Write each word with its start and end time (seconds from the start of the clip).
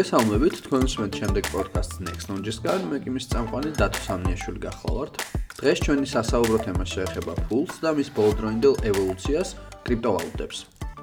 მოგესალმებით 0.00 0.54
თქვენ 0.64 0.84
უსმენთ 0.88 1.16
შემდეგ 1.20 1.48
პოდკასტს 1.52 1.98
Next 2.00 2.30
Knowledge-სგან, 2.30 2.84
მე 2.88 2.98
კი 3.04 3.10
მის 3.12 3.26
წამყვანი 3.32 3.72
დათო 3.76 4.00
სამნიაშვილი 4.06 4.60
გახლავართ. 4.64 5.14
დღეს 5.60 5.78
ჩვენი 5.84 6.06
სასაუბრო 6.08 6.58
თემა 6.64 6.84
შეეხება 6.88 7.32
ფულს 7.44 7.74
და 7.84 7.90
მის 8.00 8.08
ბოლდროინდელ 8.16 8.74
ევოლუციას, 8.80 9.48
კრიპტოვალუტებს. 9.84 10.58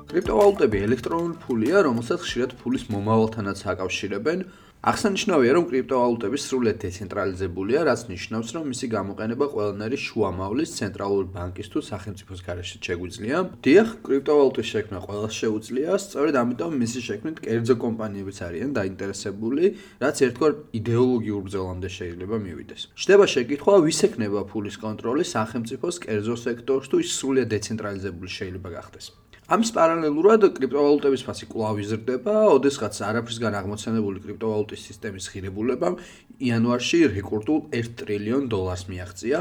კრიპტოვალუტები 0.09 0.77
ელექტრონული 0.87 1.35
ფულია, 1.45 1.77
რომელსაც 1.85 2.19
ხშირად 2.25 2.51
ფულის 2.57 2.83
მომავალთანაც 2.89 3.59
აკავშირებენ, 3.77 4.39
აღსანიშნავია, 4.87 5.51
რომ 5.57 5.65
კრიპტოვალუტები 5.67 6.37
სრულად 6.39 6.77
დეცენტრალიზებულია, 6.79 7.79
რაც 7.87 8.01
ნიშნავს, 8.07 8.49
რომ 8.55 8.69
მისი 8.71 8.87
გამოყენება 8.93 9.45
ყველანაირი 9.51 9.97
შუამავლის 9.99 10.75
ცენტრალური 10.79 11.27
ბანკის 11.35 11.67
თუ 11.73 11.79
სახელმწიფოს 11.91 12.39
გარეშე 12.47 12.77
შეგვიძლია. 12.87 13.37
დიახ, 13.67 13.89
კრიპტოვალუტის 14.07 14.67
შექმნა 14.71 14.99
ყველას 15.03 15.33
შეუძლია, 15.41 15.91
სწორედ 16.07 16.35
ამიტომ 16.39 16.71
მისი 16.87 16.99
შექმნით 17.03 17.37
კერძო 17.43 17.75
კომპანიებიც 17.83 18.37
არიან 18.47 18.71
დაინტერესებული, 18.79 19.63
რაც 19.99 20.15
ერთგვარ 20.23 20.51
იდეოლოგიურ 20.79 21.41
ბრძოლამდე 21.51 21.89
შეიძლება 21.97 22.35
მივიდეს. 22.47 22.81
შდება 22.95 23.25
შეკითხვა, 23.27 23.73
ვის 23.83 23.99
ეკნება 24.07 24.41
ფულის 24.47 24.79
კონტროლი 24.79 25.23
სახელმწიფოს 25.35 25.95
კერძო 26.07 26.35
სექტორს 26.47 26.87
თუ 26.87 26.95
ის 27.03 27.09
სრულად 27.11 27.47
დეცენტრალიზებული 27.51 28.29
შეიძლება 28.31 28.69
გახდეს. 28.79 29.26
ამის 29.47 29.69
პარალელურად 29.71 30.43
კრიპტოვალუტების 30.57 31.21
ფასი 31.23 31.47
კვლავ 31.47 31.77
იზრდება, 31.79 32.33
ოდესღაც 32.51 32.97
არაფრისგან 33.07 33.53
აღმოცენებული 33.61 34.19
კრიპტოვალუტის 34.25 34.81
სისტემის 34.89 35.29
ღირებულებამ 35.31 35.95
იანვარში 36.43 36.99
რეკორდულ 37.13 37.61
1 37.79 37.93
ტრილიონ 38.01 38.49
დოლარს 38.51 38.83
მიაღწია. 38.91 39.39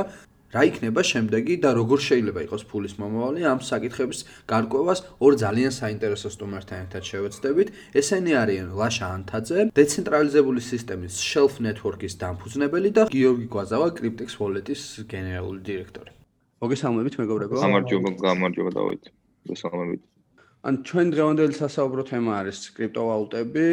რა 0.54 0.62
იქნება 0.70 1.02
შემდეგი 1.10 1.56
და 1.58 1.74
როგორ 1.74 1.98
შეიძლება 2.06 2.40
იყოს 2.46 2.62
ფულის 2.70 2.94
მომავალი 3.02 3.48
ამ 3.50 3.60
საკითხების 3.66 4.20
გარკვევას 4.46 5.02
ორ 5.18 5.32
ძალიან 5.42 5.72
საინტერესო 5.74 6.30
სტუმართან 6.30 6.78
ერთად 6.86 7.02
შევეცდებით. 7.10 7.68
ესენი 7.98 8.32
არიან 8.46 8.68
ლაშა 8.78 9.06
ანთაძე, 9.10 9.58
დეცენტრალიზებული 9.74 10.60
სისტემის 10.70 11.18
Shelf 11.18 11.58
Network-ის 11.66 12.14
დამფუძნებელი 12.22 12.90
და 12.94 13.02
გიორგი 13.10 13.46
კვაზავა, 13.50 13.86
Cryptex 13.98 14.38
Wallet-ის 14.38 15.02
გენერალური 15.10 15.60
დირექტორი. 15.66 16.10
მოგესალმებით, 16.62 17.14
მეგობრებო. 17.20 17.54
გამარჯობა, 17.66 18.08
გამარჯობა 18.22 18.70
დავით. 18.78 19.04
მოსალმებით. 19.52 20.02
ან 20.66 20.74
ჩვენ 20.82 21.06
დღევანდელი 21.14 21.54
სასაუბრო 21.54 22.02
თემა 22.10 22.32
არის 22.42 22.58
კრიპტოვალუტები. 22.76 23.66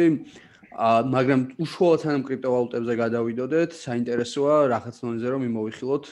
ა 0.74 1.06
მაგრამ 1.06 1.40
უშუალოდ 1.62 2.02
ამ 2.10 2.22
კრიპტოვალუტებზე 2.28 2.94
გადავიდოდეთ, 3.02 3.70
საინტერესოა 3.78 4.54
რაღაც 4.74 4.96
მომენტზე 5.02 5.28
რომ 5.30 5.40
მიმოვიხილოთ 5.46 6.04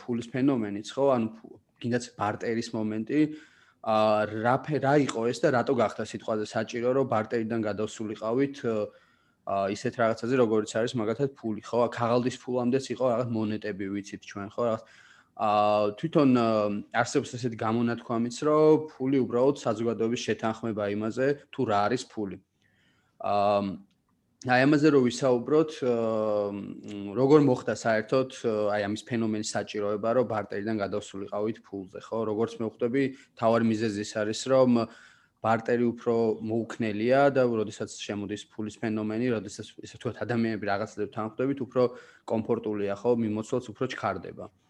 ფულის 0.00 0.28
ფენომენიც, 0.32 0.86
ხო? 0.92 1.04
ანუ 1.16 1.28
კიდაც 1.80 2.04
ბარტერის 2.20 2.68
მომენტი. 2.76 3.20
ა 3.80 3.96
რა 4.28 4.56
რა 4.84 4.94
იყო 5.08 5.20
ეს 5.32 5.38
და 5.40 5.48
რატო 5.56 5.72
გახდა 5.72 6.04
სიტყვაზე 6.04 6.44
საჭირო 6.52 6.88
რომ 7.00 7.06
ბარტერიდან 7.08 7.60
გადავსულიყავით 7.64 8.56
ა 9.48 9.56
ისეთ 9.72 9.94
რაღაცაზე 10.00 10.34
როგორიც 10.36 10.70
არის 10.76 10.92
მაგათად 11.00 11.30
ფული, 11.32 11.64
ხო? 11.64 11.88
ქაღალდის 11.88 12.36
ფულამდეც 12.44 12.84
იყო 12.92 13.04
რაღაც 13.12 13.28
მონეტები 13.32 13.84
ვიცით 13.88 14.22
ჩვენ, 14.30 14.48
ხო? 14.52 14.62
რაღაც 14.68 14.82
აა 15.40 15.94
თვითონ 16.00 16.30
არსებობს 16.92 17.34
ესეთი 17.38 17.56
გამონათქვამიც, 17.60 18.36
რომ 18.44 18.88
ფული 18.92 19.18
უბრალოდ 19.24 19.56
საზოგადოების 19.62 20.24
შეთანხმება 20.26 20.84
იმაზე, 20.96 21.26
თუ 21.54 21.60
რა 21.70 21.78
არის 21.86 22.04
ფული. 22.12 22.36
აა 23.24 23.62
აი 24.40 24.60
ამაზე 24.64 24.88
რომ 24.96 25.02
ვისაუბროთ, 25.04 25.72
როგორ 27.12 27.40
მოხდა 27.44 27.74
საერთოდ 27.76 28.30
აი 28.72 28.82
ამის 28.88 29.02
ფენომენის 29.04 29.52
საჭიროება, 29.52 30.08
რომ 30.16 30.30
ბარტერიდან 30.32 30.80
გადავსულიყავით 30.80 31.58
ფულზე, 31.60 32.00
ხო? 32.08 32.18
როგორც 32.24 32.52
მე 32.56 32.64
ვხვდები, 32.72 33.02
თავარი 33.36 33.64
მიზეზი 33.68 34.00
ის 34.00 34.12
არის, 34.16 34.40
რომ 34.48 34.70
ბარტერი 35.44 35.84
უფრო 35.92 36.14
მოუქნელია 36.40 37.20
და 37.36 37.44
როდესაც 37.44 37.92
შემოდის 38.00 38.48
ფულის 38.48 38.80
ფენომენი, 38.80 39.28
როდესაც 39.36 39.76
ესე 39.76 40.00
ვთქვათ 40.00 40.24
ადამიანები 40.24 40.64
რაღაცებს 40.72 41.12
თანხმდებით, 41.20 41.58
უფრო 41.60 41.82
კომფორტულია, 42.32 42.96
ხო? 42.96 43.16
მიმოცულს 43.20 43.68
უფრო 43.76 43.92
ჩქარდება. 43.92 44.48
აა 44.48 44.69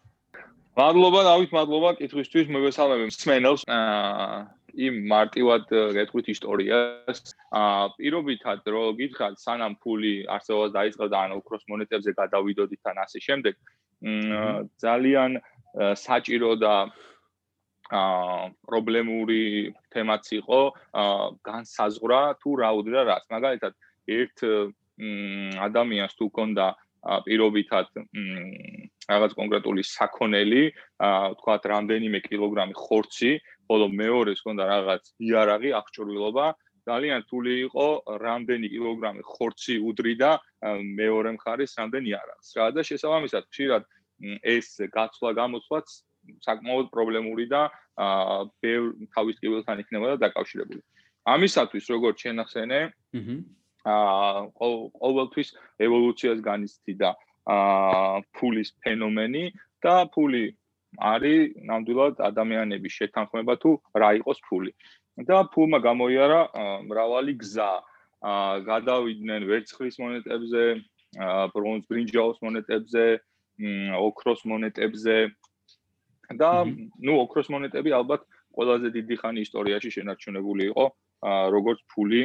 მადლობა 0.79 1.21
დავით 1.27 1.51
მადლობა 1.51 1.89
კითხვისთვის 1.99 2.51
მოგესალმები 2.55 3.07
მსმენელს 3.11 3.63
აა 3.67 4.35
იმ 4.87 4.99
მარტივად 5.11 5.73
გეტყვით 5.97 6.27
ისტორიას. 6.31 7.19
აა 7.51 7.87
პირობითად 7.99 8.69
რო 8.71 8.83
გითხართ 8.99 9.35
სანამ 9.43 9.75
ფული 9.83 10.13
არსებობას 10.31 10.71
დაიწყო 10.71 11.07
და 11.11 11.17
ანუ 11.27 11.39
უქროს 11.43 11.63
მონეტებზე 11.67 12.11
გადავიდოდით 12.21 12.79
თან 12.87 13.03
ასე 13.03 13.19
შემდეგ 13.27 13.55
ძალიან 14.85 15.31
საჭირო 16.05 16.51
და 16.63 16.75
აა 17.91 18.39
პრობლემური 18.63 19.43
თემაც 19.91 20.31
იყო 20.39 20.61
აა 21.03 21.27
განსაზღვრა 21.51 22.21
თუ 22.39 22.49
რა 22.63 22.69
უდრა 22.79 23.01
რას 23.11 23.27
მაგალითად 23.27 23.73
ერთ 24.07 24.37
ადამიანს 25.67 26.15
თუ 26.15 26.25
ქონდა 26.31 26.67
პირობითად 27.27 27.91
რაღაც 29.09 29.31
კონკრეტული 29.37 29.83
საქონელი, 29.87 30.63
თქვათ, 31.39 31.63
რამდენიმე 31.73 32.19
კილოგრამი 32.27 32.75
ხორცი, 32.77 33.31
ხოლო 33.65 33.85
მეორეს 33.89 34.43
ქონდა 34.45 34.63
რაღაც 34.67 35.03
იარაღი, 35.23 35.69
აღჭურვილობა, 35.79 36.45
ძალიან 36.89 37.21
თული 37.29 37.53
იყო 37.69 37.87
რამდენი 38.21 38.67
კილოგრამი 38.73 39.21
ხორცი 39.25 39.75
უდრიდა 39.89 40.31
მეორე 40.99 41.29
მხარეს 41.37 41.77
რამდენი 41.79 42.07
იარაღს. 42.13 42.47
რა 42.57 42.67
და 42.75 42.81
შესაბამისად, 42.85 43.43
ხშირად 43.49 43.83
ეს 44.45 44.67
გაცვლა 44.93 45.31
გამოცვლაც 45.37 45.87
საკმაოდ 46.45 46.87
პრობლემური 46.93 47.45
და 47.49 47.69
აა 47.97 48.45
თავის 49.13 49.37
კიბელთან 49.41 49.81
იქნებოდა 49.81 50.15
დაკავშირებული. 50.25 50.81
ამისათვის 51.25 51.85
როგორც 51.93 52.17
შენახსენე, 52.25 52.79
აჰა 53.85 54.41
აა 54.41 54.41
ყოველთვის 55.01 55.49
ევოლუციას 55.85 56.39
განიცდიდა 56.45 57.09
აა 57.13 57.30
ფულის 58.37 58.69
ფენომენი 58.83 59.43
და 59.81 59.95
ფული 60.13 60.43
არის 60.99 61.55
ნამდვილად 61.69 62.19
ადამიანების 62.19 62.97
შეთანხმება 62.99 63.53
თუ 63.61 63.71
რა 63.95 64.09
იყოს 64.21 64.39
ფული. 64.49 64.71
და 65.27 65.43
ფულმა 65.53 65.79
გამოიარა 65.83 66.41
მრავალი 66.87 67.33
გზა. 67.41 67.71
აა 68.21 68.59
გადავიდნენ 68.69 69.41
ვერცხლის 69.49 69.95
მონეტებზე, 69.97 70.63
აა 71.17 71.45
ბრონზ 71.53 71.83
ბრინჯაოს 71.89 72.37
მონეტებზე, 72.45 73.05
ოქროს 73.97 74.41
მონეტებზე 74.45 75.15
და 76.41 76.51
ნუ 77.05 77.13
ოქროს 77.25 77.49
მონეტები 77.49 77.91
ალბათ 77.97 78.21
ყველაზე 78.55 78.87
დიდი 78.97 79.15
ხანი 79.21 79.41
ისტორიაში 79.45 79.89
შენარჩუნებული 79.97 80.63
იყო 80.71 80.85
აა 81.31 81.49
როგორც 81.55 81.79
ფული 81.91 82.21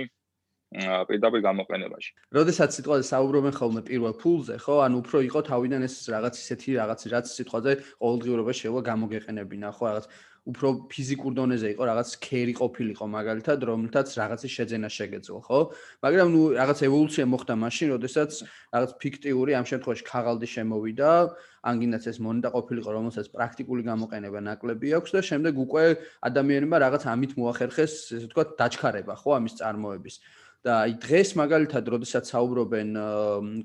პირდაპირ 0.75 1.41
გამოყენებაში. 1.47 2.11
როდესაც 2.35 2.71
სიტყვაზე 2.75 3.05
საუბრობენ 3.07 3.55
ხოლმე 3.55 3.83
პირველ 3.87 4.15
ფულზე, 4.19 4.57
ხო? 4.59 4.83
ანუ 4.83 4.97
უფრო 4.99 5.19
იყო 5.31 5.41
თავიდან 5.47 5.83
ეს 5.87 5.95
რაღაც 6.11 6.35
ისეთი 6.43 6.71
რაღაც 6.83 7.01
რაც 7.07 7.27
სიტყვაზე 7.31 7.73
ყოველდღიურობაში 8.03 8.61
შეიძლება 8.67 8.83
გამოგეყენებინა, 8.91 9.69
ხო? 9.79 9.85
რაღაც 9.87 10.07
უფრო 10.47 10.69
ფიზიკურ 10.91 11.33
დონეზე 11.35 11.69
იყო 11.75 11.83
რაღაც 11.91 12.11
ქერი 12.23 12.55
ყოფილიყო 12.55 13.05
მაგალითად, 13.11 13.59
რომელთაც 13.67 14.09
რაღაცის 14.15 14.53
შეძენა 14.59 14.89
შეგეძლო, 14.95 15.39
ხო? 15.43 15.59
მაგრამ 16.07 16.29
ნუ 16.35 16.43
რაღაც 16.55 16.79
ევოლუცია 16.87 17.25
მოხდა 17.27 17.55
მაშინ, 17.67 17.87
როდესაც 17.95 18.31
რაღაც 18.71 18.91
ფიქტიური 19.03 19.53
ამ 19.59 19.67
შემთხვევაში 19.67 20.05
ქაღალდი 20.07 20.47
შემოვიდა, 20.55 21.11
ან 21.67 21.75
გინდაც 21.83 22.05
ეს 22.07 22.19
მონეტა 22.23 22.51
ყოფილიყო, 22.55 22.91
რომელსაც 22.95 23.27
პრაქტიკული 23.35 23.83
გამოყენება 23.91 24.39
ნაკლები 24.47 24.87
აქვს 25.03 25.11
და 25.19 25.21
შემდეგ 25.31 25.55
უკვე 25.67 25.85
ადამიანებმა 26.31 26.77
რაღაც 26.79 27.03
ამით 27.11 27.33
მოახერხეს, 27.43 27.95
ესე 28.15 28.27
ვთქვათ, 28.31 28.49
დაჩქარება, 28.55 29.15
ხო, 29.19 29.31
ამის 29.43 29.59
წარმოების. 29.59 30.15
და 30.67 30.75
აი 30.83 30.93
დღეს 30.99 31.29
მაგალითად 31.39 31.89
როდესაც 31.95 32.31
საუბრობენ 32.33 32.89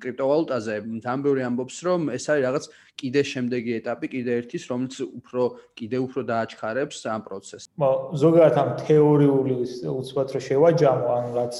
კრიპტოვალუტაზე, 0.03 0.75
ამბური 1.13 1.41
ამბობს, 1.47 1.78
რომ 1.88 2.01
ეს 2.13 2.25
არის 2.29 2.45
რაღაც 2.45 2.66
კიდე 3.01 3.21
შემდეგი 3.31 3.71
ეტაპი, 3.81 4.07
კიდე 4.13 4.31
ერთის, 4.42 4.63
რომელიც 4.69 4.95
უფრო 5.09 5.42
კიდე 5.81 5.98
უფრო 6.06 6.21
დააჩქარებს 6.30 6.98
ამ 7.09 7.21
პროცესს. 7.25 7.69
მო 7.81 7.92
ზოგადად 8.21 8.56
ამ 8.62 8.69
თეორიული 8.86 9.56
უცბად 9.98 10.27
რო 10.36 10.42
შევაჯამო, 10.48 11.07
ან 11.18 11.25
რაც 11.42 11.56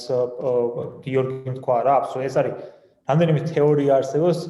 გიორგი 1.02 1.56
თქვა 1.58 1.78
რა, 1.82 1.94
აბსოლუტურად 2.02 2.30
ეს 2.30 2.36
არის 2.38 2.54
რამდენიმე 3.10 3.40
თეორია 3.50 3.92
არსებობს 3.98 4.40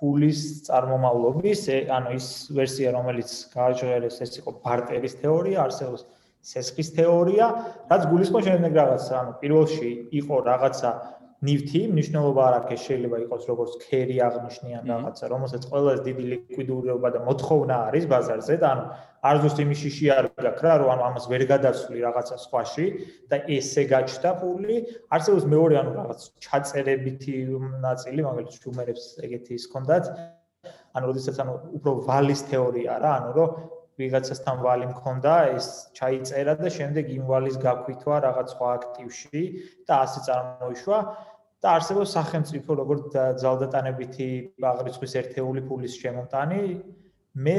ფულის 0.00 0.40
წარმომავლობის, 0.66 1.60
ანუ 1.94 2.16
ის 2.16 2.26
ვერსია, 2.56 2.88
რომელიც 2.96 3.30
გააჩერეს, 3.54 4.16
ეს 4.24 4.32
იყო 4.40 4.50
ბარტერის 4.64 5.14
თეორია, 5.20 5.58
არსებობს 5.68 6.02
სესხის 6.40 6.88
თეორია, 6.96 7.46
რაც 7.90 8.02
გულისხმობს 8.10 8.46
შემდეგ 8.48 8.72
რაღაცა, 8.80 9.14
ანუ 9.20 9.32
პირველში 9.40 9.90
იყო 10.20 10.36
რაღაცა 10.50 10.90
ნივთი, 11.40 11.80
მნიშვნელობა 11.88 12.42
არ 12.46 12.54
აქვს, 12.60 12.80
შეიძლება 12.84 13.18
იყოს 13.24 13.44
როგორც 13.48 13.72
ქერი 13.80 14.16
აღნიშნიან 14.28 14.82
რაღაცა, 14.92 15.24
რომელსაც 15.32 15.62
ყველაზე 15.70 16.00
დიდი 16.08 16.24
ლიკვიდურობა 16.32 17.08
და 17.14 17.20
მოთხოვნა 17.28 17.76
არის 17.88 18.04
ბაზარზე 18.12 18.56
და 18.60 18.66
ანუ 18.72 18.84
არ 19.30 19.36
ზუსტ 19.40 19.58
იმის 19.64 19.78
შიში 19.80 20.06
არ 20.16 20.26
გაქვს 20.36 20.62
რა, 20.64 20.74
რომ 20.80 20.90
ანუ 20.94 21.02
ამას 21.08 21.24
ვერ 21.32 21.42
გადასვლი 21.52 21.98
რაღაცა 22.04 22.36
სხვაში 22.44 22.86
და 23.32 23.36
ესე 23.56 23.82
გაჩნდა 23.88 24.30
ფული, 24.40 24.76
არსებობს 25.16 25.44
მეორე 25.54 25.74
ანუ 25.80 25.90
რაღაც 25.96 26.20
ჩაწერებითი 26.44 27.34
ნაწილი, 27.88 28.20
მაგალითად 28.28 28.60
შუმერებს 28.60 29.04
ეგეთი 29.24 29.52
ის 29.56 29.64
კონდათ. 29.72 30.04
ანუ 30.92 31.04
როდესაც 31.08 31.36
ანუ 31.40 31.52
უფრო 31.80 31.90
ვალის 32.04 32.40
თეორია 32.52 33.00
რა, 33.00 33.12
ანუ 33.16 33.30
რომ 33.38 33.48
ვიღაცასთან 34.00 34.62
ვალი 34.64 34.86
მქონდა, 34.92 35.34
ეს 35.56 35.66
ჩაიწერა 35.98 36.54
და 36.60 36.68
შემდეგ 36.76 37.04
იმ 37.16 37.24
ვალის 37.30 37.56
გაქვითვა 37.64 38.16
რაღაც 38.26 38.54
სხვა 38.54 38.68
აქტივში 38.78 39.42
და 39.86 39.94
ასე 40.06 40.20
წარმოიშვა. 40.28 40.98
და 41.60 41.76
არსებობს 41.76 42.12
სახელმწიფო 42.16 42.74
როგორც 42.80 43.16
ძალდატანებითი 43.42 44.28
აღრიცხვის 44.64 45.14
ერთეული 45.20 45.60
ფულის 45.68 45.96
შემოტანი 46.00 46.60
მე 47.46 47.56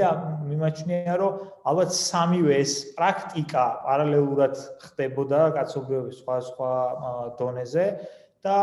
მიმაჩნია 0.50 1.14
რომ 1.22 1.36
ალბათ 1.70 1.94
სამივე 1.96 2.56
ეს 2.64 2.74
პრაქტიკა 2.98 3.66
პარალელურად 3.86 4.56
ხდებოდა 4.86 5.42
კაცობრიობის 5.58 6.18
სხვა 6.22 6.38
სხვა 6.50 6.72
დონეზე 7.40 7.86
და 8.44 8.58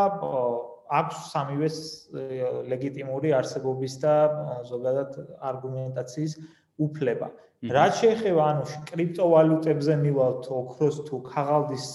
აქვს 0.99 1.17
სამივეს 1.31 1.77
ლეგიტიმური 2.69 3.33
არსებობის 3.39 3.93
და 4.03 4.13
ზოგადად 4.69 5.17
არგუმენტაციის 5.49 6.33
უფლება. 6.85 7.29
რაც 7.59 7.93
შეეხება 7.99 8.43
ანუ 8.49 8.63
კრიპტოვალუტებზე 8.87 9.93
მივალთ 9.99 10.43
ოქროს 10.47 10.97
თუ 11.11 11.15
ქაღალდის 11.27 11.87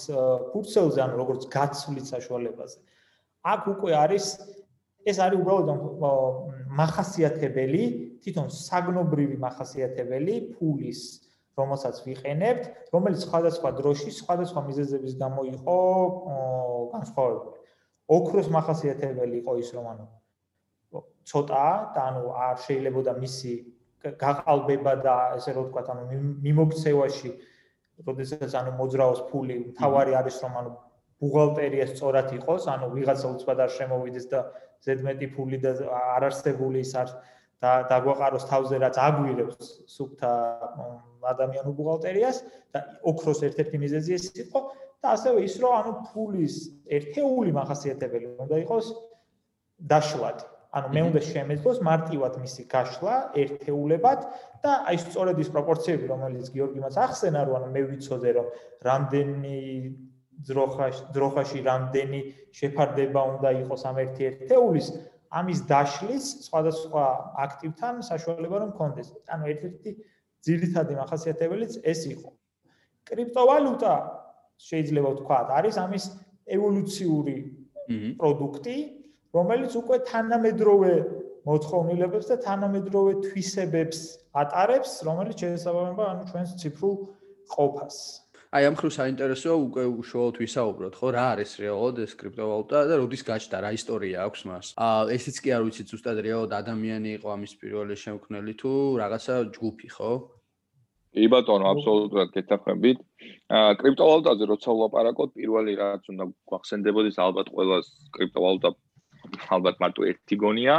ფურცელზე, 0.53 0.99
ანუ 1.01 1.15
როგორც 1.17 1.41
გაცვლის 1.49 2.05
საშუალებაზე. 2.13 2.77
აქ 3.49 3.61
უკვე 3.73 3.91
არის 3.97 4.25
ეს 5.05 5.17
არის 5.21 5.37
უბრალოდ 5.41 5.67
მახასიათებელი, 6.69 7.83
თვითონ 8.21 8.47
საგნობრივი 8.49 9.37
მახასიათებელი 9.41 10.35
ფულის, 10.53 11.01
რომელსაც 11.57 11.95
ვიყენებთ, 12.05 12.63
რომელიც 12.93 13.19
სხვადასხვა 13.25 13.69
დროში, 13.79 14.09
სხვადასხვა 14.21 14.61
მიზეზების 14.69 15.13
გამო 15.17 15.41
იყო 15.49 15.77
განსხვავებული. 16.93 17.57
ოქროს 18.05 18.47
მახასიათებელი 18.53 19.35
იყო 19.41 19.53
ის, 19.61 19.69
რომ 19.73 19.85
ანუ 19.93 20.05
ცოტა, 21.25 21.65
ანუ 21.97 22.23
არ 22.37 22.55
შეიძლებოდა 22.65 23.11
მისი 23.17 23.53
გაყალბება 24.21 24.93
და 25.05 25.15
ესე 25.37 25.53
რომ 25.55 25.69
ვთქვა, 25.69 25.83
ანუ 25.93 26.03
მიმოქცევაში, 26.45 27.31
როდესაც 28.07 28.51
ანუ 28.59 28.71
მოძრაობს 28.79 29.21
ფული, 29.31 29.57
თავარი 29.79 30.17
არის 30.19 30.37
რომ 30.43 30.57
ანუ 30.61 30.71
ბუღალტერია 31.23 31.85
სწორად 31.93 32.33
იყოს, 32.37 32.67
ანუ 32.67 32.89
ვიღაცა 32.95 33.27
უცბად 33.35 33.59
არ 33.65 33.71
შემოვიდეს 33.77 34.25
და 34.31 34.39
ზედმეტი 34.85 35.27
ფული 35.35 35.57
და 35.63 35.71
არარსებული 36.17 36.83
ის 36.85 36.91
არ 37.01 37.13
და 37.63 37.71
დაგვაყაროს 37.89 38.45
თავზე 38.51 38.79
რაც 38.83 38.97
აგვირებს 38.99 39.69
სუფთა 39.95 40.31
ადამიანურ 41.31 41.75
ბუღალტერიას 41.79 42.41
და 42.75 42.81
ოქროს 43.11 43.39
ერთ-ერთი 43.47 43.77
მიზეზი 43.81 44.11
ეს 44.17 44.25
იყო 44.43 44.59
და 45.01 45.13
ასევე 45.15 45.45
ის 45.47 45.55
რომ 45.63 45.73
ანუ 45.79 45.93
ფულის 46.09 46.55
ერთეული 46.97 47.55
מחასიათებელი 47.55 48.27
უნდა 48.45 48.59
იყოს 48.65 48.91
დაშლად. 49.91 50.43
ანუ 50.75 50.91
მე 50.95 51.01
უნდა 51.09 51.21
შემეძლოს 51.31 51.77
მარტივად 51.87 52.33
მისი 52.43 52.63
გაშლა 52.73 53.15
ერთეულებად 53.43 54.19
და 54.63 54.71
აი 54.91 54.97
სწორედ 55.05 55.39
ის 55.43 55.49
პროპორციები 55.55 56.05
რომელიც 56.11 56.51
გიორგი 56.51 56.83
მას 56.83 56.99
ახსენა 57.05 57.41
რომ 57.47 57.55
ანუ 57.59 57.69
მე 57.75 57.83
ვიცოდე 57.91 58.31
რომ 58.37 58.47
რამდენი 58.87 59.59
ძროხაში 60.45 61.03
ძროხაში 61.15 61.59
რამდენი 61.71 62.19
შეფარდება 62.59 63.21
უნდა 63.35 63.49
იყოს 63.63 63.81
ამ 63.87 63.97
ერთი 64.03 64.21
ერთეულის 64.29 64.87
ამის 65.35 65.59
დაშლის 65.67 66.25
სხვადასხვა 66.47 67.05
აქტივთან 67.45 68.03
საშუალება 68.07 68.57
რომ 68.63 68.71
კონდეს. 68.79 69.11
ანუ 69.27 69.43
ერთ-ერთი 69.51 69.91
ძირითადი 70.45 70.93
მახასიათებელიც 71.01 71.73
ეს 71.83 72.01
იყო. 72.13 72.29
კრიპტოვალუტა 73.09 73.93
შეიძლება 74.67 75.09
ვთქვა, 75.15 75.39
არის 75.59 75.75
ამის 75.85 76.05
ევოლუციური 76.55 77.37
პროდუქტი, 78.19 78.75
რომელიც 79.35 79.73
უკვე 79.75 79.97
თანამედროვე 80.09 80.93
მოთხოვნილებებს 81.45 82.29
და 82.31 82.37
თანამედროვე 82.45 83.11
თვისებებს 83.25 83.99
ატარებს, 84.41 84.91
რომელიც 85.07 85.43
შესაბამება 85.43 86.05
ანუ 86.11 86.23
ჩვენს 86.31 86.51
ციფრულ 86.61 86.95
ყოფას. 87.55 87.97
აი 88.55 88.63
ამ 88.71 88.75
ხრივ 88.79 88.91
საინტერესოა 88.95 89.55
უკვე 89.67 89.83
უშუალოდ 89.99 90.37
ვისაუბროთ, 90.39 90.93
ხო, 90.95 91.07
რა 91.11 91.23
არის 91.35 91.51
რეალოდ 91.59 91.95
ეს 92.05 92.13
კრიპტოვალუტა 92.15 92.79
და 92.87 92.95
როდის 93.01 93.23
გაჩნდა, 93.27 93.57
რა 93.65 93.71
ისტორია 93.75 94.17
აქვს 94.25 94.41
მას. 94.47 94.65
აა 94.79 95.01
ესეც 95.17 95.35
კი 95.43 95.49
არ 95.51 95.61
ვიცით 95.67 95.91
ზუსტად 95.91 96.17
რეალოდ 96.23 96.51
ადამიანი 96.61 97.09
იყო 97.19 97.27
ამის 97.35 97.53
პირველი 97.59 97.95
შემქმნელი 98.05 98.53
თუ 98.61 98.71
რაღაცა 99.01 99.35
ჯგუფი, 99.59 99.87
ხო? 99.95 100.11
კი 101.15 101.27
ბატონო, 101.31 101.65
აბსოლუტურად 101.75 102.29
გეთახმებით. 102.31 102.97
აა 103.59 103.71
კრიპტოვალუტაზე 103.81 104.43
როცა 104.51 104.69
ვლაპარაკობ, 104.71 105.29
პირველი 105.35 105.73
რაც 105.83 106.03
უნდა 106.15 106.23
გვახსენდებოდეს 106.47 107.17
ალბათ 107.25 107.47
ყველას 107.55 107.87
კრიპტოვალუტა 108.15 108.69
ალბათ 109.55 109.81
მარტო 109.83 110.05
ერთი 110.09 110.35
გონია, 110.41 110.75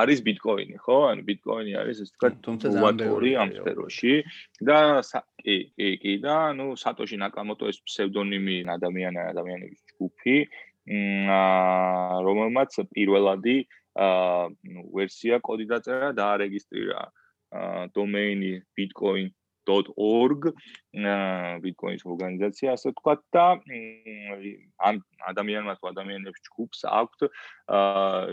არის 0.00 0.22
ბიტკოინი, 0.26 0.76
ხო? 0.84 0.98
ანუ 1.12 1.22
ბიტკოინი 1.28 1.72
არის 1.82 2.02
ეს 2.04 2.10
თქვა 2.16 2.30
ვატორი 2.84 3.32
ამ 3.42 3.50
სფეროში 3.58 4.14
და 4.68 4.78
კი, 5.42 5.56
კი, 5.76 5.88
კი 6.02 6.14
და 6.24 6.36
ну 6.58 6.74
სატოში 6.78 7.16
ნაკამოტო 7.24 7.70
ეს 7.72 7.78
ფსევდონიმი 7.86 8.56
ადამიანა 8.76 9.28
ადამიანების 9.34 9.80
ჯგუფი. 9.92 10.36
აა 10.88 12.20
რომელმაც 12.24 12.72
პირველადი 12.96 13.56
აა 14.00 14.44
ვერსია 14.96 15.36
კოდი 15.44 15.66
დაწერა 15.68 16.14
და 16.16 16.24
არეგისტრირა 16.38 17.00
აა 17.60 17.82
დომეინი 17.92 18.52
bitcoin 18.72 19.28
bitcoin.org 19.68 20.48
bitcoin-ის 21.62 22.04
ორგანიზაცია 22.08 22.74
ასე 22.74 22.92
ვთქვათ 22.92 23.20
და 23.36 23.44
ამ 24.88 25.00
ადამიანმა 25.30 25.74
თუ 25.78 25.90
ადამიანებს 25.92 26.40
ჯგუფს 26.48 26.80
აქვთ 26.88 27.20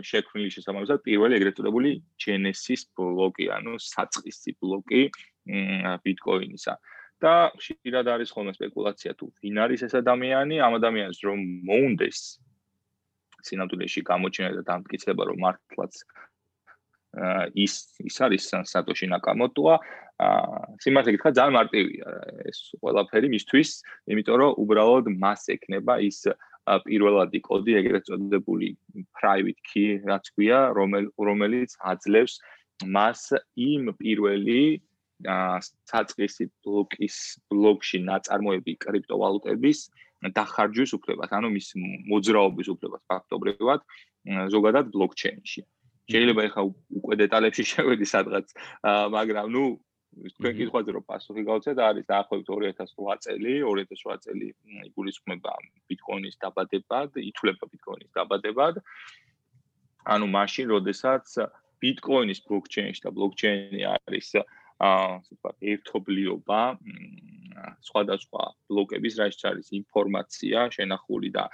შექმნილი 0.09 0.49
შესაბამისად 0.55 1.03
პირველი 1.03 1.37
ეგრეთ 1.39 1.59
წოდებული 1.59 1.91
genesis 2.15 2.87
ბლოკი, 2.95 3.51
ანუ 3.51 3.75
საწყისი 3.79 4.55
ბლოკი 4.61 5.03
bitcoin-ისა. 6.05 6.75
და 7.23 7.47
შეიძლება 7.63 8.11
არის 8.11 8.29
ხოლმე 8.35 8.51
სპეკულაცია 8.59 9.11
თუ 9.15 9.25
ვინ 9.39 9.57
არის 9.63 9.81
ეს 9.87 9.93
ადამიანი, 10.03 10.55
ამ 10.59 10.73
ადამიანს 10.79 11.17
რომ 11.23 11.39
მოუნდეს 11.63 12.19
სინამდვილეში 13.47 14.01
გამოჩენა 14.11 14.49
და 14.59 14.63
დამტკიცება 14.67 15.23
რომ 15.31 15.37
მართლაც 15.45 15.93
ის 17.55 17.73
ის 18.03 18.15
არის 18.19 18.43
სატოში 18.67 19.07
ნაკამოტოა 19.15 19.75
სიმართლე 20.15 21.11
გითხრა 21.15 21.31
ძალიან 21.35 21.55
მარტივია 21.59 22.07
ეს 22.47 22.59
ყველაფერი 22.79 23.27
მისთვის 23.35 23.69
იმიტომ 24.15 24.35
რომ 24.41 24.51
უბრალოდ 24.63 25.05
მას 25.23 25.41
ექნება 25.55 25.99
ის 26.07 26.19
პირველადი 26.87 27.39
კოდი 27.43 27.75
ეგრეთ 27.81 28.07
წოდებული 28.09 28.69
private 29.19 29.59
key 29.67 29.99
რაც 30.07 30.31
ქვია 30.31 30.59
რომელიც 30.79 31.75
აძლევს 31.91 32.39
მას 32.95 33.21
იმ 33.59 33.91
პირველი 33.99 34.79
საწყისი 35.23 36.45
ბლოკის 36.63 37.15
ბლოკში 37.51 37.99
ნაწარმოები 38.07 38.73
კრიპტოვალუტების 38.85 39.79
დახარჯვის 40.35 40.91
უფლებას 40.97 41.31
ანუ 41.37 41.51
მის 41.55 41.67
მოძრაობის 42.11 42.67
უფლებას 42.73 43.03
ფაქტობრივად 43.11 43.79
ზოგადად 44.55 44.91
ბლოკჩეინში 44.95 45.61
შეიძლება 46.11 46.41
ეხა 46.49 46.61
უკვე 46.99 47.15
დეტალებში 47.23 47.63
შევედი 47.71 48.05
სადღაც 48.09 48.47
მაგრამ 49.15 49.51
ნუ 49.55 49.65
თქვენ 50.15 50.53
კითხვაზე 50.57 50.91
რომ 50.95 51.03
პასუხი 51.11 51.43
გავცეთ 51.49 51.77
არის 51.85 52.05
დაახლოებით 52.11 52.47
2008 52.51 53.23
წელი 53.25 53.53
2008 53.67 54.23
წელი 54.25 54.47
იგულისხმება 54.89 55.53
ბიტკოინის 55.91 56.35
დაბადებად 56.43 57.19
ითვლება 57.29 57.65
ბიტკოინის 57.73 58.11
დაბადებად. 58.15 58.75
ანუ 60.15 60.25
მაშინ 60.37 60.65
როდესაც 60.75 61.25
ბიტკოინის 61.83 62.39
ბლოკჩეინში 62.47 63.01
და 63.05 63.11
ბლოკჩეინი 63.17 63.81
არის 63.91 64.29
აა 64.39 65.11
ვთქვათ 65.25 65.57
ერთობლიობა 65.71 66.61
სხვადასხვა 67.87 68.43
ბლოკების 68.71 69.13
რაც 69.19 69.39
არის 69.51 69.67
ინფორმაცია 69.81 70.59
შენახული 70.75 71.29
და 71.35 71.45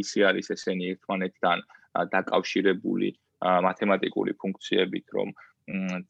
ისე 0.00 0.20
არის 0.30 0.50
ესენი 0.56 0.84
ერთმანეთთან 0.94 1.58
დაკავშირებული 2.16 3.08
მათემატიკური 3.44 4.32
ფუნქციებით, 4.40 5.06
რომ 5.16 5.28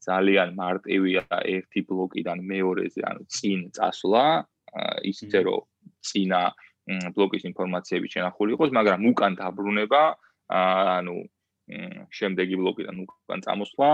ძალიან 0.03 0.49
მარტივია 0.55 1.23
ერთი 1.47 1.81
ბლოკიდან 1.87 2.39
მეორეზე, 2.43 3.01
ანუ 3.07 3.21
წინ 3.31 3.59
წასვლა, 3.75 4.23
ისე 5.07 5.39
რომ 5.47 5.63
წინა 6.03 6.41
ბლოკის 7.15 7.43
ინფორმაციები 7.49 8.07
შენახული 8.11 8.53
იყოს, 8.55 8.71
მაგრამ 8.77 8.99
უკან 9.11 9.33
დაბრუნება, 9.39 10.03
ანუ 10.51 11.15
შემდეგი 12.13 12.55
ბლოკიდან 12.61 12.95
უკან 13.05 13.39
წამოსვლა 13.45 13.89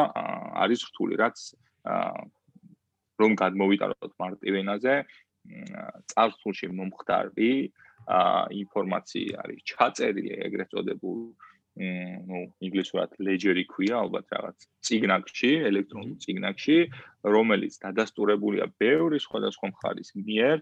არის 0.66 0.82
რთული, 0.92 1.16
რაც 1.22 1.38
რომ 3.22 3.32
გადმოვიტანოთ 3.38 4.12
მარტივენაზე, 4.18 4.94
წარსულში 6.12 6.68
მომხდარი 6.74 7.54
ინფორმაცია 8.62 9.46
არის 9.46 9.60
ჩაწერილი 9.72 10.32
ეგრეთ 10.48 10.70
წოდებულ 10.74 11.20
ну 11.80 12.40
ინგლისურად 12.60 13.16
ledger-ი 13.24 13.64
ქვია 13.72 14.02
ალბათ 14.04 14.26
რაღაც 14.36 14.68
ციგნაკში, 14.84 15.52
ელექტრონულ 15.72 16.16
ციგნაკში, 16.24 16.78
რომელიც 17.24 17.78
დადასტურებულია 17.86 18.68
ბევრი 18.82 19.20
სხვადასხვა 19.24 19.72
მხარის 19.72 20.12
მიერ 20.20 20.58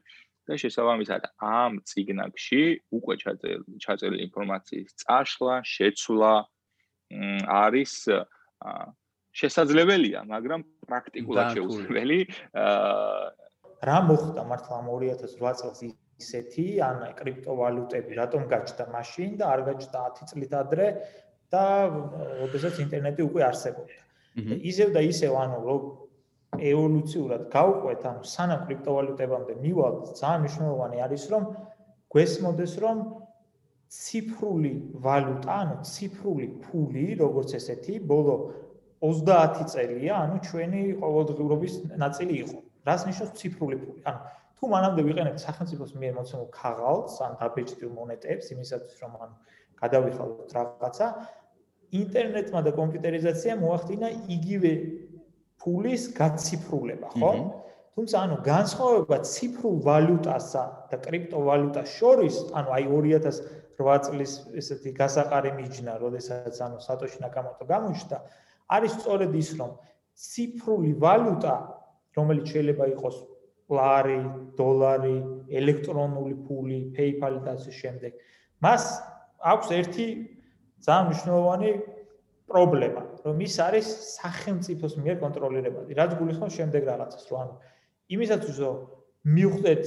და 0.50 0.58
შესაბამისად 0.58 1.24
ამ 1.42 1.82
ციგნაკში 1.90 2.62
უკვე 2.98 3.16
ჩაწერილი 3.22 4.22
ინფორმაციის 4.30 4.90
წაშლა, 5.02 5.56
შეცვლა 5.66 6.34
არის 7.58 7.94
შესაძლებელია, 9.40 10.26
მაგრამ 10.30 10.62
პრაქტიკულად 10.86 11.48
შეუძლებელი. 11.58 12.20
რა 13.90 13.98
მოხდა 14.10 14.42
მართლა 14.52 14.78
2008 14.86 15.58
წელს 15.60 15.80
ისეთი, 16.20 16.66
ან 16.84 16.98
კრიპტოვალუტები 17.20 18.12
რატომ 18.20 18.42
გაჩნდა 18.52 18.86
მაშინ 18.94 19.32
და 19.40 19.46
არ 19.54 19.62
გაჩნდა 19.70 20.00
10 20.20 20.30
წლით 20.32 20.54
ადრე 20.60 20.88
და 21.54 21.64
ოდესაც 22.46 22.76
ინტერნეტი 22.86 23.22
უკვე 23.30 23.42
არსებობდა. 23.50 23.98
ისევ 24.72 24.90
და 24.96 25.02
ისევ 25.12 25.34
ანუ 25.44 25.58
რო 25.66 25.76
ევოლუციურად 26.60 27.42
გავყვეთ, 27.54 28.02
ანუ 28.10 28.22
სანამ 28.26 28.62
კრიპტოვალუტებამდე 28.68 29.54
მივალთ, 29.64 30.04
ძალიან 30.20 30.40
მნიშვნელოვანი 30.44 30.98
არის 31.06 31.24
რომ 31.34 31.44
გვესმოდეს 32.14 32.74
რომ 32.84 32.98
ციფრული 33.90 34.74
ვალუტა, 35.02 35.54
ანუ 35.64 35.76
ციფრული 35.92 36.48
ფული, 36.66 37.06
როგორც 37.18 37.50
ესეთი, 37.58 37.94
ბოლო 38.06 38.36
30 39.02 39.66
წელია, 39.74 40.14
ანუ 40.26 40.36
ჩვენი 40.46 40.82
ყოველდღიურობის 41.02 41.74
ნაწილი 41.98 42.34
იყო. 42.44 42.58
რას 42.88 43.02
ნიშნავს 43.08 43.32
ციფრული 43.40 43.78
ფული? 43.82 44.02
ანუ 44.10 44.20
თუ 44.60 44.68
მანამდე 44.68 45.04
ვიყენებთ 45.08 45.40
სახელმწიფოს 45.40 45.92
მიერ 45.96 46.14
მოცემულ 46.20 46.48
ქაღალდს, 46.52 47.14
ან 47.24 47.36
დაბეჭდილ 47.40 47.92
მონეტებს, 47.96 48.50
იმისათვის 48.56 48.98
რომ 49.04 49.14
ანუ 49.24 49.36
გადავიხალოთ 49.80 50.52
რაღაცა, 50.58 51.08
ინტერნეტმა 52.00 52.60
და 52.68 52.72
კომპიუტერიზაციამ 52.76 53.64
მოახდინა 53.64 54.10
იგივე 54.36 54.74
ფულის 55.64 56.04
გაციფრულება, 56.20 57.08
ხო? 57.16 57.32
თუმცა 57.96 58.16
ანუ 58.20 58.36
განსხვავება 58.44 59.18
ციფრულ 59.32 59.76
ვალუტასა 59.88 60.64
და 60.92 60.98
კრიპტოვალუტას 61.08 61.90
შორის, 61.96 62.36
ანუ 62.60 62.70
აი 62.76 62.86
2008 62.92 64.06
წლის 64.06 64.32
ესეთი 64.60 64.92
გასაყარი 65.00 65.52
მიჯნა, 65.56 65.98
როდესაც 66.04 66.56
ანუ 66.68 66.84
სატოში 66.84 67.24
ნაკამოტო 67.24 67.64
გამოჩნდა, 67.64 68.18
არის 68.76 68.92
სწორედ 69.00 69.32
ის, 69.40 69.50
რომ 69.60 69.72
ციფრული 70.20 70.92
ვალუტა, 71.00 71.56
რომელიც 72.20 72.46
შეიძლება 72.54 72.86
იყოს 73.00 73.16
ლარი, 73.70 74.20
დოლარი, 74.58 75.18
ელექტრონული 75.60 76.36
ფული, 76.46 76.80
PayPal 76.98 77.40
და 77.46 77.56
ასე 77.58 77.72
შემდეგ, 77.80 78.12
მას 78.66 78.84
აქვს 79.40 79.68
ერთი 79.80 80.08
ძალიან 80.84 81.06
მნიშვნელოვანი 81.10 81.72
პრობლემა, 82.50 83.02
რომ 83.26 83.42
ის 83.46 83.56
არის 83.62 83.88
სახელმწიფოს 84.18 84.94
მიერ 85.04 85.16
კონტროლირებადი. 85.22 85.92
რაც 86.00 86.12
გულისხმობს 86.20 86.56
შემდეგ 86.60 86.82
რაღაცას, 86.90 87.24
რომ 87.30 87.40
ანუ 87.44 87.54
იმისათვის 88.16 88.58
რომ 88.64 88.76
მიხვდეთ 89.38 89.84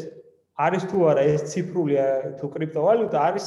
არის 0.62 0.82
თუ 0.92 0.98
არა 1.10 1.22
ეს 1.32 1.42
ციფრული 1.50 1.96
თუ 2.38 2.46
კრიპტოვალუტა 2.54 3.18
არის 3.18 3.46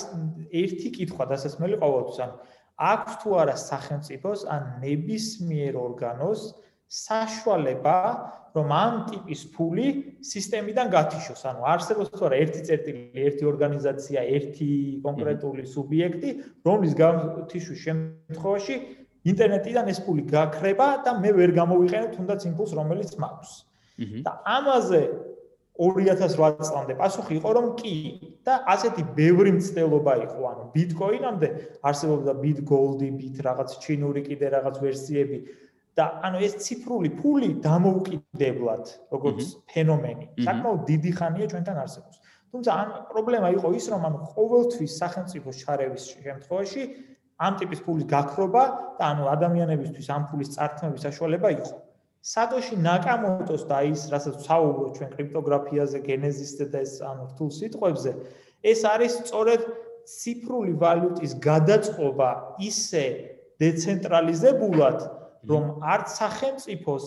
ერთი 0.51 0.89
კითხვა 0.97 1.23
დასასმელი 1.31 1.75
ყოველთვის, 1.79 2.19
ანუ 2.25 2.35
აქვს 2.75 3.13
თუ 3.23 3.29
არა 3.39 3.55
სახელმწიფოს 3.55 4.41
ან 4.51 4.61
ნებისმიერ 4.83 5.73
ორგანოს 5.79 6.41
საშუალება 6.87 7.97
რომ 8.55 8.69
ამ 8.71 8.93
ტიპის 9.11 9.41
ფული 9.51 9.87
სისტემიდან 10.23 10.87
გათიშოს. 10.95 11.41
ანუ 11.43 11.61
არსებობს 11.75 12.09
თუ 12.15 12.21
არა 12.29 12.37
ერთი 12.39 12.61
წერტილი, 12.67 13.01
ერთი 13.27 13.43
ორგანიზაცია, 13.51 14.19
ერთი 14.37 14.69
კონკრეტული 15.03 15.63
სუბიექტი, 15.67 16.29
რომლის 16.63 16.93
გათიშვის 16.95 17.79
შემთხვევაში 17.85 18.75
ინტერნეტიდან 19.27 19.85
ეს 19.91 19.99
ფული 20.05 20.23
გაქრება 20.31 20.87
და 21.03 21.11
მე 21.19 21.31
ვერ 21.35 21.51
გამოვიყენებ 21.59 22.09
თუნდაც 22.15 22.41
იმპულს, 22.47 22.71
რომელიც 22.79 23.11
მაქვს. 23.19 23.51
და 24.23 24.31
ამაზე 24.43 25.01
2008 25.75 26.63
წლამდე 26.63 26.93
პასუხი 26.95 27.33
იყო 27.35 27.49
რომ 27.57 27.67
კი 27.79 27.95
და 28.47 28.63
ასეთი 28.71 29.03
ბევრი 29.17 29.51
მცდელობა 29.59 30.13
იყო, 30.23 30.39
ანუ 30.51 30.63
ბიტკოინამდე 30.75 31.47
არსებობდა 31.83 32.33
ბიტგოლდი, 32.39 33.07
ბიტ 33.19 33.35
რაღაც 33.43 33.69
ჩინური 33.83 34.21
კიდე 34.23 34.47
რაღაც 34.55 34.75
ვერსიები. 34.79 35.37
და 35.95 36.05
ანუ 36.27 36.37
ეს 36.43 36.53
ციფრული 36.63 37.09
ფული 37.19 37.49
დამოუკიდებლად 37.63 38.85
როგორც 39.15 39.41
ფენომენი 39.71 40.25
საკმაოდ 40.47 40.81
დიდი 40.91 41.11
ხანია 41.19 41.47
ჩვენთან 41.51 41.77
არსებობს. 41.83 42.17
თუმცა 42.51 42.71
ამ 42.81 42.89
პრობლემა 43.11 43.47
იყო 43.55 43.69
ის, 43.79 43.85
რომ 43.93 44.01
ანუ 44.07 44.19
ყოველთვის 44.35 44.91
სახელმწიფოს 45.01 45.55
ჩარევის 45.63 46.03
შემთხვევაში 46.11 46.83
ამ 47.45 47.53
ტიპის 47.59 47.79
ფულის 47.85 48.05
გაქრობა 48.11 48.63
და 48.99 49.03
ანუ 49.11 49.23
ადამიანებისთვის 49.35 50.07
ამ 50.15 50.23
ფულის 50.31 50.49
წარქმების 50.55 51.01
საშუალება 51.07 51.49
იყო. 51.57 51.73
სადოში 52.25 52.75
ნაკამოტოს 52.81 53.63
და 53.69 53.79
ის, 53.85 54.01
რასაც 54.09 54.35
საუბრობ 54.47 54.89
ჩვენ 54.97 55.09
კრიპტოგრაფიაზე, 55.15 55.97
გენეზისზე 56.09 56.65
და 56.73 56.79
ეს 56.81 56.93
ანუ 57.05 57.23
რთულ 57.31 57.49
სიტყვებზე, 57.59 58.11
ეს 58.71 58.79
არის 58.93 59.13
სწორედ 59.21 59.61
ციფრული 60.09 60.73
ვალუტის 60.81 61.33
გადაწყობა 61.37 62.29
ისე 62.69 63.05
დეცენტრალიზებულად, 63.61 64.97
რომ 65.49 65.63
არც 65.93 66.07
სახელმწიფოს 66.21 67.05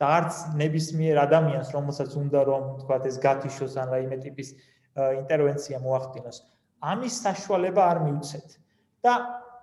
და 0.00 0.06
არც 0.18 0.34
ნებისმიერ 0.56 1.16
ადამიანს, 1.26 1.68
რომელსაც 1.76 2.10
უნდა 2.22 2.40
რომ 2.50 2.62
თქვა 2.80 2.96
ეს 3.10 3.16
გათიშოს 3.26 3.74
ან 3.82 3.88
რაიმე 3.94 4.18
ტიპის 4.24 4.48
ინტერვენცია 4.96 5.78
მოახდინოს, 5.84 6.36
ამის 6.80 7.14
საშუალება 7.26 7.82
არ 7.92 7.98
მიუცეთ. 8.06 8.48
და 9.04 9.14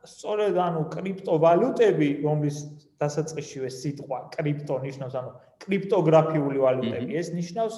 სწორედ 0.07 0.57
ანუ 0.57 0.81
კრიპტოვალუტები, 0.93 2.09
რომლის 2.25 2.57
დასაწყისშივე 3.01 3.69
სიტყვა 3.69 4.19
კრიპტო 4.33 4.75
ნიშნავს, 4.85 5.15
ანუ 5.19 5.31
კრიპტოგრაფიული 5.65 6.57
ვალუტები, 6.63 7.17
ეს 7.21 7.29
ნიშნავს 7.37 7.75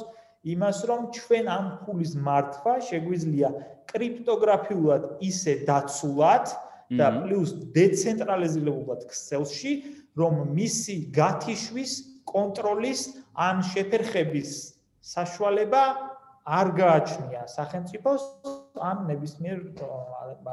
იმას, 0.53 0.77
რომ 0.87 1.01
ჩვენ 1.17 1.45
ამ 1.51 1.65
ფულის 1.83 2.13
მართვა 2.15 2.73
შეგვიძლია 2.87 3.49
კრიპტოგრაფიულად 3.91 5.03
ისე 5.19 5.53
დაცულად 5.67 6.45
და 6.99 7.07
პლუს 7.19 7.49
დეცენტრალიზებულად 7.75 9.01
ქსელში, 9.11 9.73
რომ 10.19 10.33
მისი 10.59 10.95
გათიშვის, 11.15 11.91
კონტროლის 12.29 13.01
ან 13.47 13.63
შეფერხების 13.71 14.49
საშუალება 15.15 15.83
არ 16.49 16.67
გააჩნია 16.81 17.41
სახელმწიფოს 17.49 18.23
ან 18.79 18.97
ნებისმიერ 19.09 19.57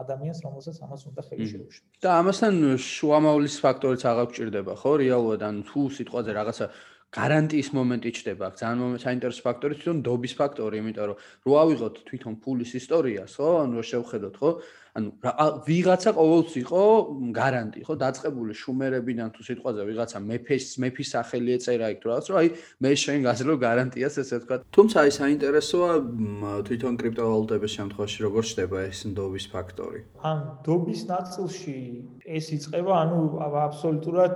ადამიანს, 0.03 0.39
რომელსაც 0.45 0.77
ამას 0.85 1.03
უნდა 1.09 1.23
ხელი 1.29 1.47
შეუშლოს. 1.53 1.85
და 2.05 2.11
ამასთან 2.21 2.55
შუამავლის 2.77 3.55
ფაქტორიც 3.65 4.03
აღარ 4.11 4.27
გჭირდება, 4.33 4.73
ხო? 4.81 4.93
რეალურად 5.01 5.41
ან 5.49 5.57
თუ 5.69 5.81
სიტყვაზე 5.97 6.31
რაღაცა 6.37 6.67
გარანტიის 7.15 7.69
მომენტი 7.73 8.11
ჩდება, 8.19 8.47
ძალიან 8.59 8.99
საინტერესო 8.99 9.43
ფაქტორი 9.47 9.75
თვითონ 9.79 9.99
დობის 10.05 10.33
ფაქტორი, 10.37 10.81
იმიტომ 10.83 11.07
რომ 11.07 11.21
რო 11.47 11.53
ავიღოთ 11.63 11.95
თვითონ 12.09 12.35
ფულის 12.43 12.73
ისტორიას, 12.81 13.33
ხო? 13.39 13.51
ანუ 13.63 13.85
შევხედოთ, 13.91 14.35
ხო? 14.37 14.51
ანუ 14.97 15.09
ვიღაცა 15.69 16.11
ყოველთვის 16.17 16.57
იყო 16.67 16.83
გარანტი, 17.37 17.81
ხო? 17.87 17.95
დაწყებული 18.01 18.53
შუმერებიდან 18.57 19.29
თუ 19.37 19.41
სიტყვაზე 19.49 19.81
ვიღაცა 19.87 20.19
მეფის 20.25 20.67
მეფის 20.83 21.09
სახელი 21.15 21.51
ეწერა 21.57 21.87
იქ 21.95 21.99
თუ 22.01 22.07
რაღაც, 22.11 22.27
რომ 22.33 22.39
აი 22.41 22.49
მე 22.81 22.93
შენ 23.05 23.19
გაზრო 23.29 23.55
გარანტიას 23.61 24.15
ესე 24.25 24.37
ვთქვა. 24.41 24.57
თუმცა 24.73 24.97
აი 25.05 25.11
საინტერესოა 25.21 25.91
თვითონ 26.67 26.95
კრიპტოვალუტების 27.01 27.73
შემთხვევაში 27.77 28.19
როგორ 28.27 28.43
ჩდება 28.51 28.79
ეს 28.89 28.99
დობის 29.17 29.47
ფაქტორი. 29.53 30.01
ან 30.25 30.39
დობის 30.65 31.01
ნაწილში 31.13 31.77
ეს 32.25 32.47
იწება, 32.57 32.93
ანუ 33.05 33.21
აბსოლუტურად 33.69 34.35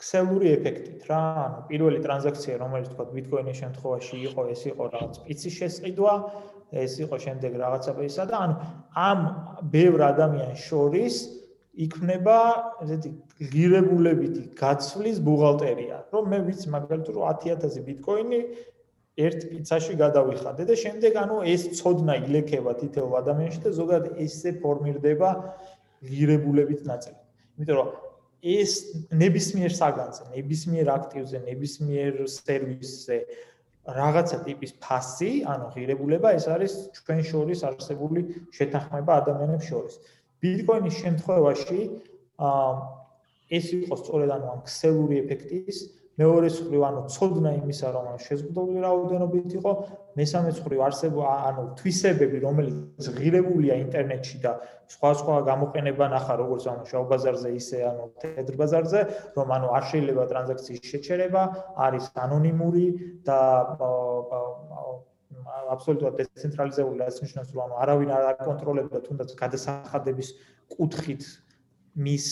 ქსელური 0.00 0.50
ეფექტით 0.56 1.06
რა, 1.08 1.20
ანუ 1.44 1.60
პირველი 1.70 2.00
ტრანზაქცია, 2.04 2.58
რომელიც 2.62 2.88
თქვა 2.92 3.04
ბიტკოინის 3.14 3.60
შემთხვევაში 3.62 4.16
იყო, 4.28 4.42
ეს 4.54 4.62
იყო 4.70 4.84
რაღაც 4.94 5.20
პიცის 5.24 5.54
შესყიდვა, 5.60 6.14
ეს 6.84 6.92
იყო 7.04 7.16
შემდეგ 7.24 7.52
რაღაცა 7.62 7.92
ისა 8.08 8.24
და 8.30 8.36
ანუ 8.44 8.54
ამ 8.98 9.18
ბევრ 9.70 10.00
ადამიანს 10.10 10.60
შორის 10.68 11.14
იქნება 11.86 12.38
ესეთი 12.84 13.10
ღირებულებითი 13.50 14.42
გაცვლის 14.58 15.18
ბუღალტერია, 15.26 15.96
რომ 16.14 16.24
მე 16.30 16.38
ვიცი 16.48 16.68
მაგალითად 16.74 17.14
რომ 17.18 17.26
10000 17.44 17.82
ბიტკოინი 17.88 18.40
ერთ 19.14 19.40
პიცაში 19.50 19.94
გადავიხადე 19.98 20.66
და 20.70 20.74
შემდეგ 20.78 21.18
ანუ 21.22 21.36
ეს 21.54 21.62
ცოდნა 21.78 22.14
ილექება 22.26 22.74
თითოეულ 22.82 23.14
ადამიანში 23.22 23.60
და 23.66 23.70
ზოგადად 23.78 24.18
ესე 24.26 24.50
ფორმირდება 24.62 25.30
ღირებულებით 26.02 26.82
ნაწილი. 26.90 27.18
იმიტომ 27.58 27.76
რომ 27.78 27.88
ეს 28.44 28.72
ნებისმიერ 29.08 29.72
საგანზე, 29.72 30.24
ნებისმიერ 30.36 30.90
აქტივზე, 30.92 31.38
ნებისმიერ 31.48 32.18
სერვისზე 32.28 33.18
რაღაცა 33.84 34.38
ტიპის 34.44 34.72
ფასი, 34.84 35.30
ანუ 35.48 35.70
ღირებულება, 35.72 36.32
ეს 36.36 36.46
არის 36.52 36.72
ჩვენ 36.98 37.20
შორის 37.30 37.64
არსებული 37.68 38.20
შეთანხმება 38.56 39.12
ადამიანებს 39.24 39.66
შორის. 39.68 39.94
ბიტკოინის 40.44 40.96
შემთხვევაში 41.04 41.80
აა 42.36 42.68
ეს 43.52 43.66
იყო 43.76 43.96
სწორედ 44.00 44.30
ანუ 44.36 44.52
ქსელური 44.68 45.20
ეფექტის 45.24 45.78
მეორე 46.14 46.48
მხრივ 46.54 46.82
ანუ 46.86 47.00
ცოდნა 47.10 47.50
იმისა 47.58 47.88
რომ 47.94 48.06
შეზღუდული 48.22 48.82
რაოდენობით 48.84 49.54
იყო 49.58 49.70
მესამე 50.20 50.50
მხრივ 50.54 50.82
არსება 50.86 51.30
ანუ 51.50 51.64
თვისებები 51.80 52.38
რომელიც 52.44 53.08
ღირებულია 53.18 53.78
ინტერნეტში 53.82 54.38
და 54.44 54.52
სხვა 54.94 55.10
სხვა 55.20 55.38
გამოყენება 55.50 56.06
ნახა 56.14 56.34
როგორც 56.42 56.68
ანუ 56.70 56.86
შავ 56.90 57.04
ბაზარზე 57.10 57.50
ისე 57.58 57.78
ანუ 57.90 58.04
თეთრ 58.22 58.54
ბაზარზე 58.62 59.00
რომ 59.38 59.54
ანუ 59.58 59.72
არ 59.74 59.84
შეიძლება 59.90 60.24
ტრანზაქციის 60.30 60.82
შეჩერება 60.92 61.42
არის 61.88 62.04
ანონიმური 62.26 62.86
და 63.26 63.40
აბსოლუტურად 65.74 66.14
დეცენტრალიზებული 66.20 67.02
რაც 67.02 67.16
ნიშნავს 67.24 67.50
რომ 67.54 67.62
ანუ 67.66 67.74
არავინ 67.84 68.10
არ 68.14 68.24
აკონტროლებდა 68.34 68.98
თუნდაც 69.08 69.34
გადასახადების 69.42 70.28
კუთხით 70.74 71.22
მის 71.94 72.26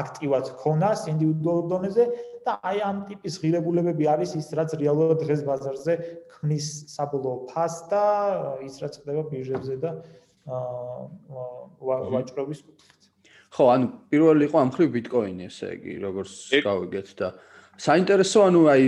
აქტივად 0.00 0.50
ქონას 0.58 1.06
ინდივიდუალურ 1.12 1.66
დონეზე 1.70 2.06
და 2.46 2.56
აი 2.66 2.80
ამ 2.82 2.98
ტიპის 3.06 3.38
ღირებულებები 3.42 4.08
არის 4.10 4.34
ის 4.40 4.48
რაც 4.58 4.74
რეალურად 4.80 5.22
დღეს 5.22 5.44
ბაზარზე 5.46 5.94
ქმნის 6.34 6.66
საბოლოო 6.94 7.36
ფასს 7.52 7.86
და 7.92 8.02
ის 8.66 8.80
რაც 8.82 8.98
ხდება 9.02 9.22
ბირჟებზე 9.30 9.76
და 9.84 9.90
ვაჭრობის 12.10 12.60
კუთხით. 12.66 13.02
ხო, 13.54 13.64
ანუ 13.74 13.86
პირველი 14.10 14.42
იყო 14.46 14.56
ამ 14.62 14.70
ხრივ 14.74 14.88
ბიტკოინი, 14.98 15.46
ესე 15.50 15.68
იგი, 15.78 15.94
როგორც 16.06 16.32
გავიგეთ 16.66 17.08
და 17.18 17.28
საინტერესო 17.80 18.40
ანუ 18.44 18.60
აი 18.70 18.84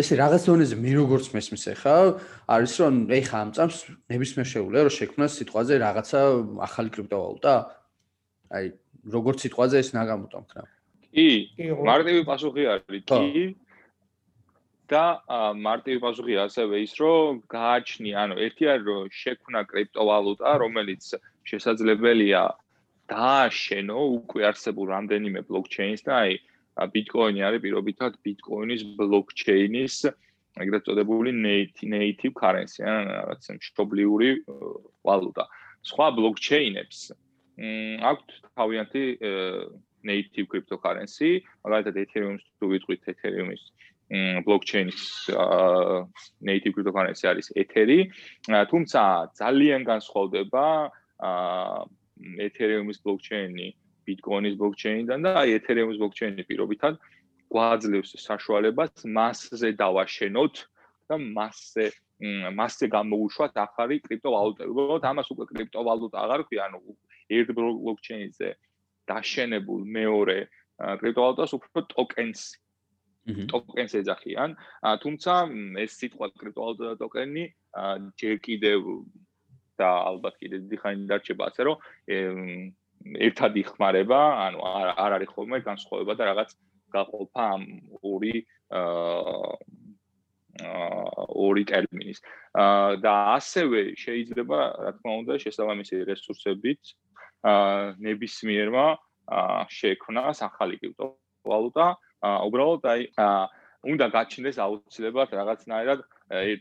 ესე 0.00 0.18
რაღაც 0.20 0.42
დონეზე 0.50 0.76
მე 0.76 0.90
როგორც 1.00 1.26
მესმის 1.32 1.64
ახლა 1.72 1.94
არის 2.50 2.74
რომ 2.82 2.94
ეხა 3.18 3.36
ამ 3.40 3.50
წამს 3.56 3.76
ნებისმიერ 4.12 4.46
შეუძლია 4.52 4.82
რომ 4.84 4.94
შექმნას 4.98 5.36
სიტყვაზე 5.38 5.74
რაღაცა 5.80 6.20
ახალი 6.66 6.90
კრიპტოვალუტა? 6.94 7.54
აი 8.54 8.64
როგორც 9.10 9.44
სიტყვაზე 9.44 9.76
ეს 9.84 9.90
ნაგამოტო 9.96 10.38
მქნა. 10.44 10.62
კი, 11.14 11.28
მარტივი 11.84 12.22
პასუხი 12.28 12.64
არის 12.74 13.04
კი. 13.10 13.44
და 14.88 15.04
მარტივი 15.56 15.98
პასუხი 16.04 16.34
ასევე 16.44 16.74
ის, 16.84 16.92
რომ 17.00 17.40
გააჩნი, 17.48 18.10
ანუ 18.22 18.34
ერთი 18.46 18.64
არის 18.72 18.84
რომ 18.84 19.04
შექმნა 19.12 19.60
კრიპტოვალუტა, 19.70 20.50
რომელიც 20.60 21.04
შესაძლებელია 21.48 22.42
დააშენო 23.08 23.98
უკვე 24.18 24.42
არსებულ 24.50 24.86
რამდენიმე 24.96 25.40
ბლოკჩეინს 25.48 26.02
და 26.08 26.12
აი 26.24 26.32
ბიტკოინი 26.94 27.40
არის 27.48 27.60
პირობითად 27.64 28.12
ბიტკოინის 28.24 28.82
ბლოკჩეინის 28.98 29.96
ეგრეთ 30.62 30.82
წოდებული 30.86 31.30
native 31.34 32.34
currency, 32.38 32.80
ან 32.86 33.10
რაღაც 33.10 33.42
მშობლიური 33.58 34.28
ვალუტა. 35.04 35.44
სხვა 35.84 36.06
ბლოკჩეინებს 36.16 36.98
აქვთ 37.58 38.28
თავიანთი 38.58 39.02
native 40.04 40.46
cryptocurrency, 40.52 41.40
მაგალითად 41.64 41.96
Ethereum-ს 42.02 42.44
თუ 42.60 42.64
ვიტყვით 42.74 43.02
Ethereum-ის 43.14 43.62
blockchain-ის 44.44 45.00
native 46.44 46.74
cryptocurrency 46.76 47.24
არის 47.30 47.48
Ether-ი, 47.56 48.10
თუმცა 48.50 49.00
ძალიან 49.40 49.80
განსხვავდება 49.88 50.64
Ethereum-ის 52.46 52.98
blockchain-ი 53.00 53.68
Bitcoin-ის 54.04 54.54
blockchain-დან 54.60 55.24
და 55.24 55.30
აი 55.40 55.56
Ethereum-ის 55.58 55.98
blockchain-ი 56.02 56.44
პირობითად 56.44 57.00
გვაძლევს 57.48 58.10
საშუალებას 58.28 59.08
მასზე 59.08 59.72
დავაშენოთ 59.80 60.54
და 61.08 61.16
მასზე 61.16 61.86
მასზე 62.54 62.86
გამოუშვათ 62.94 63.54
ახალი 63.58 63.98
კრიპტოვალუტები. 64.04 64.70
უბრალოდ 64.70 65.04
ამას 65.04 65.28
უკვე 65.34 65.44
კრიპტოვალუტა 65.50 66.16
აღარ 66.24 66.40
ქვია, 66.46 66.68
ანუ 66.70 66.78
ერთ 67.30 67.48
blockchain-ზე 67.56 68.50
დაშენებულ 69.08 69.80
მეორე 69.96 70.38
კრიპტოვალუტას 71.00 71.52
უფრო 71.58 71.80
ტოკენს 71.94 72.40
ტოკენს 73.24 73.92
ეძახიან. 74.00 74.56
თუმცა 75.00 75.32
ეს 75.80 75.92
სიტყვა 76.00 76.26
კრიპტოვალუტა 76.40 76.84
და 76.92 76.96
ტოკენი 77.00 77.44
ჯერ 78.20 78.36
კიდევ 78.44 78.80
და 79.80 79.90
ალბათ 80.10 80.34
კიდე 80.40 80.56
დიხანი 80.70 81.08
დარჩება 81.08 81.48
ასე 81.48 81.62
რომ 81.66 81.76
ერთად 83.28 83.56
იხმარება, 83.64 84.20
ანუ 84.48 84.58
არ 84.60 84.88
არ 85.04 85.10
არის 85.16 85.30
ხოლმე 85.34 85.58
განსხვავება 85.64 86.12
და 86.20 86.24
რაღაც 86.30 86.50
გაყოფა 86.94 87.42
ამ 87.54 87.62
ორი 88.04 88.44
აა 88.70 89.56
ორი 91.34 91.64
ტერმინის. 91.66 92.18
და 93.02 93.14
ასევე 93.34 93.98
შეიძლება, 93.98 94.58
რა 94.84 94.90
თქმა 94.94 95.12
უნდა, 95.20 95.34
შესაბამისი 95.42 95.96
რესურსებით 96.06 96.82
აა 96.84 97.03
ნებისმიერმა 97.44 98.86
შექმნას 99.68 100.38
ახალი 100.48 100.80
კრიპტოვალუტა. 100.80 101.86
უბრალოდ 102.24 102.82
აი 102.88 103.00
უნდა 103.84 104.06
გაჩნდეს 104.16 104.56
აუცილებლად 104.64 105.28
რაღაცნაირად 105.38 106.00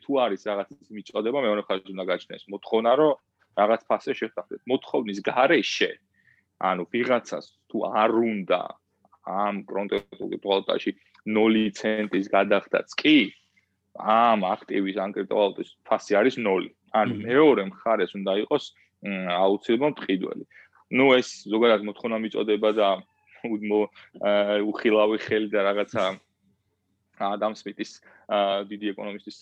თუ 0.03 0.11
არის 0.23 0.41
რაღაც 0.49 0.67
მიწოდება 0.91 1.39
მეორე 1.47 1.61
ხაზი 1.67 1.89
უნდა 1.95 2.05
გაჩნდეს 2.11 2.43
მოთხოვნა 2.51 2.91
რომ 2.99 3.13
რაღაც 3.59 3.81
ფასზე 3.87 4.13
შეხახეთ. 4.19 4.59
მოთხოვნის 4.67 5.19
გარეშე 5.23 5.91
ანუ 6.59 6.83
ვიღაცას 6.91 7.45
თუ 7.71 7.77
არ 8.03 8.11
უნდა 8.11 8.61
ამ 9.23 9.55
კრიპტოვალუტაში 9.67 10.91
0 11.31 11.71
ცენტის 11.79 12.25
გადახდაც 12.35 12.87
კი 12.99 13.17
ამ 13.95 14.39
აქტივის 14.43 14.97
ან 14.99 15.09
კრიპტოვალუტის 15.15 15.69
ფასი 15.87 16.11
არის 16.19 16.35
0. 16.43 16.67
ანუ 16.93 17.13
მეორე 17.27 17.63
მხარეს 17.71 18.11
უნდა 18.19 18.33
იყოს 18.43 18.63
აუცილებლად 19.43 19.93
მყიდველი. 19.99 20.43
Ну 20.93 21.09
ეს 21.17 21.29
ზოგადად 21.49 21.85
მოთხოვნა 21.89 22.17
მიწოდება 22.23 22.69
და 22.77 22.89
უხილავი 24.69 25.17
ხელი 25.25 25.49
და 25.53 25.65
რაღაცა 25.69 26.03
ადამ 27.33 27.55
სმიტის 27.57 27.91
დიდი 28.69 28.93
ეკონომისტის 28.93 29.37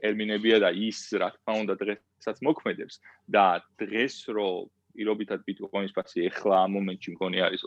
ტერმინებია 0.00 0.60
და 0.64 0.70
ის 0.74 1.00
რა 1.20 1.28
თქმა 1.34 1.52
უნდა 1.64 1.74
დღესაც 1.82 2.40
მოქმედებს 2.46 2.94
და 3.36 3.46
დღეს 3.82 4.16
რო 4.36 4.48
პირობითად 4.94 5.44
ბიტკოინის 5.46 5.94
ფასი 5.98 6.26
ეხლა 6.30 6.62
ამ 6.64 6.78
მომენტში 6.78 7.14
მგონი 7.18 7.38
არის 7.48 7.66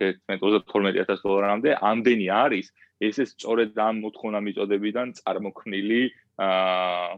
31-32000 0.00 1.24
დოლარამდე 1.24 1.70
ამდენი 1.80 2.28
არის 2.44 2.66
ეს 3.00 3.16
ეს 3.24 3.30
სწორედ 3.36 3.76
ამ 3.80 4.04
მოთხოვნა 4.04 4.40
მიწოდებიდან 4.46 5.16
წარმოქმნილი 5.20 6.00
აა 6.44 7.10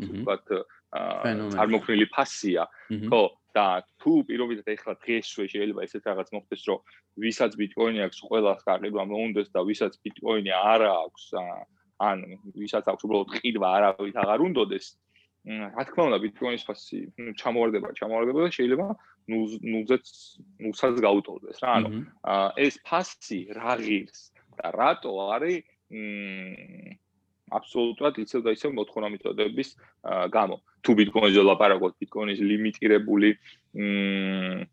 ვთქვათ 0.00 0.46
წარმოქმნილი 0.90 2.06
ფასია. 2.14 2.66
ხო 2.90 3.22
და 3.56 3.66
თუ 4.00 4.12
პირობითად 4.28 4.66
ეხლა 4.74 4.94
დღესვე 5.02 5.44
შეიძლება 5.52 5.84
ესეთ 5.86 6.04
რაღაც 6.10 6.28
მოხდეს, 6.34 6.62
რომ 6.70 6.78
ვისაც 7.24 7.52
ბიტკოინი 7.60 8.00
აქვს, 8.06 8.18
ყველას 8.30 8.60
გაყიდვა 8.68 9.02
მოუნდეს 9.10 9.48
და 9.54 9.60
ვისაც 9.66 9.92
ბიტკოინი 10.04 10.52
არ 10.54 10.80
აქვს, 10.90 11.24
ან 12.00 12.18
ვისაც 12.56 12.84
აქვს 12.90 13.04
უბრალოდ 13.06 13.30
ყიდვა 13.36 13.68
არავით 13.76 14.16
აღარ 14.22 14.40
უნდოდეს. 14.48 14.86
რა 15.40 15.82
თქმა 15.88 16.02
უნდა, 16.08 16.18
ბიტკოინის 16.24 16.64
ფასი 16.68 16.98
ჩამოვარდება, 17.40 17.88
ჩამოვარდება 17.96 18.40
და 18.44 18.50
შეიძლება 18.56 18.86
ნულზეც 19.30 20.06
ნულსაც 20.64 20.94
გაუტოლდეს 21.00 21.58
რა. 21.64 21.70
ანუ 21.80 21.88
ეს 22.60 22.74
ფასი 22.84 23.40
რა 23.56 23.72
ღირს 23.80 24.20
და 24.60 24.66
რატო 24.76 25.12
არის 25.32 25.64
მ 25.90 26.96
აბსოლუტურად 27.58 28.14
იცევ 28.22 28.40
და 28.46 28.50
იცევ 28.56 28.70
მოთხოვნა 28.78 29.08
მიწოდების 29.14 29.68
გამო. 30.34 30.56
თუ 30.80 30.90
ბიტკოინზე 31.00 31.42
ლაპარაკობთ, 31.50 31.94
ბიტკოინის 32.00 32.40
ლიმიტირებული 32.40 33.28
მ 33.76 34.66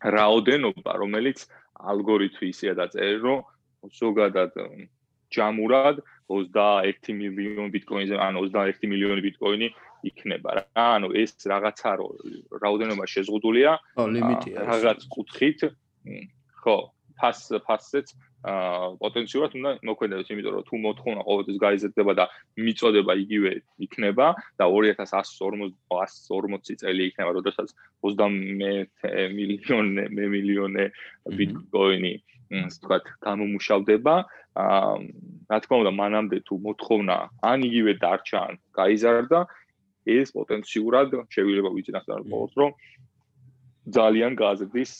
რაოდენობა, 0.00 0.92
რომელიც 1.02 1.38
ალგორითმი 1.80 2.46
ისეა 2.52 2.74
დაწერილი, 2.80 3.20
რომ 3.20 3.38
ზოგადად 4.00 4.52
ჯამურად 5.30 5.96
21 6.28 7.14
მილიონი 7.16 7.70
ბიტკოინზე, 7.74 8.16
ან 8.16 8.34
21 8.40 8.90
მილიონი 8.92 9.20
ბიტკოინი 9.28 9.68
იქნება 10.10 10.50
რა. 10.56 10.64
ანუ 10.74 11.08
ეს 11.16 11.36
რაღაცა 11.44 11.90
რაოდენობა 12.64 13.04
შეზღუდულია. 13.14 13.72
ო, 13.96 14.02
ლიმიტია. 14.08 14.58
რაღაც 14.64 15.00
კუთხით. 15.14 15.60
ხო, 16.60 16.76
ფას 17.20 17.38
ფასზეც 17.66 18.06
აა 18.40 18.96
პოტენციურად 19.00 19.50
უნდა 19.58 19.70
მოქმედდეს, 19.84 20.30
იმიტომ 20.32 20.54
რომ 20.56 20.64
თუ 20.68 20.74
მოთხოვნა 20.84 21.20
ყოველთვის 21.28 21.58
გაიზრდება 21.60 22.12
და 22.16 22.24
მიწოდება 22.56 23.12
იგივე 23.24 23.50
იქნება 23.84 24.26
და 24.56 24.64
2140 24.64 26.80
წელი 26.80 27.02
იქნება, 27.12 27.30
როდესაც 27.36 27.68
21 28.00 28.88
მილიონე 29.36 30.04
მე 30.16 30.24
მილიონე 30.34 30.84
ბიტკოინი 31.36 32.14
ვთქვათ, 32.50 33.04
გამომუშავდება. 33.22 34.14
აა 34.60 34.94
რა 35.50 35.58
თქმა 35.62 35.76
უნდა, 35.82 35.92
მანამდე 36.00 36.36
თუ 36.46 36.54
მოთხოვნა 36.64 37.16
ან 37.50 37.58
იგივე 37.68 37.92
დარჩა 38.02 38.38
ან 38.48 38.54
გაიზარდა, 38.74 39.40
ეს 40.16 40.28
პოტენციურად 40.34 41.08
შეიძლება 41.34 41.70
ვიცინახოთ 41.76 42.24
ყოველთვის, 42.32 42.56
რომ 42.60 42.70
ძალიან 43.96 44.32
გაზრდის 44.42 44.92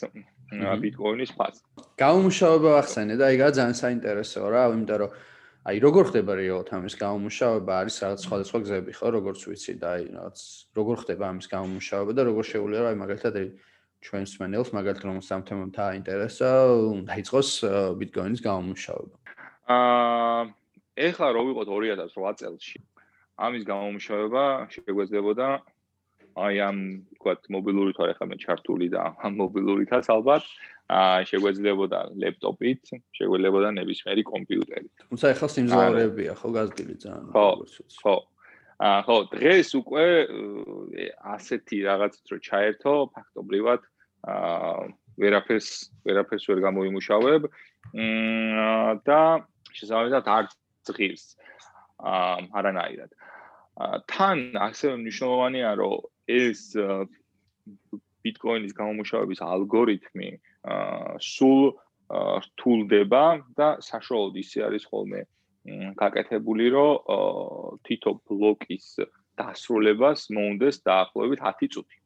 ბიტკოინის 0.50 1.32
ფაზა. 1.38 1.62
გამომუშავება 2.00 2.70
ახსენე 2.82 3.14
და 3.20 3.26
ეგაა 3.34 3.52
ძალიან 3.58 3.76
საინტერესო 3.80 4.40
რა, 4.50 4.62
იმიტომ 4.74 4.98
რომ 5.00 5.10
აი 5.70 5.76
როგორ 5.84 6.04
ხდება 6.10 6.32
რეალურად 6.40 6.68
ამის 6.74 6.94
გამომუშავება, 7.00 7.72
არის 7.80 7.96
რაღაც 8.02 8.20
სხვადასხვა 8.26 8.58
გზები 8.64 8.92
ხო, 8.96 9.08
როგორც 9.16 9.40
ვიცი 9.46 9.74
და 9.78 9.88
აი 9.94 10.04
რაღაც 10.16 10.38
როგორ 10.78 10.96
ხდება 11.04 11.24
ამის 11.30 11.46
გამომუშავება 11.54 12.12
და 12.16 12.22
როგორ 12.30 12.44
შეუძლია 12.50 12.80
რა, 12.80 12.88
აი 12.90 12.98
მაგალითად 13.04 13.34
ჩვენს 14.00 14.32
მენელს 14.40 14.70
მაგალითად 14.72 15.04
რომ 15.04 15.18
სამთემოთ 15.20 15.70
დაინტერესა, 15.76 16.48
დაიწყოს 17.10 17.50
ბიტკოინის 18.00 18.40
გამომუშავება. 18.40 19.16
აა 19.70 20.40
ეხლა 21.00 21.26
რო 21.32 21.42
ვიყოთ 21.48 21.68
2008 21.68 22.40
წელს 22.40 22.66
ამის 23.40 23.62
გამომუშავება 23.64 24.44
შეგვეძლებოდა 24.74 25.48
აი 26.46 26.56
ამ 26.64 26.78
თქვათ 27.18 27.48
მობილური 27.54 27.92
თორე 27.96 28.14
ხა 28.16 28.26
მე 28.30 28.36
ჩართული 28.40 28.88
და 28.94 29.02
ამ 29.20 29.32
მობილურითაც 29.40 30.08
ალბათ 30.14 30.44
აა 30.90 31.22
შეგვეძლებოდა 31.30 31.98
ლეპტოპით, 32.18 32.90
შეგვეძლებოდა 33.14 33.68
ნებისმიერი 33.78 34.22
კომპიუტერით. 34.26 34.92
თუმცა 35.06 35.26
ახლა 35.34 35.48
სიმძლავრეებია 35.54 36.32
ხო 36.40 36.48
გაზრდილი 36.56 36.94
ძალიან 37.04 37.24
ვიცი. 37.30 37.82
ხო. 38.02 38.16
აა 38.80 39.00
ხო, 39.06 39.16
დღეს 39.36 39.70
უკვე 39.80 40.06
ასეთი 41.36 41.78
რაღაცით 41.86 42.26
რო 42.32 42.38
ჩაერთო, 42.48 42.94
ფაქტობრივად 43.14 43.80
აა 44.34 44.82
ვერაფერს 45.20 45.68
ვერაფერს 46.08 46.44
ვერ 46.48 46.58
გამოიმუშავებ 46.66 47.42
და 49.06 49.20
შესაბამისად 49.78 50.24
არ 50.36 50.44
ძღირს 50.88 51.24
არანაირად. 52.00 53.10
თან 54.10 54.38
ასევე 54.68 54.94
მნიშვნელოვანია 55.00 55.70
რომ 55.80 56.09
ეს 56.38 56.60
ბიტკოინის 58.24 58.74
გამომუშავების 58.76 59.40
ალგორითმი 59.46 60.30
სულ 61.24 61.62
რთულდება 62.44 63.24
და 63.58 63.68
საშუალოდ 63.86 64.34
ისე 64.42 64.66
არის 64.66 64.84
ხოლმე 64.90 65.22
გაკეთებული, 66.00 66.66
რომ 66.74 67.80
თითო 67.86 68.10
ბლოკის 68.26 68.86
დასრულებას 69.40 70.28
მოუნდეს 70.34 70.76
დაახლოებით 70.84 71.40
10 71.40 71.72
წუთი. 71.74 71.96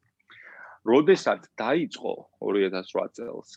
როდესაც 0.85 1.41
დაიწყო 1.57 2.13
2008 2.45 3.09
წელს, 3.17 3.49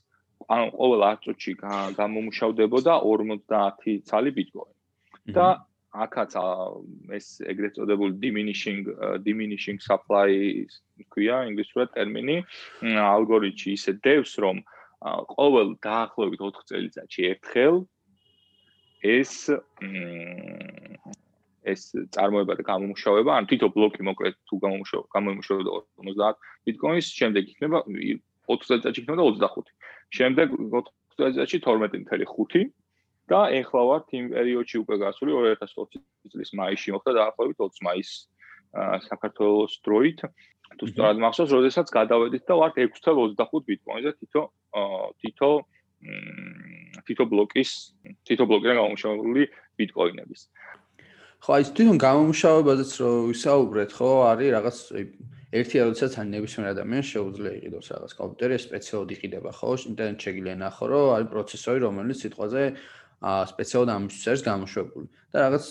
ანუ 0.49 0.67
ყოველ 0.81 1.01
10 1.05 1.25
წუთში 1.25 1.53
გამომუშავდებოდა 2.01 2.95
50 3.05 4.01
ცალი 4.09 4.31
ბიტკოინი. 4.39 4.75
და 5.37 5.68
აქაც 6.05 6.35
ეს 7.19 7.27
ეგრეთ 7.53 7.79
წოდებული 7.79 8.19
diminishing 8.23 8.89
diminishing 9.27 9.79
supply 9.83 10.31
ქვია 11.15 11.45
ინგლისურად 11.51 11.95
ტერმინი 11.97 12.39
ალგორითმი 13.05 13.77
ისე 13.79 13.97
დევს 14.07 14.35
რომ 14.45 14.63
ყოველ 15.35 15.75
დაახლოებით 15.87 16.45
4 16.47 16.69
წელიწადში 16.71 17.29
ერთხელ 17.33 17.83
ეს 19.19 19.33
ეს 21.69 21.83
წარმოება 22.15 22.57
და 22.59 22.65
გამომუშავება, 22.65 23.33
ან 23.39 23.45
თითო 23.51 23.69
ბლოკი 23.75 24.03
მოკლედ 24.09 24.35
თუ 24.49 24.59
გამომუშავება, 24.65 25.09
გამომუშავება 25.15 25.71
50 26.01 26.39
ბიტკოინს, 26.69 27.07
შემდეგ 27.19 27.43
იქნება 27.53 27.79
4 28.49 28.69
წელიწადში 28.69 29.03
იქნება 29.05 29.23
25. 29.29 29.73
შემდეგ 30.19 30.57
4 30.73 30.93
წელიწადში 31.19 31.59
12.5 31.67 32.65
და 33.29 33.41
ეხლა 33.61 33.83
ვართ 33.89 34.07
იმ 34.19 34.27
პერიოდში 34.35 34.77
უკვე 34.83 34.97
გასული 35.05 35.31
2020 35.37 36.33
წლის 36.33 36.51
მაისში. 36.61 36.95
მოხდა 36.97 37.13
დაახლოებით 37.19 37.57
20 37.61 37.87
მაისს 37.89 38.17
საქართველოს 39.09 39.73
დროით. 39.85 40.21
თუ 40.79 40.85
სწორად 40.93 41.19
მახსოვს, 41.25 41.53
როდესაც 41.57 41.87
გადავედით 41.89 42.45
და 42.45 42.55
ვართ 42.61 42.75
6.25 42.77 43.65
ბიტკოინზე 43.69 44.11
თითო 44.21 44.43
თითო 45.21 45.51
თითო 47.09 47.25
ბლოკის 47.33 47.71
თითო 48.29 48.45
ბლოკიდან 48.47 48.77
გამომუშავებული 48.79 49.43
ბიტკოინების. 49.81 50.41
ხო, 51.39 51.51
აი 51.55 51.63
თვითონ 51.71 51.99
გამომუშავებაზეც 52.03 52.91
რო 53.01 53.11
ვისაუბრეთ, 53.31 53.91
ხო, 53.95 54.11
არის 54.31 54.49
რაღაც 54.59 54.77
ერთი 55.49 55.77
როდესაც 55.81 56.13
ან 56.21 56.27
ნებისმიერ 56.35 56.67
ადამიანს 56.75 57.11
შეუძლია 57.15 57.53
იყიდოს 57.59 57.87
რაღაც 57.95 58.13
კომპიუტერი, 58.19 58.57
სპეციალურად 58.69 59.11
იყიდება, 59.17 59.51
ხო, 59.59 59.71
ინტერნეტ 59.91 60.19
შეგიძლია 60.27 60.57
ნახო, 60.61 60.85
რომ 60.93 61.07
არის 61.17 61.29
პროცესორი, 61.33 61.79
რომელიც 61.89 62.19
სიტყვაზე 62.27 62.63
სპეციალურად 63.19 63.95
ამისთვის 63.99 64.29
არის 64.31 64.43
გამოშვებული 64.47 65.07
და 65.35 65.37
რაღაც 65.43 65.67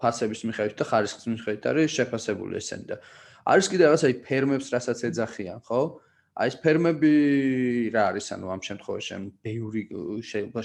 ფასების 0.00 0.40
მიხედვით 0.50 0.76
და 0.76 0.84
ხარისხის 0.90 1.26
მიხედვით 1.32 1.68
არის 1.70 1.94
შეფასებული 1.96 2.60
ესენი 2.60 2.86
და 2.92 2.96
არის 3.48 3.66
კიდე 3.72 3.84
რაღაც 3.88 4.02
აი 4.04 4.14
ფერმებს 4.26 4.66
რასაც 4.74 4.98
ეძახიან, 5.08 5.60
ხო? 5.64 5.80
აი 6.36 6.50
ეს 6.52 6.56
ფერმები 6.60 7.12
რა 7.94 8.02
არის 8.12 8.26
ანუ 8.36 8.46
ამ 8.52 8.60
შემთხვევაში 8.68 9.08
შენ 9.08 9.22
ბევრი 9.40 9.82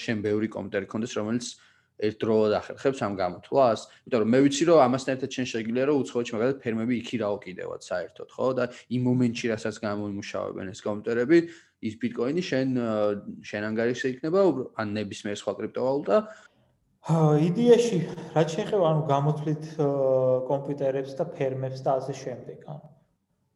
შენ 0.06 0.18
ბევრი 0.28 0.48
კომპიუტერი 0.52 0.92
კონდეს 0.92 1.16
რომელიც 1.16 1.48
ერთდროულად 1.96 2.54
ახერხებს 2.60 3.00
ამ 3.08 3.14
გამოთვლას, 3.16 3.82
იმიტომ 4.04 4.20
რომ 4.20 4.30
მე 4.36 4.40
ვიცი 4.44 4.64
რომ 4.68 4.80
ამასთან 4.84 5.12
ერთად 5.16 5.30
შენ 5.36 5.46
შეგიძლია 5.52 5.86
რომ 5.88 6.00
უცხოეთში 6.04 6.34
მაგალითად 6.36 6.60
ფერმები 6.66 6.94
იქირაო 7.00 7.38
კიდევაც 7.46 7.82
საერთოდ, 7.88 8.28
ხო? 8.36 8.48
და 8.60 8.64
იმ 8.92 9.02
მომენტში 9.08 9.46
რასაც 9.56 9.76
გამოიმუშავებენ 9.80 10.66
ეს 10.76 10.80
კომპიუტერები, 10.84 11.38
ის 11.84 11.96
ბიტკოინი 12.02 12.44
შენ 12.50 12.70
შენ 13.50 13.68
ანგარიშზე 13.70 14.12
იქნება 14.16 14.44
ან 14.82 14.94
ნებისმიერ 14.98 15.38
სხვა 15.42 15.54
კრიპტოვალუტა. 15.60 16.18
იდეაში 17.50 17.98
რაც 18.34 18.48
შეეხება 18.56 18.86
ანუ 18.92 19.02
გამოთვლით 19.12 19.66
კომპიუტერებს 20.50 21.18
და 21.20 21.26
ფერმებს 21.38 21.84
და 21.86 21.92
ასე 22.02 22.14
შემდეგ, 22.22 22.60
ანუ 22.66 22.88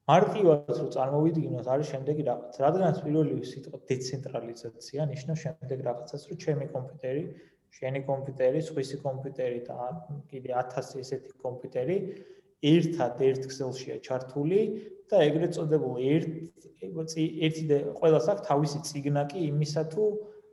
მარტივად 0.10 0.70
რო 0.80 0.88
წარმოვიდგინოთ 0.96 1.68
არის 1.74 1.88
შემდეგი 1.94 2.24
რაღაც. 2.30 2.54
რადგანაც 2.66 2.98
პირველი 3.06 3.34
სიტყვა 3.52 3.78
დეცენტრალიზაცია 3.90 5.02
ნიშნავს 5.14 5.40
შემდეგ 5.46 5.80
რაღაცას, 5.90 6.22
რომ 6.30 6.38
ჩემი 6.46 6.66
კომპიუტერი 6.76 7.24
შენი 7.78 8.00
კომპიუტერი, 8.10 8.60
სხვისი 8.70 8.98
კომპიუტერი 9.06 9.60
და 9.70 9.78
კიდე 10.30 10.52
1000 10.62 11.02
ესეთი 11.04 11.34
კომპიუტერი 11.46 11.98
ერთად 12.74 13.22
ერთ 13.30 13.44
ქსელშია 13.52 13.98
ჩართული 14.08 14.62
და 15.10 15.18
ეგრეთ 15.30 15.52
წოდებულ 15.58 15.96
ერთ 16.14 16.30
ერთი 17.48 17.64
და 17.70 17.78
ყველას 18.00 18.26
აქვს 18.34 18.46
თავისი 18.50 18.80
ციგნაკი 18.90 19.40
იმისა 19.50 19.84
თუ 19.94 20.04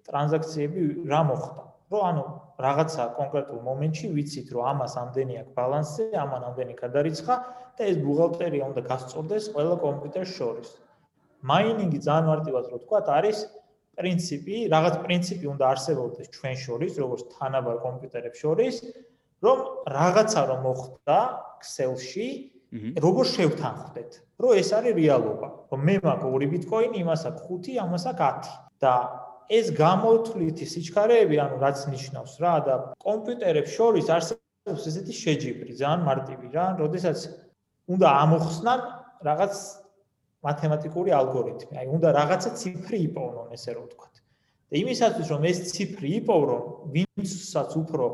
ტრანზაქციები 0.08 0.82
რა 1.12 1.20
მოხდა. 1.30 1.62
რომ 1.92 2.02
ანუ 2.10 2.24
რაღაცა 2.66 3.02
კონკრეტულ 3.18 3.58
მომენტში 3.68 4.06
ვიცით 4.16 4.48
რომ 4.54 4.64
ამას 4.72 4.94
ამდენი 5.02 5.34
აქვს 5.40 5.52
ბალანსი, 5.58 6.04
ამან 6.22 6.42
ამდენი 6.48 6.74
გადარიცხა 6.82 7.34
და 7.78 7.82
ეს 7.90 7.96
ბუღალტერია 8.06 8.64
უნდა 8.70 8.82
გასწორდეს 8.90 9.44
ყველა 9.54 9.76
კომპიუტერს 9.86 10.32
შორის. 10.38 10.68
მაინინგი 11.50 11.98
ძალიან 12.06 12.26
მარტივად 12.30 12.64
რო 12.72 12.78
თქვა, 12.84 12.98
არის 13.18 13.38
პრინციპი, 13.96 14.56
რაღაც 14.74 14.94
პრინციპი 15.06 15.46
უნდა 15.54 15.64
არსებობდეს 15.72 16.28
ჩვენ 16.36 16.56
შორის, 16.64 16.92
როგორც 17.02 17.22
თანაბარ 17.36 17.76
კომპიუტერებს 17.86 18.38
შორის, 18.44 18.74
რომ 19.44 19.58
რაღაცა 19.98 20.42
რომ 20.50 20.60
მოხდა 20.66 21.18
Excel-ში, 21.56 22.28
როგორ 23.04 23.24
შევთანხმდეთ, 23.32 24.10
რომ 24.42 24.50
ეს 24.60 24.70
არის 24.78 24.94
რეალობა, 24.96 25.48
რომ 25.72 25.80
მე 25.86 25.94
მაქვს 26.06 26.32
2 26.34 26.48
ბიტკოინი, 26.54 26.96
იმას 27.04 27.22
აქვს 27.30 27.42
5, 27.50 27.78
ამას 27.84 28.04
აქვს 28.12 28.26
10 28.26 28.50
და 28.82 28.94
ეს 29.46 29.66
გამოთვლითი 29.78 30.66
სიჩქარეები, 30.66 31.36
ანუ 31.44 31.56
რაც 31.62 31.78
ნიშნავს 31.92 32.32
რა 32.42 32.54
და 32.66 32.74
კომპიუტერებს 33.06 33.70
შორის 33.78 34.06
არსებობს 34.16 34.86
ესეთი 34.90 35.14
შეჯიბრი, 35.22 35.72
ძალიან 35.78 36.02
მარტივი 36.08 36.46
რა, 36.56 36.66
როდესაც 36.82 37.18
უნდა 37.94 38.08
ამოხსნან 38.26 38.80
რაღაც 39.28 39.54
მათემატიკური 40.46 41.10
ალგორითმი. 41.20 41.74
აი, 41.78 41.86
უნდა 41.96 42.08
რაღაცა 42.18 42.50
ციფრი 42.58 42.98
იპოვნონ, 43.06 43.48
ესე 43.56 43.70
რომ 43.78 43.86
ვთქვა. 43.86 44.15
და 44.66 44.74
იმისათვის, 44.82 45.28
რომ 45.30 45.42
ეს 45.46 45.58
ციფრი 45.70 46.08
იპოვრონ, 46.20 46.62
ვინცაც 46.94 47.70
უფრო 47.80 48.06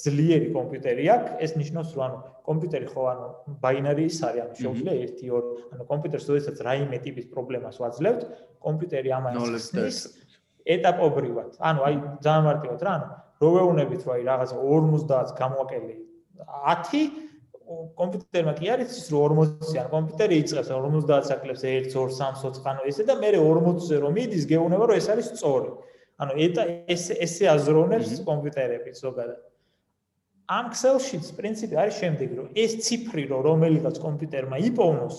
ძლიერი 0.00 0.48
კომპიუტერი 0.54 1.04
აქვს, 1.14 1.30
ეს 1.44 1.52
ნიშნავს, 1.60 1.90
რომ 1.94 2.02
ანუ 2.06 2.18
კომპიუტერი 2.50 2.86
ხო 2.90 3.02
ანუ 3.10 3.26
ბაინარის 3.62 4.18
არის, 4.26 4.42
ანუ 4.42 4.54
შეუძლია 4.58 4.94
1 5.06 5.14
2 5.22 5.38
ანუ 5.74 5.86
კომპიუტერს 5.90 6.26
როდესაც 6.30 6.56
რაიმე 6.66 6.98
ტიპის 7.06 7.26
პრობლემას 7.30 7.76
ვაძლევთ, 7.82 8.20
კომპიუტერი 8.66 9.10
ამას 9.18 9.70
ის 9.86 9.98
ეტაპობრივად. 10.66 11.50
ანუ 11.58 11.80
აი 11.86 11.94
ძალიან 12.26 12.44
მარტივად 12.50 12.80
რა, 12.86 12.92
ანუ 12.98 13.08
რო 13.40 13.50
ვეუბნებით, 13.56 14.00
რომ 14.06 14.12
აი 14.14 14.22
რაღაცა 14.30 14.56
50 14.66 15.34
გამოვაკელი 15.40 15.94
10 16.40 17.30
კომპიუტერმა 17.70 18.52
კი 18.58 18.70
არის 18.74 18.94
ის 18.98 19.06
რომ 19.14 19.38
40-იან 19.46 19.86
კომპიუტერი 19.94 20.38
იწყებს 20.42 20.70
50 20.74 21.28
საკლებს 21.30 21.62
1 21.70 21.86
2 21.92 22.06
3 22.18 22.40
4 22.42 22.66
ანუ 22.72 22.86
ესე 22.90 23.06
და 23.06 23.14
მე 23.20 23.30
40-ზე 23.36 24.00
რომ 24.02 24.16
მიდის 24.18 24.44
გეუბნება 24.50 24.88
რომ 24.90 24.98
ეს 24.98 25.06
არის 25.14 25.28
სწორი. 25.38 25.70
ანუ 26.20 26.32
ეს 26.94 27.04
ესე 27.16 27.48
აზროვნებს 27.54 28.20
კომპიუტერები 28.28 28.92
ზოგადად. 29.00 29.40
ამ 30.50 30.64
Excel-შიც 30.74 31.26
პრინციპი 31.38 31.74
არის 31.82 31.96
შემდეგი 32.02 32.34
რომ 32.40 32.48
ეს 32.58 32.72
ციფრი 32.84 33.24
რომ 33.30 33.40
რომელიღაც 33.48 33.96
კომპიუტერმა 34.02 34.56
იპოვნოს 34.70 35.18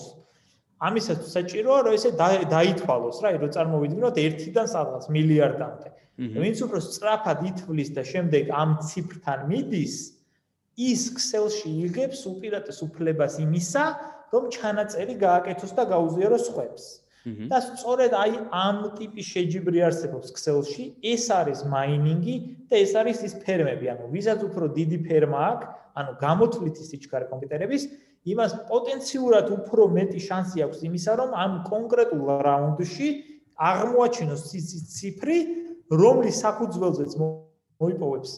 ამისაც 0.82 1.20
საჭიროა 1.30 1.80
რომ 1.86 1.94
ესე 1.94 2.10
დაითვალოს 2.50 3.18
რა, 3.22 3.30
რომ 3.38 3.50
წარმოვიდგინოთ 3.54 4.16
1-დან 4.18 4.66
სადღაც 4.66 5.04
მილიარდამდე. 5.14 5.88
ვინც 6.42 6.58
უფრო 6.66 6.78
სწრაფად 6.82 7.38
ითვლის 7.50 7.90
და 7.96 8.02
შემდეგ 8.02 8.50
ამ 8.50 8.70
ციფრთან 8.82 9.40
მიდის, 9.50 9.94
ის 10.88 11.00
Excel-ში 11.12 11.70
იღებს 11.86 12.20
უპირატეს 12.26 12.78
უფლებას 12.82 13.38
იმისა, 13.46 13.84
რომ 14.34 14.44
ჩანაწერი 14.56 15.14
გააკეთოს 15.22 15.72
და 15.78 15.84
გაუზიაროს 15.94 16.46
ხვებს. 16.50 16.84
და 17.22 17.58
სწორედ 17.62 18.12
აი 18.18 18.32
ამ 18.50 18.78
ტიპის 18.98 19.26
შეჯიბრი 19.30 19.78
არსებობს 19.88 20.32
Excel-ში, 20.34 20.84
ეს 21.06 21.24
არის 21.30 21.60
მაინინგი 21.70 22.34
და 22.66 22.76
ეს 22.82 22.92
არის 22.98 23.18
ის 23.28 23.34
ფერმები, 23.46 23.86
ანუ 23.94 24.04
ვისაც 24.10 24.40
უფრო 24.42 24.64
დიდი 24.74 24.98
ფერმა 25.06 25.40
აქვს, 25.52 25.66
ანუ 26.02 26.12
გამოთვლითი 26.18 26.82
სიჩქარე 26.90 27.26
კომპიუტერების, 27.30 27.82
იმას 28.32 28.52
პოტენციურად 28.70 29.46
უფრო 29.58 29.82
მეტი 29.98 30.20
შანსი 30.26 30.58
აქვს 30.66 30.78
იმისა, 30.88 31.12
რომ 31.22 31.30
ამ 31.34 31.52
კონკრეტულ 31.66 32.22
რაუნდში 32.46 33.08
აღმოაჩინოს 33.70 34.42
ციფრი, 34.94 35.38
რომლის 35.90 36.36
საფუძველზეც 36.42 37.12
მოიპოვებს 37.22 38.30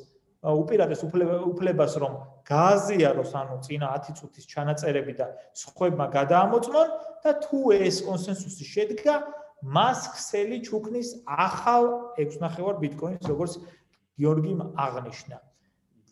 უპირატეს 0.45 1.01
უფლებას 1.09 1.95
რომ 2.03 2.13
გააზიაროს 2.45 3.33
ანუ 3.41 3.57
წინა 3.65 3.89
10 3.97 4.19
წუთის 4.21 4.45
ჩანაწერები 4.53 5.15
და 5.17 5.27
სხვებმა 5.57 6.07
გადაამოწმონ 6.13 6.89
და 7.25 7.31
თუ 7.45 7.61
ეს 7.81 8.05
კონსენსუსი 8.05 8.65
შედგა 8.69 9.15
მას 9.65 10.13
ქსელი 10.13 10.61
ჩუქნის 10.69 11.25
ახალ 11.25 12.13
6.5 12.21 12.77
ბიტკოინს 12.85 13.25
როგორც 13.25 13.53
გიორგიმ 14.21 14.61
აღნიშნა. 14.77 15.39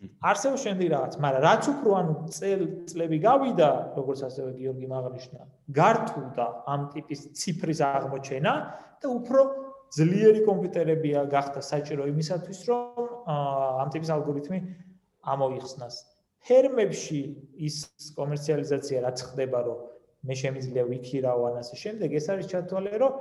არსებობს 0.03 0.63
შემდეგ 0.67 0.89
რაღაც, 0.91 1.13
მაგრამ 1.23 1.43
რაც 1.47 1.65
უფრო 1.73 1.91
ანუ 2.01 2.15
წლები 2.91 3.19
გავიდა, 3.23 3.69
როგორც 3.95 4.21
ასევე 4.27 4.51
გიორგიმ 4.59 4.93
აღნიშნა, 4.99 5.41
გართულდა 5.79 6.47
ამ 6.73 6.81
ტიპის 6.91 7.21
ციფრის 7.39 7.81
აღმოჩენა 7.87 8.53
და 8.99 9.07
უფრო 9.07 9.41
ძლიერი 9.95 10.41
კომპიუტერებია 10.49 11.21
გახდა 11.31 11.61
საჭირო 11.63 12.09
იმისათვის, 12.11 12.61
რომ 12.67 13.12
ამ 13.27 13.89
ტიპის 13.95 14.11
ალგორითმი 14.17 14.59
ამოიხსნას. 15.23 15.97
ფერმებში 16.43 17.21
ის 17.63 17.77
კომერციალიზაცია 18.19 18.99
რაც 19.07 19.19
ხდება, 19.31 19.59
რომ 19.67 19.79
მე 20.27 20.35
შემიძლია 20.43 20.85
ვიქირავ 20.91 21.39
ან 21.51 21.55
ასე 21.63 21.77
შემდეგ, 21.83 22.09
ეს 22.19 22.27
არის 22.35 22.47
ჩათვალე, 22.51 22.95
რომ 22.99 23.13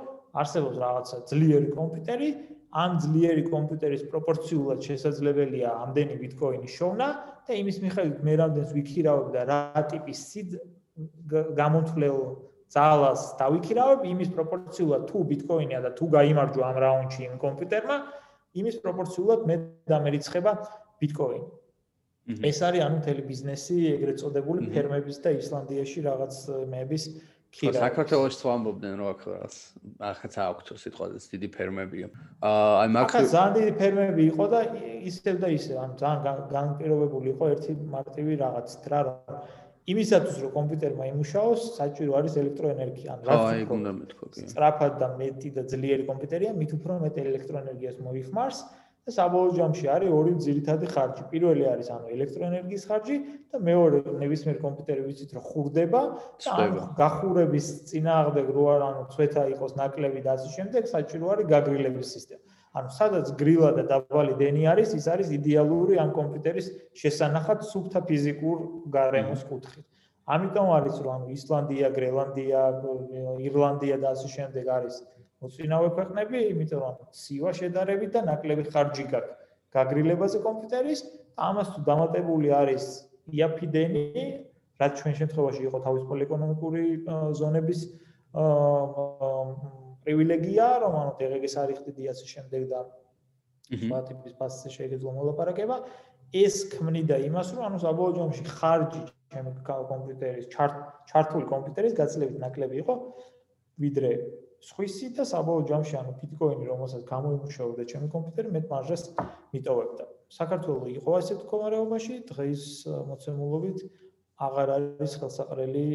არსებობს 0.42 0.76
რაღაცა 0.82 1.16
ძლიერი 1.30 1.68
კომპიუტერი, 1.76 2.28
ამ 2.72 2.96
ძლიერი 3.04 3.42
კომპიუტერის 3.52 4.02
პროპორციულად 4.08 4.80
შესაძლებელია 4.80 5.70
ამდენი 5.86 6.14
ბიტკოინი 6.22 6.68
შოვნა 6.72 7.08
და 7.46 7.58
იმის 7.60 7.78
მიხედვით 7.84 8.22
მე 8.24 8.34
რამდენს 8.40 8.70
ვიქირავებ 8.78 9.28
და 9.34 9.42
რა 9.50 9.82
ტიპის 9.92 10.22
სიდ 10.32 10.56
გამოთვლელ 11.60 12.16
ძალას 12.72 13.22
დავიქირავებ 13.42 14.06
იმის 14.08 14.30
პროპორციულად 14.36 15.04
თუ 15.10 15.24
ბიტკოინია 15.32 15.80
და 15.84 15.90
თუ 15.98 16.08
გამოიმარჯვა 16.16 16.64
ამ 16.72 16.78
რაუნდში 16.84 17.20
იმ 17.28 17.34
კომპიუტერმა 17.44 17.96
იმის 18.60 18.76
პროპორციულად 18.84 19.44
მე 19.48 19.56
დამერიცხება 19.92 20.52
ბიტკოინი. 21.02 21.44
ეს 22.22 22.58
არის 22.62 22.82
ანუ 22.86 22.96
მთელი 23.02 23.22
ბიზნესი 23.26 23.76
ეგრეთ 23.98 24.16
წოდებული 24.22 24.70
ფერმების 24.70 25.16
და 25.24 25.30
ისლანდიაში 25.42 25.98
რაღაც 26.06 26.34
მეების 26.70 27.02
ქირა. 27.52 27.80
საქართველოს 27.82 28.36
თუ 28.40 28.46
ამბობდნენ 28.52 28.94
რომ 29.00 29.08
აქ 29.12 29.20
რაღაც 29.28 29.56
ახაც 30.10 30.32
აქვს 30.44 30.62
თუ 30.68 30.74
სიტყვაზე 30.82 31.18
დიდი 31.32 31.48
ფერმებია. 31.56 32.06
აი 32.46 32.88
მაგ 32.94 33.04
ახაც 33.10 33.26
ძალიან 33.34 33.52
დიდი 33.58 33.72
ფერმები 33.80 34.22
იყო 34.32 34.44
და 34.54 34.60
ისევ 35.10 35.36
და 35.42 35.48
ისევ 35.58 35.76
ანუ 35.82 35.94
ძალიან 36.04 36.38
განპირობებული 36.56 37.26
იყო 37.34 37.44
ერთი 37.52 37.72
მარტივი 37.96 38.32
რაღაც 38.44 38.68
რა 38.92 39.00
რა 39.08 39.36
იმისათვის 39.90 40.36
რომ 40.42 40.50
კომპიუტერმა 40.54 41.04
იმუშაოს, 41.10 41.62
საჭირო 41.74 42.12
არის 42.18 42.34
ელექტროენერგია. 42.42 43.08
ანუ 43.18 43.22
რა 43.26 43.34
თქმა 43.42 43.74
უნდა 43.82 43.92
მეთქო 43.98 44.26
კი. 44.30 44.44
სწრაფად 44.46 44.92
და 45.02 45.08
მეტი 45.18 45.48
და 45.56 45.62
ძლიერი 45.72 46.04
კომპიუტერია, 46.10 46.50
მით 46.54 46.70
უფრო 46.78 46.92
მეტ 47.02 47.14
ელექტროენერგიას 47.22 47.96
მოიხმარს 48.06 48.58
და 49.02 49.10
საბოლოო 49.10 49.54
ჯამში 49.58 49.86
არის 49.90 50.10
ორი 50.14 50.32
ძირითადი 50.46 50.86
ხარჯი. 50.94 51.22
პირველი 51.34 51.64
არის 51.74 51.88
ანუ 51.90 52.06
ელექტროენერგიის 52.14 52.84
ხარჯი 52.86 53.16
და 53.50 53.56
მეორე 53.58 53.98
ნებისმიერ 54.22 54.56
კომპიუტერი 54.62 55.02
ვიცით 55.02 55.30
რომ 55.34 55.44
ხურდება 55.50 56.02
და 56.38 56.66
გახურების 57.02 57.66
წინააღმდეგ 57.90 58.46
რო 58.54 58.64
არ 58.74 58.82
ანუ 58.86 59.02
ცვეთა 59.10 59.42
იყოს 59.58 59.72
ნაკლები 59.82 60.20
და 60.22 60.30
ასე 60.38 60.48
შემდეგ, 60.56 60.82
საჭირო 60.94 61.26
არის 61.34 61.46
გაგრილების 61.50 62.08
სისტემა. 62.14 62.51
ანუ 62.72 62.88
სადაც 62.96 63.32
გრილა 63.36 63.70
და 63.76 63.82
დაბალი 63.88 64.34
დენი 64.40 64.62
არის, 64.72 64.94
ის 64.96 65.06
არის 65.12 65.28
იდეალური 65.36 65.98
ამ 66.00 66.12
კომპიუტერის 66.16 66.68
შესანახად 66.96 67.66
სუფთა 67.68 68.00
ფიზიკურ 68.08 68.62
გარემოს 68.94 69.42
კუთხით. 69.44 69.84
ამიტომ 70.32 70.68
არის 70.78 70.96
რომ 71.04 71.12
ანუ 71.16 71.26
ისლანდია, 71.36 71.90
გრენლანდია, 71.92 72.62
ირლანდია 73.44 73.96
და 74.00 74.14
ასე 74.16 74.28
შემდეგ 74.36 74.64
არის 74.78 74.94
მოწინავე 75.42 75.88
ქვეყნები, 75.98 76.38
იმიტომ 76.54 76.80
რომ 76.80 76.96
სივა 77.22 77.50
შედარებით 77.60 78.10
და 78.16 78.20
ნაკლები 78.30 78.64
ხარჯი 78.72 79.04
გაქვს 79.12 79.36
გაგრილებაზე 79.76 80.38
კომპიუტერის, 80.46 81.00
ამას 81.36 81.68
თუ 81.74 81.80
დამატებული 81.90 82.48
არის 82.56 82.84
იაფიდენი, 83.36 84.04
რაც 84.80 84.92
ჩვენ 85.02 85.14
შემთხვევაში 85.20 85.62
იყო 85.68 85.78
თავისუფალი 85.86 86.26
ეკონომიკური 86.28 86.84
ზონების 87.36 87.80
აა 88.32 89.81
პრივილეგია, 90.04 90.66
რომ 90.82 90.94
ანუ 91.02 91.12
დღეგეს 91.20 91.54
არიხდი 91.62 91.92
დიასის 91.98 92.28
შემდეგ 92.34 92.62
და 92.72 92.80
სხვა 93.72 94.00
ტიპის 94.08 94.32
ფასზე 94.38 94.68
შეიძლება 94.76 95.12
მოლაპარაკება, 95.18 95.76
ეს 96.32 96.56
ქმნიდა 96.72 97.16
იმას, 97.28 97.48
რომ 97.56 97.62
ანუ 97.68 97.78
საბოლოო 97.84 98.16
ჯამში 98.18 98.44
ხარჯი 98.56 99.02
ჩემი 99.32 99.50
კომპიუტერის 99.68 100.46
ჩართული 101.10 101.44
კომპიუტერის 101.52 101.94
გაცილებით 101.96 102.38
ნაკლები 102.44 102.76
იყო 102.82 102.94
ვიდრე 103.82 104.10
სხვისი 104.62 105.08
და 105.16 105.24
საბოლოო 105.26 105.66
ჯამში 105.70 105.94
ანუ 106.00 106.12
ბიტკოინი 106.22 106.64
რომელსაც 106.72 107.02
გამოიმუშავებდა 107.12 107.84
ჩემი 107.92 108.08
კომპიუტერი 108.14 108.48
მეტ 108.56 108.66
მარჟას 108.72 109.02
მიტოვებდა. 109.52 110.04
საქართველოს 110.32 110.92
იყო 110.98 111.10
ასეთ 111.20 111.38
მდგომარეობაში, 111.42 112.14
დღეს 112.30 112.62
მოცემულობით 113.10 113.78
აღარ 114.46 114.68
არის 114.76 115.12
ხელსაყრელი 115.20 115.86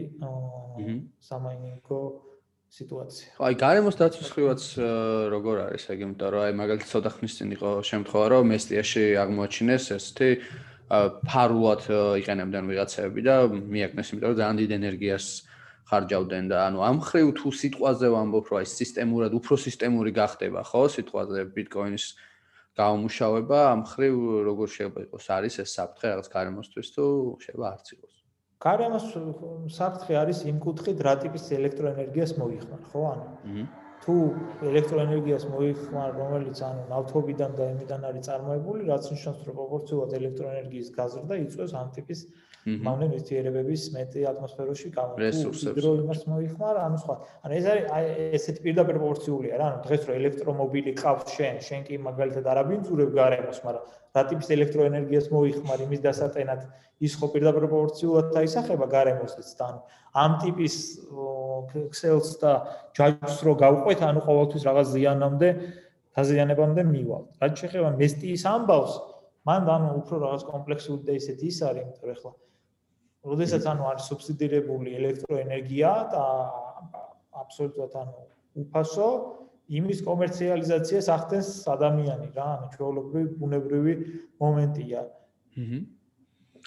სამაინინგო 1.30 2.02
სიტუაცია. 2.68 3.30
აი, 3.40 3.54
გარემოს 3.64 3.96
დაცვის 3.98 4.30
ხრივაც 4.36 4.64
როგორ 5.32 5.56
არის, 5.72 5.84
აი, 5.88 5.98
იმიტომ 6.04 6.30
რომ 6.36 6.42
აი 6.48 6.54
მაგალითად 6.62 6.90
ცოტა 6.92 7.12
ხნის 7.16 7.34
წინ 7.40 7.50
იყო 7.58 7.70
შემთხვევა, 7.90 8.26
რომ 8.34 8.44
მესტიაში 8.52 9.04
აღმოაჩინეს 9.24 9.86
ესეთი 9.98 10.30
ფარულად 11.28 11.84
იყენებდნენ 12.22 12.64
ვიღაცები 12.72 13.20
და 13.24 13.36
მიაკნეს, 13.48 14.08
იმიტომ 14.12 14.30
რომ 14.32 14.40
ძალიან 14.40 14.58
დიდ 14.62 14.72
ენერგიას 14.78 15.26
ხარჯავდნენ 15.88 16.46
და 16.52 16.58
ანუ 16.68 16.80
ამ 16.84 16.98
ხრივ 17.08 17.28
თუ 17.40 17.48
სიტყვაზე 17.56 18.08
ვამბობ, 18.12 18.46
რომ 18.52 18.58
აი 18.60 18.68
სისტემურად 18.68 19.32
უფრო 19.40 19.56
სისტემური 19.56 20.12
გახდება, 20.12 20.60
ხო, 20.68 20.82
სიტყვაზე 20.92 21.40
ბიტკოინის 21.56 22.06
გამომუშავება, 22.78 23.60
ამ 23.74 23.82
ხრივ 23.88 24.16
როგორ 24.48 24.68
შეიძლება 24.76 25.00
იყოს 25.08 25.26
არის 25.38 25.56
ეს 25.64 25.70
საფრთხე 25.80 26.08
რაღაც 26.12 26.28
გარემოსთვის 26.36 26.88
თუ 26.94 27.06
შეიძლება 27.42 27.68
არც 27.74 27.88
იყოს. 27.96 28.07
გარემოს 28.66 29.06
საფრთხე 29.78 30.16
არის 30.22 30.40
იმ 30.52 30.58
კუთხით, 30.66 31.02
რა 31.08 31.14
ტიპის 31.24 31.44
ელექტროენერგიას 31.58 32.32
მოიხმარ, 32.42 32.82
ხო? 32.92 33.04
ანუ 33.12 33.66
თუ 34.08 34.16
ელექტროენერგიას 34.72 35.46
მოიხმარ, 35.52 36.10
რომელიც 36.22 36.60
ანუ 36.68 36.84
ნავთობიდან 36.92 37.56
და 37.58 37.64
ემიდან 37.74 38.06
არის 38.10 38.28
წარმოებული, 38.28 38.88
რაც 38.90 39.10
ნიშნავს, 39.14 39.42
რომ 39.48 39.56
პროპორციულად 39.58 40.12
ელექტროენერგიის 40.20 40.92
გაზრდა 40.98 41.40
იწვევს 41.44 41.74
ამ 41.82 41.90
ტიპის 41.98 42.20
მავნე 42.68 43.08
ნივთიერებების 43.14 43.84
მეტი 43.96 44.24
ატმოსფეროში 44.28 44.90
გამოსვლას. 44.92 45.62
ჰიდრო 45.72 45.92
იმას 46.04 46.22
მოიხმარ, 46.28 46.76
ანუ 46.84 46.98
სხვა. 47.00 47.16
ანუ 47.48 47.54
ეს 47.56 47.66
არის 47.72 47.86
ესეთი 48.36 48.60
პირდაპირ 48.66 48.96
პროპორციულია 49.00 49.56
რა, 49.56 49.66
ანუ 49.72 49.78
დღეს 49.88 50.02
რო 50.04 50.14
ელექტრომობილი 50.20 50.92
ყავს 51.00 51.32
შენ, 51.32 51.56
შენ 51.64 51.82
კი 51.88 51.96
მაგალითად 52.04 52.44
არაბინძურებ 52.52 53.10
გარემოს, 53.16 53.60
მაგრამ 53.64 53.84
რა 53.88 54.22
ტიპის 54.28 54.48
ელექტროენერგიას 54.58 55.28
მოიხმარ 55.32 55.80
იმის 55.88 56.02
დასატენად, 56.08 56.62
ის 57.08 57.14
ხო 57.16 57.28
პირდაპირ 57.32 57.64
პროპორციულად 57.72 58.26
დაისახება 58.36 58.86
გარემოსთვის 58.92 59.52
და 59.56 59.64
ანუ 59.72 59.80
ამ 60.18 60.32
ტიპის 60.44 60.76
ქსელს 61.94 62.30
და 62.42 62.52
ჯაჭვს 62.98 63.40
რო 63.48 63.54
გავყვეთ, 63.64 64.00
ანუ 64.12 64.20
ყოველთვის 64.28 64.64
რაღაც 64.68 64.88
ზიანამდე 64.92 65.50
დაზიანებამდე 66.18 66.82
მივალ. 66.84 67.24
რაც 67.38 67.54
შეეხება 67.62 67.90
მესტიის 68.02 68.44
ამბავს, 68.50 68.94
მან 69.48 69.62
ანუ 69.72 69.88
უფრო 70.02 70.16
რაღაც 70.26 70.44
კომპლექსური 70.52 71.04
და 71.08 71.14
ისეთი 71.22 71.46
ის 71.48 71.60
არის, 71.64 71.86
იმიტომ 71.86 72.10
რომ 72.10 72.18
ახლა 72.18 72.32
როდესაც 73.28 73.64
ანუ 73.72 73.84
არის 73.92 74.08
სუბსიდირებული 74.12 74.96
ელექტროენერგია 75.00 75.92
და 76.14 76.24
აბსოლუტურად 77.44 77.94
ანუ 78.02 78.26
უფასო 78.64 79.10
იმის 79.68 80.00
კომერციალიზაციას 80.08 81.08
ახდენს 81.12 81.50
ადამიანი 81.76 82.28
რა, 82.38 82.48
ანუ 82.56 82.68
ჩვეულებრივი 82.76 83.30
ბუნებრივი 83.42 83.94
მომენტია. 84.40 85.02
აჰა. 85.58 85.80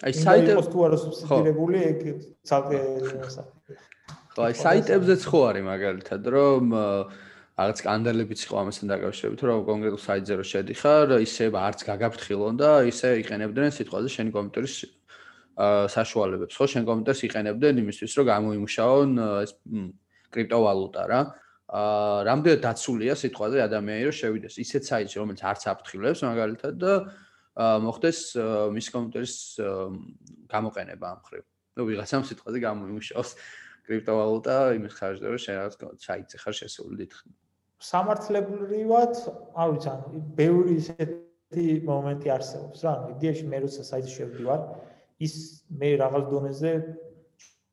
აი 0.01 0.12
საიტებს 0.16 0.68
თუ 0.73 0.79
არა 0.87 0.99
სუბსიდირებული, 1.01 1.79
ეგ 1.90 1.99
ცალკე 2.49 2.79
ხო, 4.31 4.40
აი 4.46 4.55
საიტებზეც 4.61 5.23
ხო 5.29 5.40
არის 5.51 5.64
მაგალითად, 5.66 6.23
რომ 6.37 6.64
რაღაც 7.61 7.77
სკანდალებიც 7.83 8.40
იყო 8.46 8.55
ამასთან 8.61 8.87
დაკავშირებით, 8.92 9.40
რომ 9.49 9.59
კონკრეტულ 9.68 10.01
საიტზე 10.01 10.35
რო 10.40 10.44
შედიხარ, 10.53 11.07
ისე 11.25 11.44
არც 11.53 11.81
გაგაფრთხილონ 11.90 12.55
და 12.61 12.70
ისე 12.88 13.09
იყენებდნენ 13.20 13.70
სიტყვაზე 13.77 14.09
შენი 14.16 14.31
კომპიუტერის 14.37 14.75
საშუალებებს, 15.94 16.57
ხო, 16.57 16.66
შენ 16.73 16.85
კომპიუტერს 16.88 17.20
იყენებდნენ 17.29 17.81
იმისთვის, 17.85 18.12
რომ 18.16 18.27
გამოიმუშაონ 18.33 19.09
ეს 19.44 19.53
კრიპტოვალუტა 20.33 21.03
რა. 21.11 21.20
აა 21.70 22.27
რამდენად 22.27 22.61
დაცულია 22.66 23.14
სიტყვაზე 23.14 23.59
ადამიანი 23.62 24.03
რომ 24.11 24.14
შევიდეს 24.18 24.55
ისეთ 24.59 24.83
საიტში, 24.90 25.16
რომელიც 25.23 25.42
არც 25.46 25.62
აფრთხილებს 25.70 26.20
მაგალითად 26.27 26.75
და 26.83 26.92
მოხდეს 27.87 28.18
მის 28.75 28.87
კომპიუტერის 28.90 29.37
გამოყენება 30.51 31.07
ამ 31.14 31.20
ხრივ. 31.29 31.44
ნუ 31.79 31.83
ვიღაცამ 31.87 32.23
სიტყვაზე 32.27 32.59
გამოიმუშაოს 32.66 33.31
კრიპტოვალუტა 33.87 34.57
იმის 34.79 34.94
ხარჯზე, 34.99 35.27
რომ 35.31 35.40
შენ 35.44 35.55
რაღაც 35.61 35.75
საიტზე 36.07 36.37
ხარ 36.42 36.55
შესული 36.59 36.94
დიდხნ. 37.01 37.29
სამართლებრივად, 37.81 39.14
არ 39.57 39.68
ვიცი, 39.73 39.88
ანუ 39.94 40.20
ბევრი 40.37 40.73
ისეთი 40.83 41.64
მომენტი 41.87 42.29
არსებობს 42.35 42.79
რა, 42.85 42.92
იდეაში 43.14 43.44
მე 43.51 43.59
როცა 43.64 43.83
საიტზე 43.90 44.12
შევდივარ, 44.18 44.61
ის 45.20 45.35
მე 45.80 45.90
რაღაც 46.02 46.24
დონეზე 46.33 46.72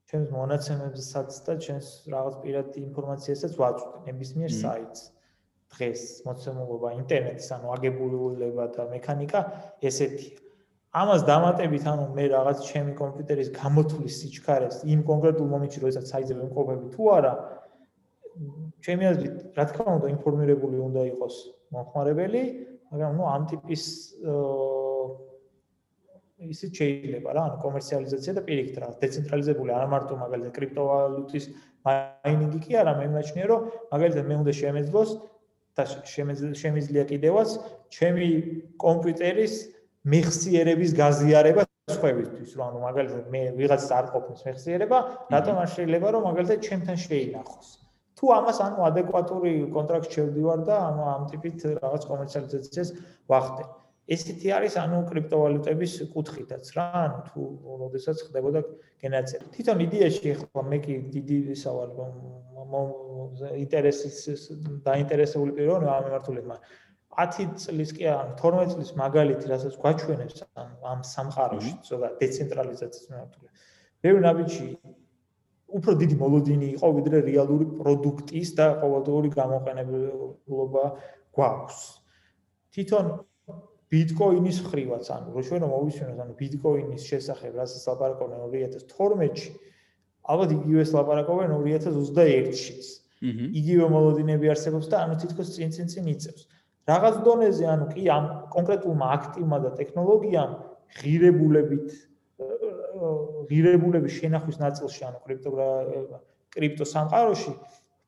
ჩემს 0.07 0.29
მონაცემებსაც 0.31 1.29
და 1.45 1.53
ჩემს 1.63 1.87
რაღაც 2.13 2.35
პირადი 2.43 2.79
ინფორმაციასაც 2.87 3.53
ვაწვდი 3.59 3.97
ნებისმიერ 4.07 4.51
საიტს. 4.63 5.01
დღეს 5.67 6.01
მოცემულობა 6.23 6.89
ინტერნეტის 6.95 7.47
ანუ 7.55 7.67
აგებულება 7.75 8.65
და 8.75 8.83
მექანიკა 8.91 9.39
ესეთია. 9.83 10.39
ამას 10.95 11.21
დამატებით 11.27 11.83
ანუ 11.91 12.05
მე 12.15 12.25
რაღაც 12.31 12.57
ჩემი 12.71 12.93
კომპიუტერის 13.01 13.49
გამოთვლის 13.59 14.13
სიჩქარეს 14.21 14.77
იმ 14.93 15.01
კონკრეტულ 15.09 15.47
მომენტში 15.53 15.79
როდესაც 15.83 16.05
საიტზე 16.13 16.33
ვიმყოფები 16.39 16.85
თუ 16.95 17.03
არა 17.17 17.33
ჩემი 18.85 19.03
აზრით 19.11 19.37
რა 19.57 19.65
თქმა 19.69 19.91
უნდა 19.97 20.07
ინფორმირებული 20.15 20.77
უნდა 20.87 21.01
იყოს 21.11 21.35
მომხმარებელი, 21.75 22.41
მაგრამ 22.91 23.11
ნუ 23.19 23.23
ამ 23.35 23.43
ტიპის 23.51 23.83
ისე 26.37 26.67
შეიძლება 26.69 27.33
რა, 27.33 27.43
ანუ 27.49 27.57
კომერციალიზაცია 27.65 28.33
და 28.37 28.41
პირიქით 28.45 28.77
რა, 28.81 28.87
დეცენტრალიზებული 29.01 29.71
არ 29.73 29.85
მარტო 29.89 30.17
მაგალითად 30.21 30.51
კრიპტოვალუტის 30.57 31.45
მაინინგი 31.87 32.59
კი 32.65 32.77
არა, 32.77 32.93
მე 32.99 33.05
მიმაჩნია 33.09 33.45
რომ 33.51 33.61
მაგალითად 33.93 34.29
მე 34.29 34.35
უნდა 34.41 34.53
შემეძლოს 34.61 35.09
და 35.77 35.83
შემიძლია 36.61 37.03
კიდევაც 37.09 37.49
ჩემი 37.97 38.27
კომპიუტერის 38.85 39.53
მეხსიერების 40.13 40.91
გაზიარება 41.01 41.65
სხვებისთვის, 41.97 42.49
რომ 42.53 42.63
ანუ 42.67 42.79
მაგალითად 42.85 43.25
მე 43.33 43.41
ვიღაცას 43.57 43.91
არ 43.97 44.05
ყოფნის 44.13 44.41
მეხსიერება, 44.47 44.97
რატომ 45.33 45.55
არ 45.63 45.69
შეიძლება 45.73 46.07
რომ 46.13 46.23
მაგალითად 46.29 46.59
ჩემთან 46.67 46.97
შეინახოს? 47.07 47.67
თუ 48.17 48.25
ამას 48.33 48.57
ანუ 48.65 48.79
ადეკვატური 48.89 49.51
კონტრაქტი 49.73 50.13
შევდივარ 50.17 50.61
და 50.69 50.75
ანუ 50.89 51.03
ამ 51.13 51.23
ტიპით 51.31 51.57
რაღაც 51.81 52.03
კომერციალიზაციას 52.11 52.89
ვახდე. 53.29 53.63
ესეთი 54.07 54.51
არის 54.55 54.75
ანუ 54.79 54.99
კრიპტოვალუტების 55.11 55.93
კუთხითაც 56.13 56.69
რა, 56.77 56.85
ანუ 57.05 57.19
თუ 57.27 57.41
როდესაც 57.83 58.17
ხდებოდა 58.27 58.59
გენერაცია. 59.03 59.39
თვითონ 59.53 59.77
იდეაში 59.87 60.29
ხო 60.39 60.61
მე 60.71 60.77
კი 60.85 60.93
დიდი 61.15 61.37
სავალ 61.63 61.89
ინტერესის 63.63 64.17
დაინტერესებული 64.87 65.51
პიროვნებია 65.59 65.97
ამ 65.97 66.03
მიმართულებით, 66.07 66.47
მაგრამ 66.51 66.85
10 67.17 67.57
წლის 67.63 67.91
კი 67.97 68.07
ან 68.13 68.33
12 68.39 68.73
წლის 68.77 68.91
მაგალითი, 69.03 69.45
რასაც 69.51 69.73
გვაჩვენებს 69.83 70.37
ამ 70.55 70.69
ამ 70.91 70.99
სამყაროში, 71.11 71.73
ზოგადად 71.89 72.17
დეცენტრალიზაციის 72.23 73.07
მიმართულებით. 73.11 73.53
ბევრი 74.05 74.21
ნაბიჯი 74.27 74.67
უფრო 75.77 75.91
დიდი 76.01 76.15
მოლოდინი 76.23 76.67
იყო 76.77 76.87
ვიდრე 76.97 77.17
რეალური 77.27 77.65
პროდუქტის 77.79 78.49
და 78.55 78.65
ყოველდღიური 78.81 79.29
გამოყენებლობა 79.39 80.85
გვაქვს. 81.35 81.79
თვითონ 82.71 83.05
ბიტკოინის 83.93 84.57
ხრივაც, 84.67 85.05
ანუ 85.15 85.33
რო 85.35 85.41
ჩვენ 85.47 85.63
მოვისმინოთ, 85.71 86.19
ანუ 86.23 86.33
ბიტკოინის 86.41 87.03
შესახებ, 87.07 87.51
რასაც 87.61 87.83
ლაპარაკობენ 87.87 88.39
2012-ში, 88.51 89.51
ალბათ 90.27 90.49
იგივეს 90.57 90.91
ლაპარაკობენ 90.97 91.53
2021-შიც. 91.55 92.85
იგივე 93.57 93.85
მოლოდინები 93.89 94.51
არსებობს 94.53 94.87
და 94.91 94.97
ანუ 95.07 95.15
თითქოს 95.23 95.49
წინ 95.55 95.71
წინ 95.73 95.87
წინ 95.89 96.05
იწევს. 96.13 96.41
რაღაც 96.87 97.15
დონეზე, 97.25 97.65
ანუ 97.65 97.85
კი 97.95 98.03
ამ 98.13 98.25
კონკრეტულმა 98.53 99.07
აქტივმა 99.17 99.57
და 99.63 99.69
ტექნოლოგიამ 99.79 100.51
ღირებულებით 100.99 101.87
ღირებულების 103.49 104.13
შენახვის 104.19 104.57
ნაწილში, 104.61 105.01
ანუ 105.07 105.19
კრიპტოგრაფია 105.25 106.19
კრიპტო 106.57 106.85
სამყაროში 106.89 107.53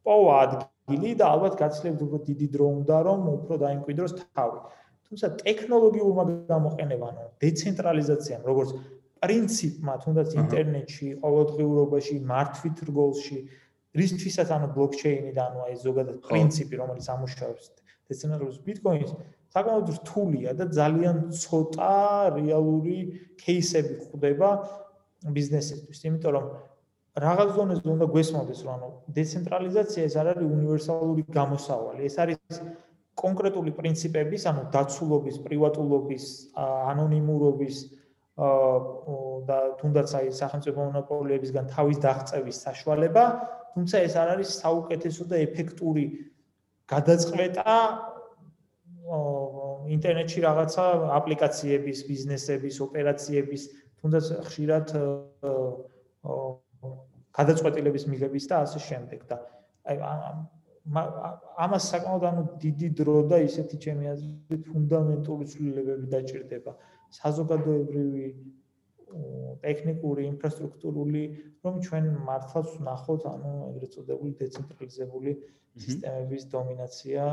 პოვა 0.08 0.36
ადგილი 0.46 1.12
და 1.20 1.26
ალბათ 1.34 1.58
გაცილებით 1.60 2.02
უფრო 2.06 2.20
დიდი 2.30 2.48
დრო 2.56 2.68
უნდა 2.80 2.98
რომ 3.08 3.26
უფრო 3.36 3.56
დაიმკვიდროს 3.63 4.13
თავი. 4.22 4.60
თუმცა 5.10 5.28
ტექნოლოგიურმა 5.41 6.24
გამოყენებამ, 6.54 7.17
დეცენტრალიზაციამ, 7.41 8.43
როგორც 8.45 8.69
პრინციპმა, 9.26 9.93
თუნდაც 10.06 10.30
ინტერნეტში, 10.38 11.08
ყოველდღიურობაში, 11.24 12.15
მართვით 12.30 12.78
რგოლში, 12.89 13.39
რისთვისაც 14.00 14.50
ანუ 14.54 14.67
ბლოკჩეინი 14.78 15.32
და 15.34 15.41
ანუ 15.50 15.60
აი 15.65 15.76
ზოგადად 15.82 16.17
პრინციპი, 16.30 16.76
რომელიც 16.82 17.06
ამუშავებს 17.10 17.65
დეცენტრალიზ 18.10 18.58
ბიტკოინს, 18.69 19.12
საკმაოდ 19.54 19.88
რთულია 19.98 20.54
და 20.54 20.65
ძალიან 20.69 21.17
ცოტა 21.34 21.93
რეალური 22.38 22.98
кейსები 23.41 23.95
ხდება 24.13 24.50
ბიზნესისთვის, 25.26 26.00
იმიტომ 26.06 26.32
რომ 26.38 26.45
რაღაც 27.19 27.50
ზონაზე 27.58 27.88
უნდა 27.89 28.06
გვესმოდეს 28.13 28.60
რომ 28.65 28.74
ანუ 28.78 28.89
დეცენტრალიზაცია 29.17 30.02
ეს 30.06 30.15
არ 30.22 30.28
არის 30.32 30.45
უნივერსალური 30.58 31.24
გამოსავალი, 31.34 32.02
ეს 32.06 32.15
არის 32.24 32.62
კონკრეტული 33.19 33.71
პრინციპების, 33.75 34.45
ანუ 34.51 34.63
დაცულობის, 34.73 35.39
პრივატულობის, 35.45 36.25
ანონიმურობის 36.93 37.77
და 39.49 39.58
თუნდაც 39.79 40.10
აი 40.19 40.27
სახელმწიფო 40.32 40.79
მონოპოლიებისგან 40.89 41.65
თავის 41.75 41.97
დაღწევის 42.05 42.58
საშუალება, 42.67 43.23
თუმცა 43.75 43.95
ეს 44.08 44.13
არ 44.15 44.29
არის 44.36 44.49
საუკეთესო 44.63 45.23
და 45.32 45.41
ეფექტური 45.43 46.05
გადაწყვეტა 46.88 47.75
ინტერნეტში 49.95 50.39
რაღაცა 50.45 50.86
აპლიკაციების, 51.19 51.97
ბიზნესების, 52.08 52.75
ოპერაციების, 52.88 53.62
თუნდაც 53.99 54.25
ხშირად 54.47 54.88
გადაწყვეტილების 57.39 58.03
მიღების 58.12 58.45
და 58.51 58.55
ასე 58.65 58.79
შემდეგ 58.88 59.19
და 59.29 59.38
აი 59.89 59.97
ამას 60.89 61.84
საკმაოდ 61.93 62.23
ანუ 62.30 62.43
დიდი 62.63 62.88
დრო 62.99 63.15
და 63.32 63.38
ისეთი 63.45 63.78
ჩემი 63.86 64.06
აზრით 64.13 64.62
ფუნდამენტური 64.69 65.45
ცვლილებები 65.54 66.08
დაჭირდება. 66.13 66.71
საზოგადოებრივი 67.19 68.25
ტექნიკური 69.65 70.25
ინფრასტრუქტურული 70.32 71.23
რომ 71.65 71.80
ჩვენ 71.86 72.06
მართლაც 72.30 72.67
ვნახოთ 72.80 73.23
ანუ 73.34 73.54
ეგრეთ 73.69 73.95
წოდებული 73.95 74.34
დეცენტრალიზებული 74.41 75.32
სისტემების 75.86 76.43
დომინაცია 76.54 77.23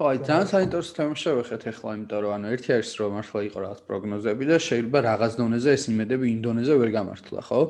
ხო, 0.00 0.08
აი 0.16 0.18
ძალიან 0.24 0.46
საინტერესო 0.48 0.92
თემა 0.96 1.16
შევეხეთ 1.20 1.64
ახლა, 1.68 1.90
იმიტომ 2.00 2.20
რომ 2.24 2.32
ანუ 2.32 2.46
ერთი 2.56 2.70
არის 2.72 2.90
რომ 2.96 3.10
მართლა 3.20 3.40
იყო 3.52 3.58
რაღაც 3.60 3.80
პროგნოზები 3.84 4.44
და 4.48 4.56
შეიძლება 4.64 4.98
რაღაც 5.04 5.32
დონეზე 5.36 5.70
ეს 5.76 5.84
იმედები 5.92 6.26
ინდონეზე 6.40 6.74
ვერ 6.80 6.90
გამართლა, 6.96 7.40
ხო? 7.44 7.60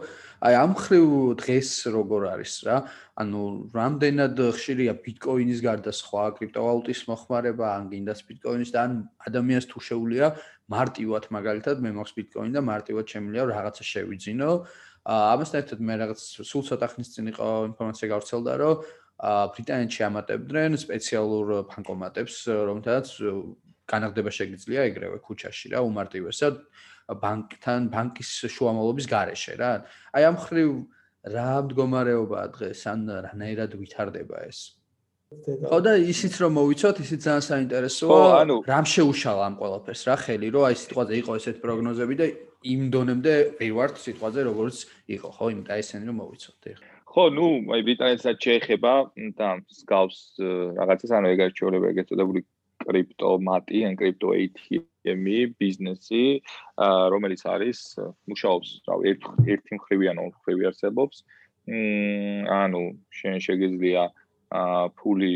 აი 0.46 0.54
ამ 0.62 0.72
ხრივ 0.78 1.08
დღეს 1.42 1.70
როგორ 1.90 2.22
არის 2.30 2.54
რა? 2.70 2.76
ანუ 3.18 3.40
რამდენად 3.74 4.36
ხშირია 4.54 4.92
ბიტკოინის 5.02 5.58
გარდა 5.66 5.90
სხვა 5.90 6.24
კრიპტოვალუტის 6.38 7.00
მოხმარება, 7.10 7.66
ან 7.66 7.82
გინდას 7.90 8.20
ბიტკოინის 8.30 8.70
და 8.70 8.78
ან 8.78 8.92
ადამიანს 9.26 9.66
თუ 9.66 9.78
შეუულია 9.90 10.26
მარტივად 10.70 11.24
მაგალითად 11.34 11.76
მე 11.82 11.90
მაქვს 11.98 12.14
ბიტკოინი 12.14 12.52
და 12.54 12.62
მარტივად 12.62 13.04
შემიძლია 13.10 13.42
რაღაცა 13.50 13.82
შევიძინო. 13.90 14.50
ამასთან 15.00 15.58
ერთად 15.64 15.78
მე 15.80 15.94
რაღაც 15.98 16.20
სულ 16.46 16.62
ცოტა 16.68 16.86
ხნის 16.92 17.08
წინ 17.10 17.26
იყო 17.32 17.46
ინფორმაცია 17.72 18.06
გავრცელდა, 18.12 18.52
რომ 18.60 18.74
ბრიტანეთში 19.20 20.02
ამატებდნენ 20.08 20.76
სპეციალურ 20.80 21.66
ბანკომატებს, 21.68 22.36
რომელთაც 22.48 23.06
განაღდება 23.90 24.30
შეგიძლია 24.32 24.86
ეგრევე 24.88 25.18
ქუჩაში 25.20 25.74
რა, 25.74 25.84
უმარტივესად 25.84 26.56
ბანკთან, 27.20 27.90
ბანკის 27.92 28.30
შუამავლობის 28.54 29.06
გარეშე 29.10 29.54
რა. 29.60 29.72
აი 30.14 30.22
ამ 30.30 30.36
ხრივ 30.40 30.70
რა 31.36 31.48
მდგომარეობაა 31.66 32.46
დღეს, 32.54 32.80
ან 32.88 33.00
რანაირად 33.28 33.76
ვითარდება 33.76 34.46
ეს? 34.48 34.80
ხო 35.30 35.78
და 35.78 35.92
ისიც 36.00 36.34
რომ 36.42 36.52
მოვიცოთ, 36.58 36.96
ისიც 37.06 37.20
ძალიან 37.22 37.44
საინტერესოა. 37.46 38.16
რამ 38.66 38.86
შეუშალა 38.94 39.42
ამ 39.46 39.54
ყველაფერს 39.60 40.02
რა 40.10 40.16
ხელი, 40.26 40.48
რომ 40.54 40.64
აი 40.66 40.74
სიტყვაზე 40.80 41.14
იყო 41.22 41.32
ესეთ 41.38 41.56
პროგნოზები 41.62 42.14
და 42.18 42.26
იმ 42.66 42.80
დონემდე 42.94 43.34
ვერ 43.60 43.72
ვართ 43.78 43.94
სიტყვაზე 44.00 44.40
როგორც 44.50 44.76
იყო, 45.06 45.28
ხო, 45.30 45.44
იმიტომ 45.54 45.74
აი 45.76 45.80
ესენი 45.86 46.04
რომ 46.10 46.16
მოვიცოთ 46.18 46.66
ეხლა. 46.72 46.99
ხო, 47.10 47.24
ну, 47.34 47.46
აი 47.74 47.82
ბრიტანეთსაც 47.88 48.38
შეეხება 48.46 48.92
და 49.38 49.48
მსგავს 49.58 50.18
რაღაცას, 50.78 51.12
ანუ 51.18 51.32
ეგ 51.34 51.40
არჩეულება 51.48 51.90
ეგეთ 51.90 52.10
წოდებული 52.12 52.42
კრიპტომატი, 52.86 53.80
ან 53.88 53.96
კრიპტო 53.98 54.30
ATM-ი 54.38 55.38
ბიზნესი, 55.58 56.22
რომელიც 57.14 57.42
არის 57.50 57.80
მუშაობს, 58.30 58.68
რავი, 58.88 59.14
ერთი 59.54 59.78
მხრივი 59.80 60.10
ან 60.12 60.22
ოთხმხრივი 60.22 60.70
არსებობს. 60.70 61.16
მ 61.70 62.46
ანუ 62.46 62.82
შენ 63.18 63.36
შეგიძლია 63.46 64.02
ფული 64.98 65.34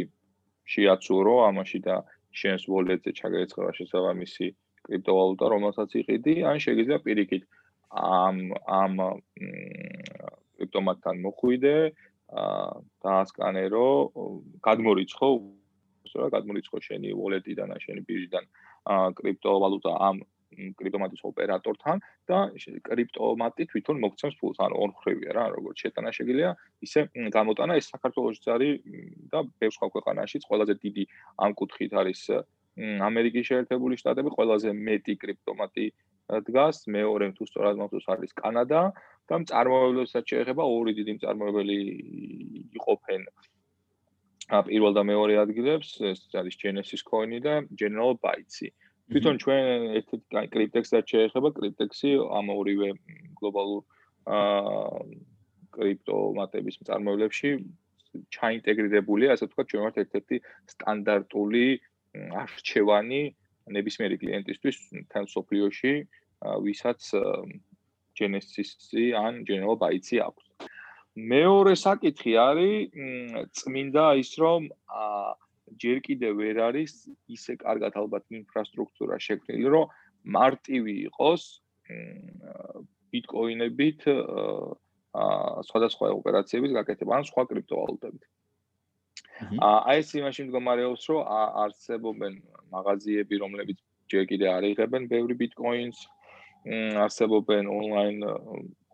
შეაცურო 0.74 1.34
ამაში 1.50 1.78
და 1.86 1.96
შენს 2.34 2.62
wallet-ზე 2.70 3.10
ჩაგეცხება 3.18 3.70
შესაბამისი 3.78 4.46
კრიპტოვალუტა, 4.86 5.44
რომელსაც 5.54 5.90
იყიდი, 6.00 6.34
ან 6.48 6.56
შეგიძლია 6.64 6.98
პირიქით 7.04 7.44
ამ 7.94 8.36
ამ 8.66 8.94
კრიპტომატთან 10.58 11.20
მოხვიდე, 11.26 11.76
აა 12.34 12.68
დაასკანერო, 13.04 13.88
გადმორიცხო, 14.68 15.28
სწორად 16.08 16.30
გადმორიცხო 16.36 16.78
შენი 16.86 17.10
wallet-იდან 17.18 17.74
ან 17.74 17.80
შენი 17.84 18.00
ბირჟიდან 18.08 18.44
აა 18.94 19.10
კრიპტოვალუტა 19.18 19.92
ამ 20.08 20.22
კრიპტომატის 20.78 21.22
ოპერატორთან 21.26 22.02
და 22.30 22.38
კრიპტომატი 22.88 23.66
თვითონ 23.70 24.00
მოგცემს 24.04 24.36
ფულს, 24.38 24.58
ანუ 24.62 24.78
ორხრივია 24.86 25.34
რა, 25.34 25.44
როგორც 25.56 25.82
შეტანა 25.84 26.10
შეგიძლია, 26.18 26.50
ისე 26.86 27.00
გამოტანა 27.36 27.78
ეს 27.80 27.90
საქართველოსიც 27.94 28.46
არის 28.54 28.74
და 29.34 29.42
ბევრ 29.58 29.74
სხვა 29.74 29.88
ქვეყანაშიც 29.94 30.46
ყველაზე 30.50 30.74
დიდი 30.84 31.04
ამ 31.46 31.50
კუთხით 31.58 31.92
არის 32.00 32.20
ამერიკის 33.08 33.44
შეერთებული 33.50 33.98
შტატები, 33.98 34.30
ყველაზე 34.34 34.70
მეტი 34.74 35.14
კრიპტომატი 35.22 35.86
დგას, 36.28 36.84
მეორე 36.88 37.32
თუ 37.36 37.44
სწორად 37.48 37.76
მოგწოს 37.80 38.06
არის 38.14 38.32
კანადა 38.40 38.82
და 39.28 39.34
მწარმოებლებსაც 39.42 40.24
შეეხება 40.32 40.64
ორი 40.64 40.92
დიდი 40.96 41.12
მწარმოებელი 41.18 41.78
იყოფენ 42.80 43.26
ა 44.52 44.60
პირველ 44.68 44.92
და 44.96 45.02
მეორე 45.08 45.34
ადგილებს, 45.40 46.00
ეს 46.04 46.20
არის 46.36 46.56
Genesis 46.60 47.04
Coin-ი 47.04 47.40
და 47.44 47.64
General 47.80 48.16
Bytes-ი. 48.20 48.68
თვითონ 49.12 49.36
ჩვენ 49.40 49.64
ერთ-ერთი 50.00 50.48
კრიპტექსსაც 50.52 51.04
შეეხება, 51.12 51.48
კრიპტექსი 51.60 52.10
ამ 52.40 52.46
ორივე 52.56 52.88
გლობალურ 53.40 53.80
აა 54.24 55.00
კრიპტომატების 55.76 56.76
მწარმოებლებში 56.80 57.50
ჩაინტეგრირებულია, 58.36 59.34
ასე 59.34 59.48
ვთქვათ, 59.48 59.66
ჩვენ 59.70 59.82
ვართ 59.84 59.96
ერთ-ერთი 60.04 60.36
სტანდარტული 60.72 61.66
არჩევანი 62.44 63.22
ნებისმიერი 63.70 64.16
კლიენტისთვის 64.20 64.78
თან 65.12 65.28
სოფლიოში, 65.32 65.94
ვისაც 66.64 67.00
Genesis-ი 68.18 69.06
ან 69.18 69.42
General 69.48 69.78
Bytes-ი 69.80 70.20
აქვს. 70.24 70.44
მეორე 71.14 71.74
საკითხი 71.78 72.32
არის 72.42 72.94
წმინდა 73.58 74.06
ის 74.20 74.30
რომ 74.42 74.68
ჯერ 75.80 75.98
კიდევ 76.06 76.32
ვერ 76.42 76.56
არის 76.68 76.92
ისე 77.30 77.56
კარგად 77.62 77.96
ალბათ 77.98 78.24
ინფრასტრუქტურა 78.38 79.18
შექმნილი, 79.18 79.66
რომ 79.74 79.90
მარტივი 80.36 80.94
იყოს 81.08 81.42
ბიტკოინებით 83.14 84.00
აა 84.10 85.62
სხვადასხვა 85.70 86.10
ოპერაციების 86.18 86.72
გაკეთება 86.74 87.12
ან 87.18 87.24
სხვა 87.30 87.42
კრიპტოვალუტებით. 87.50 88.22
აი 89.60 90.02
ეს 90.02 90.10
იმაში 90.18 90.46
მდგომარეობს, 90.48 91.04
რომ 91.10 91.22
არსებობენ 91.64 92.34
მაღაზიები, 92.74 93.34
რომლებიც 93.42 93.78
ჯერ 94.12 94.24
კიდევ 94.30 94.50
არ 94.56 94.64
იღებენ 94.70 95.08
ბევრი 95.10 95.34
ბიტკოინს, 95.42 95.98
არსებობენ 97.04 97.68
ონლაინ 97.68 98.22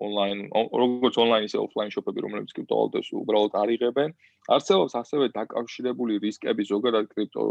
ონლაინ 0.01 0.39
როგორც 0.83 1.19
ონლაინ 1.23 1.47
ისე 1.47 1.59
ოფლაინ 1.61 1.93
შოპები, 1.95 2.25
რომლებიც 2.25 2.55
კრიპტოვალუტებს 2.57 3.11
უბრალოდ 3.21 3.57
არ 3.63 3.73
იღებენ. 3.77 4.15
არსებობს 4.57 4.97
ასევე 5.03 5.31
დაკავშირებული 5.37 6.19
რისკები 6.25 6.65
ზოგადად 6.73 7.07
კრიპტო 7.15 7.45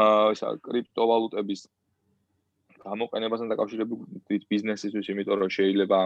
აა 0.00 0.52
კრიპტოვალუტების 0.66 1.60
გამოყენებასთან 2.84 3.48
დაკავშირებული 3.52 4.38
ბიზნესისთვის, 4.52 5.08
იმიტომ 5.12 5.38
რომ 5.40 5.50
შეიძლება 5.56 5.98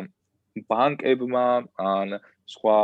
ბანკებმა 0.71 1.47
ან 1.81 2.19
სხვა 2.47 2.77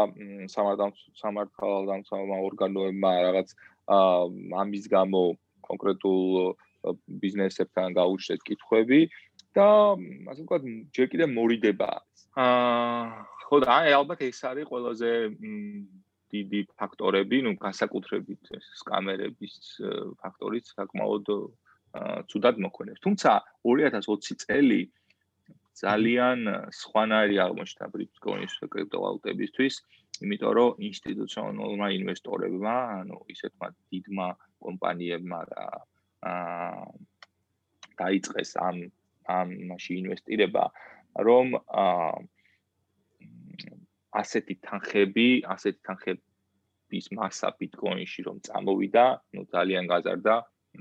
სამართალდამცავმა 0.50 2.36
ორგანოებმა 2.48 3.10
რაღაც 3.28 3.54
ამის 4.62 4.84
გამო 4.90 5.22
კონკრეტულ 5.70 6.54
ბიზნესებთან 7.22 7.96
გაუჩნდეთ 7.98 8.42
კითხვები 8.48 9.00
და 9.54 9.68
ასე 10.30 10.42
ვთქვათ, 10.46 10.62
ჯერ 10.94 11.06
კიდევ 11.12 11.28
მორიდება. 11.34 11.90
აა 12.38 13.04
ხო 13.50 13.56
და 13.66 13.68
აი 13.82 13.90
ალბათ 13.98 14.20
ეს 14.30 14.40
არის 14.46 14.70
ყველაზე 14.70 15.10
დიდი 16.30 16.60
ფაქტორები, 16.78 17.36
ну, 17.42 17.50
განსაკუთრებით 17.58 18.44
სკამერების 18.80 19.54
ფაქტორიც 20.22 20.66
საკმაოდ 20.78 21.26
ცუდად 22.30 22.56
მოქმედებს. 22.62 23.02
თუმცა 23.02 23.30
2020 23.66 24.38
წელი 24.46 24.80
ძალიან 25.80 26.40
სხვანაირი 26.76 27.36
აღმოჩნდა 27.44 27.86
ბიტკოინის 27.94 28.54
კრიპტოვალუტებისთვის, 28.74 29.74
იმიტომ 30.24 30.52
რომ 30.58 30.70
ინსტიტუციონალურმა 30.90 31.88
ინვესტორებმა, 31.96 32.74
ანუ 33.00 33.16
ისეთმა 33.34 33.68
დიდმა 33.92 34.28
კომპანიებმა 34.64 35.40
აა 36.30 36.84
დაიწყეს 38.00 38.50
ამ 38.68 38.76
ამაში 39.30 39.92
ინვესტირება, 40.02 40.64
რომ 41.26 41.46
აა 41.56 42.12
ასეთი 44.20 44.54
თანხები, 44.66 45.28
ასეთი 45.54 45.80
თანხების 45.86 47.06
მასა 47.16 47.48
ბიტკოინში 47.60 48.20
რომ 48.28 48.36
წამოვიდა, 48.46 49.04
ну 49.34 49.40
ძალიან 49.54 49.84
გაზარდა 49.92 50.34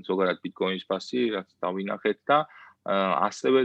ზოგადად 0.06 0.38
ბიტკოინის 0.44 0.84
ფასი, 0.90 1.20
რაც 1.34 1.48
დავინახეთ 1.62 2.18
და 2.30 2.38
ასევე 3.26 3.60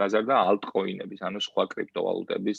გაზარდა 0.00 0.34
ალტკოინების, 0.52 1.20
ანუ 1.28 1.40
სხვა 1.48 1.64
კრიპტოვალუტების 1.74 2.58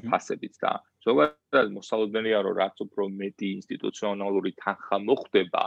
ფასებიც 0.00 0.54
და 0.62 0.72
ზოგადად 1.04 1.72
მოსალოდნელია 1.76 2.38
რომ 2.46 2.54
რაც 2.60 2.76
უფრო 2.86 3.08
მეტი 3.12 3.48
ინსტიტუციონალური 3.58 4.52
თანხა 4.62 4.98
მოხდება 5.08 5.64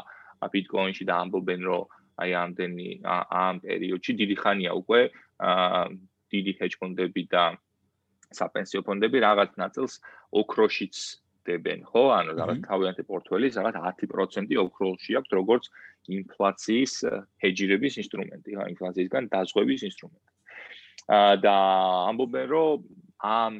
ბიტკოინში 0.55 1.05
და 1.09 1.19
ამბობენ 1.25 1.61
რომ 1.69 1.83
აი 2.23 2.31
ამდენი 2.41 2.87
ამ 3.05 3.55
პერიოდში 3.65 4.11
დიდი 4.21 4.35
ხანია 4.41 4.71
უკვე 4.81 5.01
დიდი 6.33 6.51
ჰედჯ 6.59 6.73
ფონდები 6.81 7.23
და 7.35 7.43
საპენსიო 8.39 8.81
ფონდები 8.87 9.17
რაღაც 9.27 9.51
ნაწილს 9.61 9.99
ოქროშიც 10.41 10.95
დებენ, 11.45 11.85
ხო? 11.85 12.03
ანუ 12.17 12.31
რაღაც 12.41 12.59
თავიანთი 12.65 13.03
პორტფელის 13.09 13.57
რაღაც 13.61 13.75
10% 13.85 14.57
ოქროში 14.65 15.11
აქვს 15.19 15.35
როგორც 15.39 15.63
ინფლაციის 16.17 16.93
ჰეჯირების 17.43 17.93
ინსტრუმენტი, 18.01 18.51
ხო, 18.57 18.65
ინფლაციისგან 18.73 19.29
დაზღვევის 19.35 19.81
ინსტრუმენტი. 19.89 20.24
აა 21.07 21.33
და 21.41 21.55
ამბობენ 22.09 22.45
რომ 22.49 22.79
ამ 23.21 23.53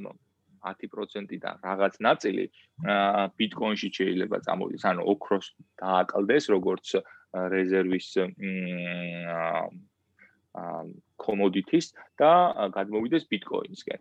10%-დან 0.66 1.56
რაღაც 1.62 1.94
ნაწილი 2.02 2.46
აა 2.90 3.24
ბიტკოინში 3.38 3.90
შეიძლება 3.98 4.38
წამოვიდეს, 4.46 4.86
ანუ 4.90 5.02
ოქროს 5.14 5.46
დააკლდეს 5.82 6.46
როგორც 6.56 6.88
რეზერვის 7.36 8.08
აა 8.18 9.62
კომოდიტის 11.20 11.86
და 12.20 12.32
გადმოვიდეს 12.76 13.24
ბიტკოინსკენ. 13.32 14.00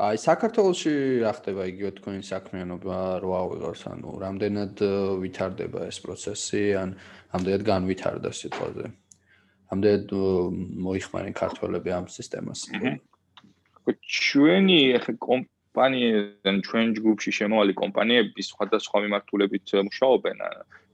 აი 0.00 0.16
საქართველოსში 0.16 0.92
რა 1.20 1.32
ხდება 1.36 1.62
იგივე 1.68 1.90
თქვენი 2.00 2.22
საქმიანობა 2.24 2.98
რო 3.20 3.30
ავიღოს, 3.36 3.80
ანუ 3.92 4.10
რამდენად 4.24 4.74
ვითარდება 5.20 5.80
ეს 5.90 5.98
პროცესი, 6.00 6.62
ან 6.80 6.96
რამდენად 7.34 7.62
განვითარდა 7.68 8.30
სიტყვაზე? 8.32 8.84
რამდენად 9.70 10.12
მოიხმარენ 10.86 11.34
ქართველები 11.38 11.90
ამ 11.94 12.06
სისტემას? 12.10 12.66
ჩვენი 13.90 14.80
ახლა 14.98 15.14
კომპანიიდან 15.26 16.56
ჩვენ 16.66 16.86
ჯგუფში 16.98 17.30
შემოვალი 17.38 17.74
კომპანიები 17.82 18.42
სხვადასხვა 18.50 18.96
მიმართულებით 19.06 19.66
მუშაობენ. 19.88 20.38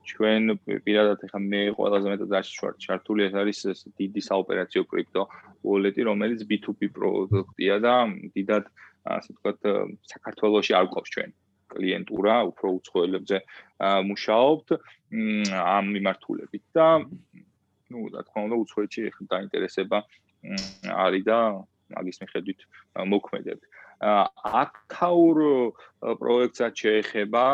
ჩვენ 0.07 0.43
პირადად 0.87 1.19
ახლა 1.27 1.41
მე 1.43 1.63
ყველაზე 1.77 2.07
მეტად 2.13 2.33
ჩართული 2.85 3.21
ეს 3.27 3.35
არის 3.35 3.59
დიდი 3.99 4.21
საოპერაციო 4.31 4.83
კრიპტო 4.87 5.23
wallet-ი, 5.67 6.03
რომელიც 6.07 6.41
B2B 6.47 6.81
პროდუქტია 6.95 7.77
და 7.83 7.95
დიდად 8.37 8.65
ასე 9.17 9.31
ვთქვათ 9.35 9.61
საქართველოსში 10.15 10.73
არ 10.79 10.87
ყავს 10.95 11.11
ჩვენ 11.15 11.31
კლიენტურა, 11.75 12.35
უფრო 12.51 12.67
უცხოელებზე 12.79 13.37
მუშაობთ 14.11 14.69
ამ 15.59 15.85
მიმართულებით 15.97 16.65
და 16.77 16.87
ну, 17.91 18.09
რა 18.11 18.23
თქმა 18.27 18.41
უნდა, 18.47 18.57
უცხოეთში 18.63 19.03
დაინტერესება 19.31 19.99
არის 21.07 21.25
და 21.27 21.39
მაგის 21.95 22.17
მიხედვით 22.23 22.61
მოქმედებთ. 23.13 23.63
აკაურ 24.63 25.39
პროექტსაც 26.21 26.73
შეეხება 26.77 27.45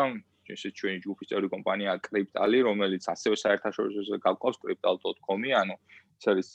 ესე 0.53 0.69
ჩვენი 0.75 0.99
ჯგუფის 1.03 1.29
წევრი 1.31 1.47
კომპანია 1.53 1.91
Cryptali, 2.03 2.59
რომელიც 2.67 3.03
ასევე 3.07 3.35
საერთაშორისო 3.39 4.19
გავყავს 4.25 4.57
cryptal.com-ი, 4.59 5.51
ანუ 5.55 5.75
ეს 6.19 6.25
არის 6.27 6.49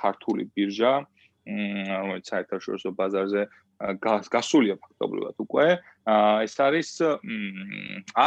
ქართული 0.00 0.42
ბირჟა, 0.50 0.92
რომელიც 1.46 2.26
საერთაშორისო 2.32 2.90
ბაზარზე 2.98 3.42
გასულია 4.34 4.74
ფაქტობრივად 4.82 5.36
უკვე. 5.44 5.66
ეს 6.46 6.54
არის 6.58 6.90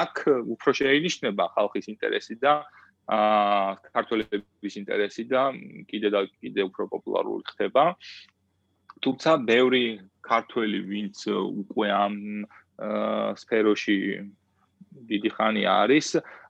აქ 0.02 0.16
უფრო 0.56 0.70
შეინიშნება 0.80 1.44
ხალხის 1.56 1.86
ინტერესი 1.94 2.36
და 2.40 2.54
აა 2.64 2.87
ქართველების 3.08 4.74
ინტერესი 4.84 5.24
და 5.32 5.56
კიდე 5.88 6.10
და 6.12 6.22
კიდე 6.28 6.62
უფრო 6.68 6.88
პოპულარული 6.92 7.44
ხდება. 7.48 7.96
თუმცა 9.00 9.32
ბევრი 9.48 9.86
ქართველი 10.20 10.80
ვინც 10.84 11.18
უკვე 11.32 11.88
ამ 11.88 12.16
სფეროში 13.40 13.98
დიდი 15.08 15.30
ხანი 15.30 15.64
არის, 15.70 16.08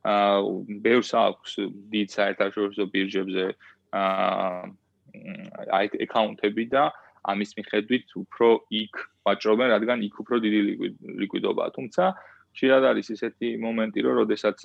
აა 0.08 0.42
ბევრს 0.82 1.12
აქვს 1.14 1.52
დიდ 1.94 2.08
საერთაშორისო 2.16 2.84
ბირჟებზე 2.90 3.46
აა 3.94 4.62
აი 5.78 5.86
აკაუნტები 6.06 6.66
და 6.74 6.84
ამის 7.28 7.52
მიხედვით 7.60 8.08
უფრო 8.24 8.48
იქ 8.72 8.94
ვაჭრობენ, 9.28 9.68
რადგან 9.76 10.00
იქ 10.08 10.16
უფრო 10.24 10.36
დიდი 10.42 10.60
ლიკვიდობაა. 11.22 11.70
თუმცა 11.76 12.04
შეიძლება 12.58 12.88
არის 12.94 13.08
ესეთი 13.14 13.50
მომენტი, 13.62 14.00
რომ 14.08 14.16
შესაძაც 14.32 14.62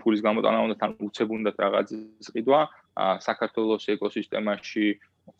ფულის 0.00 0.22
გამოტანა 0.24 0.58
უნდა 0.66 0.76
თან 0.80 0.92
უცებ 1.06 1.28
უნდა 1.36 1.50
რაღაც 1.60 1.88
ზღიდვა 2.26 2.60
საქართველოს 3.28 3.84
ეკოსისტემაში 3.96 4.86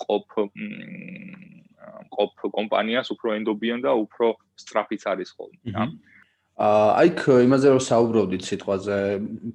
ყოფ 0.05 0.28
ყოფ 2.16 2.34
კომპანიას 2.59 3.09
უფრო 3.14 3.28
ენდობიან 3.39 3.80
და 3.87 3.93
უფრო 3.97 4.26
სწრაფიც 4.61 5.03
არის 5.12 5.30
ხოლმე. 5.37 5.89
აა 6.57 6.89
აიქ 7.01 7.20
იმაზე 7.47 7.66
რომ 7.72 7.82
საუბრობდით 7.84 8.43
სიტყვაზე 8.49 8.99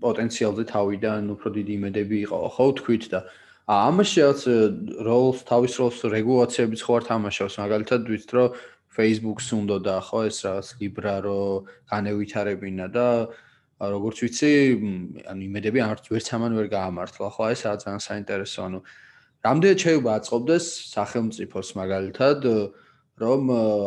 პოტენციალზე 0.06 0.64
თავიდან 0.74 1.22
უფრო 1.36 1.48
დიდი 1.58 1.74
იმედები 1.82 2.18
იყო 2.26 2.40
ხო 2.56 2.66
თქვით 2.78 3.04
და 3.14 3.20
ამაში 3.74 4.20
რაღაც 4.22 4.42
როლს 5.08 5.40
თავის 5.50 5.74
როლს 5.82 6.00
რეგულაციებიც 6.14 6.82
ხო 6.86 6.94
არ 6.98 7.04
თამაშობს 7.10 7.56
მაგალითად 7.64 8.02
ვიცით 8.12 8.32
რომ 8.38 8.54
Facebook-ს 8.92 9.48
უნდა 9.56 9.78
და 9.88 9.96
ხო 10.04 10.20
ეს 10.30 10.38
რაღაც 10.46 10.68
Libra 10.82 11.16
რო 11.26 11.42
განევითარებინა 11.90 12.86
და 12.92 13.08
როგორც 13.82 14.18
ვიცი, 14.22 14.52
ანუ 15.26 15.42
იმედები 15.48 15.80
არც 15.82 16.06
ვერც 16.14 16.28
ამან 16.38 16.54
ვერ 16.54 16.68
გაამართლა, 16.70 17.28
ხო, 17.34 17.44
ეს 17.50 17.62
რა 17.66 17.74
ძალიან 17.82 18.02
საინტერესო, 18.06 18.60
ანუ 18.70 18.80
რამდენად 19.42 19.80
შეიძლება 19.82 20.12
აწყობდეს 20.22 20.66
სახელმწიფოს 20.94 21.68
მაგალითად, 21.82 22.40
რომ 23.22 23.42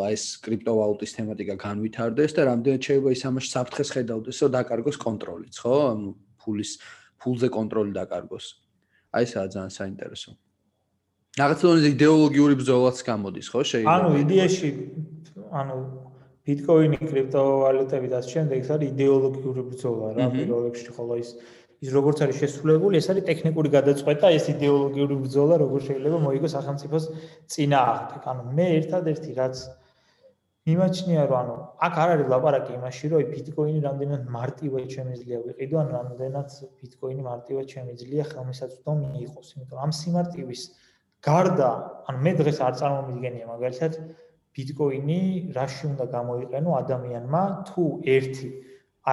აი 0.06 0.14
ეს 0.14 0.24
კრიპტოვალუტის 0.42 1.14
თემატიკა 1.14 1.54
განვითარდეს 1.62 2.32
და 2.34 2.42
რამდენად 2.50 2.82
შეიძლება 2.82 3.10
ის 3.14 3.22
ამაში 3.22 3.48
საფრთხეს 3.54 3.90
ხედავდეს, 3.94 4.36
რომ 4.42 4.50
დაკარგოს 4.58 4.98
კონტროლიც, 4.98 5.54
ხო? 5.62 5.74
ანუ 5.94 6.08
ფულის 6.42 6.70
ფულზე 7.22 7.48
კონტროლი 7.54 7.92
დაკარგოს. 7.94 8.46
აი 9.14 9.22
ეს 9.26 9.30
რა 9.38 9.46
ძალიან 9.54 9.72
საინტერესო. 9.78 10.30
რაღაც 11.38 11.58
თქოს 11.62 11.86
იდეოლოგიური 11.94 12.54
ბრძოლაც 12.62 12.98
გამოდის, 13.02 13.46
ხო, 13.50 13.60
შეიძლება? 13.62 13.94
ანუ 13.94 14.10
იდეაში 14.22 14.68
ანუ 15.50 15.76
ბიტკოინი, 16.44 16.98
კრიპტოვალუტები 17.00 18.08
და 18.12 18.18
ამ 18.20 18.26
შემდეგ 18.30 18.58
ეს 18.64 18.70
არის 18.74 18.88
იდეოლოგიური 18.94 19.62
ბრძოლა 19.70 20.08
რა, 20.16 20.26
პირველ 20.34 20.60
რიგში 20.68 20.90
ხოლო 20.96 21.14
ის 21.22 21.30
ის 21.84 21.92
როგორც 21.92 22.18
არის 22.24 22.36
შესრულებული, 22.40 22.96
ეს 23.00 23.08
არის 23.12 23.24
ტექნიკური 23.28 23.68
გადაწყვეტა, 23.76 24.26
ეს 24.38 24.44
იდეოლოგიური 24.54 25.16
ბრძოლა, 25.24 25.54
როგორ 25.64 25.80
შეიძლება 25.88 26.18
მოიგოს 26.24 26.52
სახელმწიფოს 26.56 27.04
წინააღმდეგ. 27.52 28.22
ანუ 28.32 28.42
მე 28.56 28.66
ერთადერთი 28.78 29.30
რაც 29.40 29.56
მიმაჩნია, 30.64 31.22
რომ 31.28 31.38
ანუ 31.44 31.56
აქ 31.86 31.94
არ 32.02 32.08
არის 32.14 32.28
ლაპარაკი 32.32 32.72
იმაში, 32.78 33.04
რომ 33.12 33.20
ბიტკოინი 33.34 33.80
რამდენად 33.84 34.22
მარტივად 34.36 34.84
შემიძლია 34.96 35.38
ვიყიდო, 35.44 35.76
ან 35.82 35.88
რამდენად 35.96 36.48
ბიტკოინი 36.80 37.22
მარტივად 37.28 37.66
შემიძლია 37.74 38.24
ხელმისაწვდომი 38.32 39.08
იყოს, 39.28 39.46
იმიტომ 39.54 39.76
რომ 39.76 39.84
ამ 39.84 39.92
სიმარტივის 40.00 40.62
გარდა, 41.28 41.70
ანუ 42.08 42.18
მე 42.24 42.32
დღეს 42.40 42.58
არ 42.64 42.74
წარმომიდგენია 42.80 43.44
მაგალითად 43.52 43.92
ბიტკოინი 44.54 45.20
რაში 45.56 45.84
უნდა 45.90 46.04
გამოიყენო 46.16 46.70
ადამიანმა? 46.82 47.42
თუ 47.68 47.84
ერთი 48.16 48.48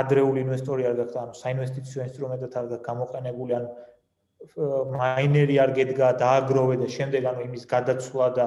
ადრეული 0.01 0.39
ინვესტორი 0.45 0.83
არ 0.89 0.95
გახდა, 1.01 1.17
ანუ 1.25 1.33
საინვესტიციო 1.43 1.99
ინსტრუმენტად 2.07 2.51
არ 2.59 2.65
გახდა 2.71 2.77
გამოყენებული, 2.89 3.51
ან 3.59 3.65
მაინერი 4.97 5.55
არ 5.63 5.71
გედგა, 5.77 6.07
დააგროვე 6.21 6.75
და 6.81 6.87
შემდეგ 6.97 7.21
ანუ 7.31 7.41
იმის 7.47 7.63
გადაცვლა 7.73 8.27
და 8.37 8.45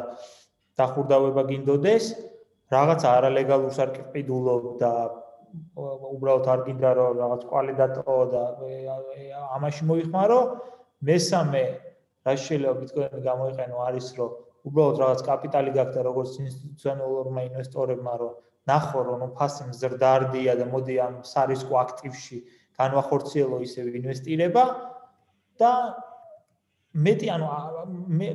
დახურდავება 0.79 1.43
გინდოდეს, 1.51 2.05
რაღაც 2.75 3.01
არალეგალურს 3.11 3.79
არ 3.85 3.91
კიდულობ 4.15 4.65
და 4.81 4.93
უბრალოდ 6.15 6.47
არ 6.51 6.61
გინდა 6.67 6.91
რომ 6.99 7.19
რაღაც 7.23 7.43
კვალიდატო 7.51 8.17
და 8.33 8.43
ამაში 9.55 9.83
მოიხმარო, 9.91 10.39
მესამე 11.11 11.65
რა 12.27 12.35
შეიძლება 12.45 12.75
ბიტკოინი 12.81 13.21
გამოიყენო 13.29 13.77
არის 13.87 14.07
რომ 14.19 14.33
უბრალოდ 14.69 15.01
რაღაც 15.03 15.23
კაპიტალი 15.29 15.71
გაქვს 15.77 15.97
და 15.99 16.03
როგორც 16.09 16.33
ინსტიტუციონალურმა 16.45 17.41
ინვესტორებმა 17.51 18.15
რომ 18.23 18.35
ნახო 18.71 19.01
რომ 19.09 19.25
ფასი 19.39 19.69
მზრდარდია 19.71 20.55
და 20.61 20.67
მოდი 20.73 20.95
ამ 21.07 21.15
სარისკო 21.31 21.75
აქტივში 21.85 22.39
განვახორციელო 22.81 23.61
ისე 23.67 23.85
ინვესტირება 24.01 24.65
და 25.61 25.73
მეტი 26.95 27.29
ანუ 27.35 27.47
მე 28.19 28.29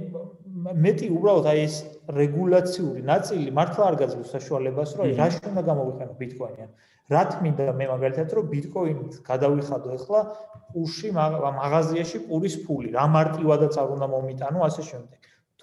მეტი 0.84 1.08
უბრალოდ 1.16 1.46
აი 1.50 1.60
ეს 1.64 1.76
რეგულაციური 2.20 3.02
ნაწილი 3.10 3.52
მართლა 3.60 3.84
არ 3.90 3.96
გაძლევს 4.02 4.34
საშუალებას 4.36 4.96
რომ 5.00 5.14
რა 5.20 5.28
შეიძლება 5.34 5.64
გამოვიყენო 5.70 6.14
ბიტკოინი. 6.22 6.66
ან 6.66 6.72
რა 7.14 7.22
თმინდა 7.32 7.74
მე 7.80 7.86
მაგალითად 7.94 8.36
რომ 8.38 8.50
ბიტკოინით 8.54 9.14
გადავიხადო 9.30 9.90
ახლა 9.98 10.22
პურში 10.74 11.10
მაღაზიაში 11.16 12.20
პურის 12.28 12.56
ფული. 12.66 12.90
რა 12.98 13.06
მარტივადაც 13.16 13.74
არ 13.80 13.88
უნდა 13.96 14.08
მომიტანო 14.16 14.60
ასე 14.68 14.84
შემდეგ 14.92 15.20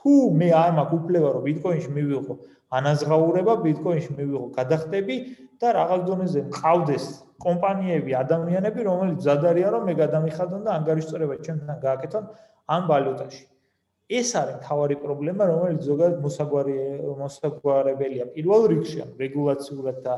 თუ 0.06 0.14
მე 0.38 0.48
არ 0.54 0.70
მაქვს 0.78 0.98
უფლება 1.02 1.28
რომ 1.34 1.42
ბიტკოინში 1.50 1.90
მივიღო 1.96 2.34
ანაზღაურება 2.78 3.54
ბიტკოინში 3.66 4.12
მივიღო 4.18 4.46
გადახდები 4.58 5.16
და 5.58 5.72
რაღაც 5.74 6.00
დონეზე 6.06 6.40
მყავდეს 6.46 7.04
კომპანიები, 7.42 8.12
ადამიანები, 8.22 8.80
რომელიც 8.86 9.18
ზადარია 9.26 9.72
რომ 9.74 9.82
მე 9.90 9.94
გადამიხადონ 9.98 10.62
და 10.62 10.70
ანგარიშწორება 10.78 11.34
ჩემთან 11.42 11.78
გააკეთონ 11.82 12.24
ამ 12.76 12.82
ვალუტაში. 12.90 13.44
ეს 14.06 14.28
არის 14.38 14.56
თავარი 14.62 14.96
პრობლემა, 15.02 15.42
რომელიც 15.50 15.82
ზოგადად 15.90 16.18
მოსაგვარი 16.22 16.76
მოსაგვარებელია 17.26 18.24
პირველ 18.30 18.62
რიგში, 18.70 18.98
ანუ 19.02 19.14
რეგულაციურად 19.26 19.98
და 20.06 20.14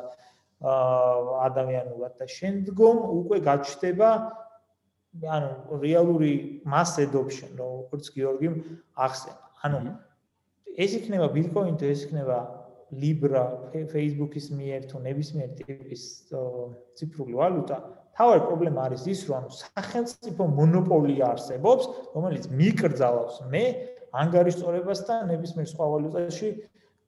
ადამიანურად 1.48 2.12
და 2.20 2.26
შემდგომ 2.28 2.96
უკვე 3.24 3.36
გაჩნდება 3.40 4.08
ანუ 5.24 5.80
რეალური 5.80 6.60
mass 6.68 7.00
adoption, 7.00 7.56
როგორც 7.56 8.12
გიორგიმ 8.12 8.54
ახსენა. 8.92 9.47
ანუ 9.66 9.78
ეს 10.78 10.94
იქნება 10.98 11.26
Bitcoin 11.34 11.74
თუ 11.78 11.84
ეს 11.90 12.06
იქნება 12.06 12.38
Libra, 12.88 13.68
Facebook-ის 13.92 14.48
მიერ 14.48 14.88
თუ 14.88 14.96
ნებისმიერ 15.04 15.50
ტიპის 15.60 16.02
ციფრული 16.96 17.36
ვალუტა, 17.36 17.76
თავი 18.16 18.38
პრობლემა 18.48 18.80
არის 18.88 19.02
ის, 19.12 19.20
რომ 19.28 19.44
სახელმწიფო 19.52 20.42
მონოპოლია 20.56 21.24
არსებობს, 21.36 21.84
რომელიც 22.16 22.48
მიკრძალავს 22.48 23.36
მე 23.52 23.64
ანგარიშწორებას 24.22 25.00
და 25.04 25.14
ნებისმიერ 25.28 25.68
სხვა 25.68 25.86
ვალუტაში 25.92 26.48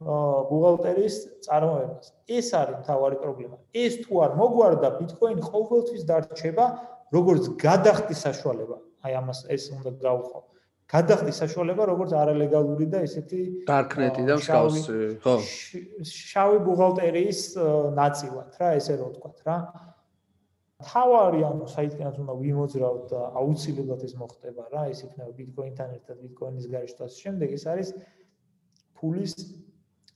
ბუღალტერიის 0.01 1.17
წარმოებას. 1.49 2.13
ეს 2.29 2.47
არის 2.61 2.85
თავი 2.85 3.17
პრობლემა. 3.25 3.57
ეს 3.73 4.05
თუ 4.05 4.13
არ 4.25 4.31
მოგვარდა 4.37 4.89
Bitcoin 5.01 5.41
ყოველთვის 5.41 6.03
დარჩება 6.05 6.65
როგორც 7.13 7.45
გადახდის 7.57 8.21
საშუალება. 8.29 8.77
აი 9.05 9.13
ამას 9.17 9.49
ეს 9.49 9.73
უნდა 9.73 9.91
გავუხო. 9.97 10.41
გადახდის 10.91 11.39
საშუალება 11.43 11.87
როგორც 11.91 12.13
არალეგალური 12.19 12.89
და 12.91 13.05
ესეთი 13.07 13.41
darknet-ი 13.69 14.25
და 14.27 14.37
მსგავსი, 14.41 14.99
ხო? 15.23 15.35
შავი 16.11 16.59
ბუღალტერიის 16.67 17.43
ნაწილად 17.95 18.59
რა, 18.59 18.73
ესე 18.81 18.99
რო 18.99 19.09
ვთქვა 19.15 19.33
რა. 19.47 19.59
თავარი 20.81 21.43
ანუ 21.45 21.67
საითქენაც 21.69 22.17
უნდა 22.25 22.35
ვიმოძრავთ 22.41 23.03
და 23.13 23.21
აუცილებლად 23.37 24.05
ეს 24.09 24.15
მოხდება 24.17 24.63
რა, 24.73 24.83
ეს 24.91 25.05
იქნება 25.05 25.33
Bitcoin-თან 25.37 25.91
ერთად 25.99 26.23
Bitcoin-ის 26.25 26.67
გარშემოს 26.73 27.19
შემდეგ 27.21 27.49
ეს 27.57 27.65
არის 27.69 27.89
ფულის 28.97 29.35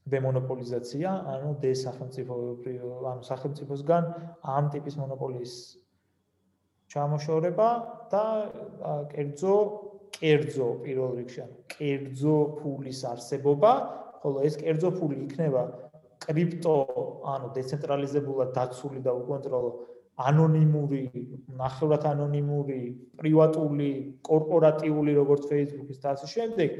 დემონოპოლიზაცია, 0.08 1.08
ანუ 1.34 1.50
დესახელმწიფოებრივი, 1.64 2.88
ანუ 3.12 3.22
სახელმწიფოსგან 3.28 4.04
ამ 4.56 4.64
ტიპის 4.72 4.96
მონოპოლიის 5.00 5.54
ჩამოშორება 6.92 7.68
და 8.12 8.24
კერძო 9.12 9.56
კერძო 10.24 10.66
პირველ 10.80 11.18
რიგში 11.20 11.40
ანუ 11.44 11.56
კერძო 11.68 12.36
ფულის 12.56 13.00
არსებობა, 13.12 13.72
ხოლო 14.24 14.44
ეს 14.48 14.54
კერძო 14.56 14.90
ფული 14.96 15.18
იქნება 15.28 15.64
კრიპტო, 16.24 16.76
ანუ 17.28 17.50
დეცენტრალიზებულად 17.58 18.54
დაცული 18.56 19.02
და 19.04 19.12
უკონტროლო 19.20 19.70
ანონიმური, 20.24 21.02
ნახევრად 21.60 22.06
ანონიმური, 22.08 22.80
პრივატული, 23.20 23.90
კორპორატიული 24.24 25.12
როგორც 25.20 25.48
Facebook-ის 25.50 26.00
და 26.00 26.14
ასე 26.14 26.30
შემდეგ, 26.32 26.78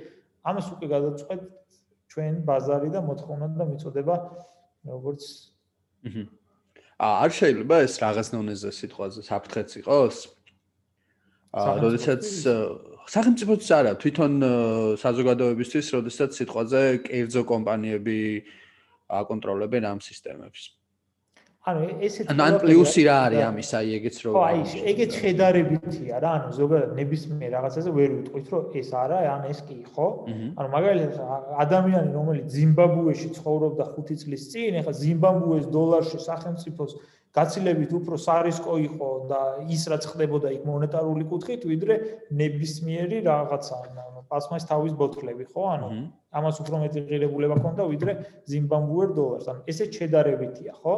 ამას 0.49 0.70
უკვე 0.72 0.88
გადაწყვეტ 0.95 1.42
ჩვენ 2.14 2.34
ბაზარი 2.49 2.88
და 2.95 3.01
მოთხოვნა 3.05 3.49
და 3.59 3.64
მიწოდება 3.74 4.16
როგორც 4.88 5.22
აა 7.05 7.14
არ 7.26 7.30
შეიძლება 7.36 7.76
ეს 7.84 7.95
რაღაც 8.01 8.28
ნონეზე 8.38 8.70
სიტყვაზე 8.70 9.20
საფრთხეც 9.28 9.70
იყოს? 9.82 10.16
აა, 11.59 11.74
როდესაც 11.84 12.24
სახელმწიფოც 13.11 13.66
არა, 13.76 13.92
თვითონ 14.00 14.32
საზოგადოებისთვის, 15.00 15.90
როდესაც 15.96 16.38
სიტყვაზე 16.40 16.82
კერძო 17.05 17.42
კომპანიები 17.48 18.18
აკონტროლებენ 19.20 19.84
ამ 19.90 20.00
სისტემებს. 20.05 20.70
ანუ 21.65 21.85
ესეთი 22.05 22.35
ან 22.45 22.57
პლუსი 22.61 23.03
რა 23.09 23.15
არის 23.25 23.43
ამის, 23.49 23.69
აი 23.79 23.93
ეგეც 23.97 24.17
რო 24.21 24.33
აი 24.37 24.59
ეგეც 24.91 25.15
შედარებითია 25.23 26.19
რა, 26.21 26.33
ანუ 26.37 26.51
ზოგადად 26.61 26.91
ნებისმიერ 26.99 27.51
რაღაცაზე 27.57 27.95
ვერ 27.97 28.11
ვიტყვით, 28.19 28.51
რომ 28.53 28.77
ეს 28.81 28.91
არა, 29.01 29.21
ან 29.33 29.47
ეს 29.49 29.62
კი, 29.65 29.79
ხო? 29.97 30.09
ანუ 30.61 30.69
მაგალითად 30.77 31.49
ადამიანი, 31.65 32.11
რომელიც 32.19 32.47
ზიმბაბვეში 32.53 33.29
ცხოვრობდა 33.41 33.85
5 33.97 34.21
წლის 34.25 34.45
წინ, 34.53 34.79
ეხლა 34.85 34.93
ზიმბაბვეს 35.01 35.65
დოლარში 35.73 36.19
სახელმწიფოს 36.29 36.93
გაცილებით 37.35 37.91
უფრო 37.99 38.15
სარისკო 38.21 38.75
იყო 38.85 39.09
და 39.33 39.41
ის 39.67 39.83
რაც 39.91 40.05
ხდებოდა 40.07 40.53
იქ 40.55 40.62
მონეტარული 40.69 41.25
კუთხით, 41.33 41.65
ვიდრე 41.65 41.95
ნებისმიერი 42.31 43.25
რაღაცა, 43.25 43.77
ანუ 44.05 44.21
პასმას 44.29 44.69
თავის 44.69 44.93
ბოთლები, 45.01 45.49
ხო? 45.49 45.65
ანუ 45.75 45.89
ამას 46.31 46.61
უფრო 46.62 46.77
მეტი 46.85 47.01
ღირებულება 47.09 47.57
ქონდა, 47.65 47.83
ვიდრე 47.91 48.12
ზიმბაბვეერ 48.53 49.11
დოლარს. 49.19 49.47
ანუ 49.51 49.61
ესე 49.67 49.85
შედარებითია, 49.97 50.79
ხო? 50.79 50.95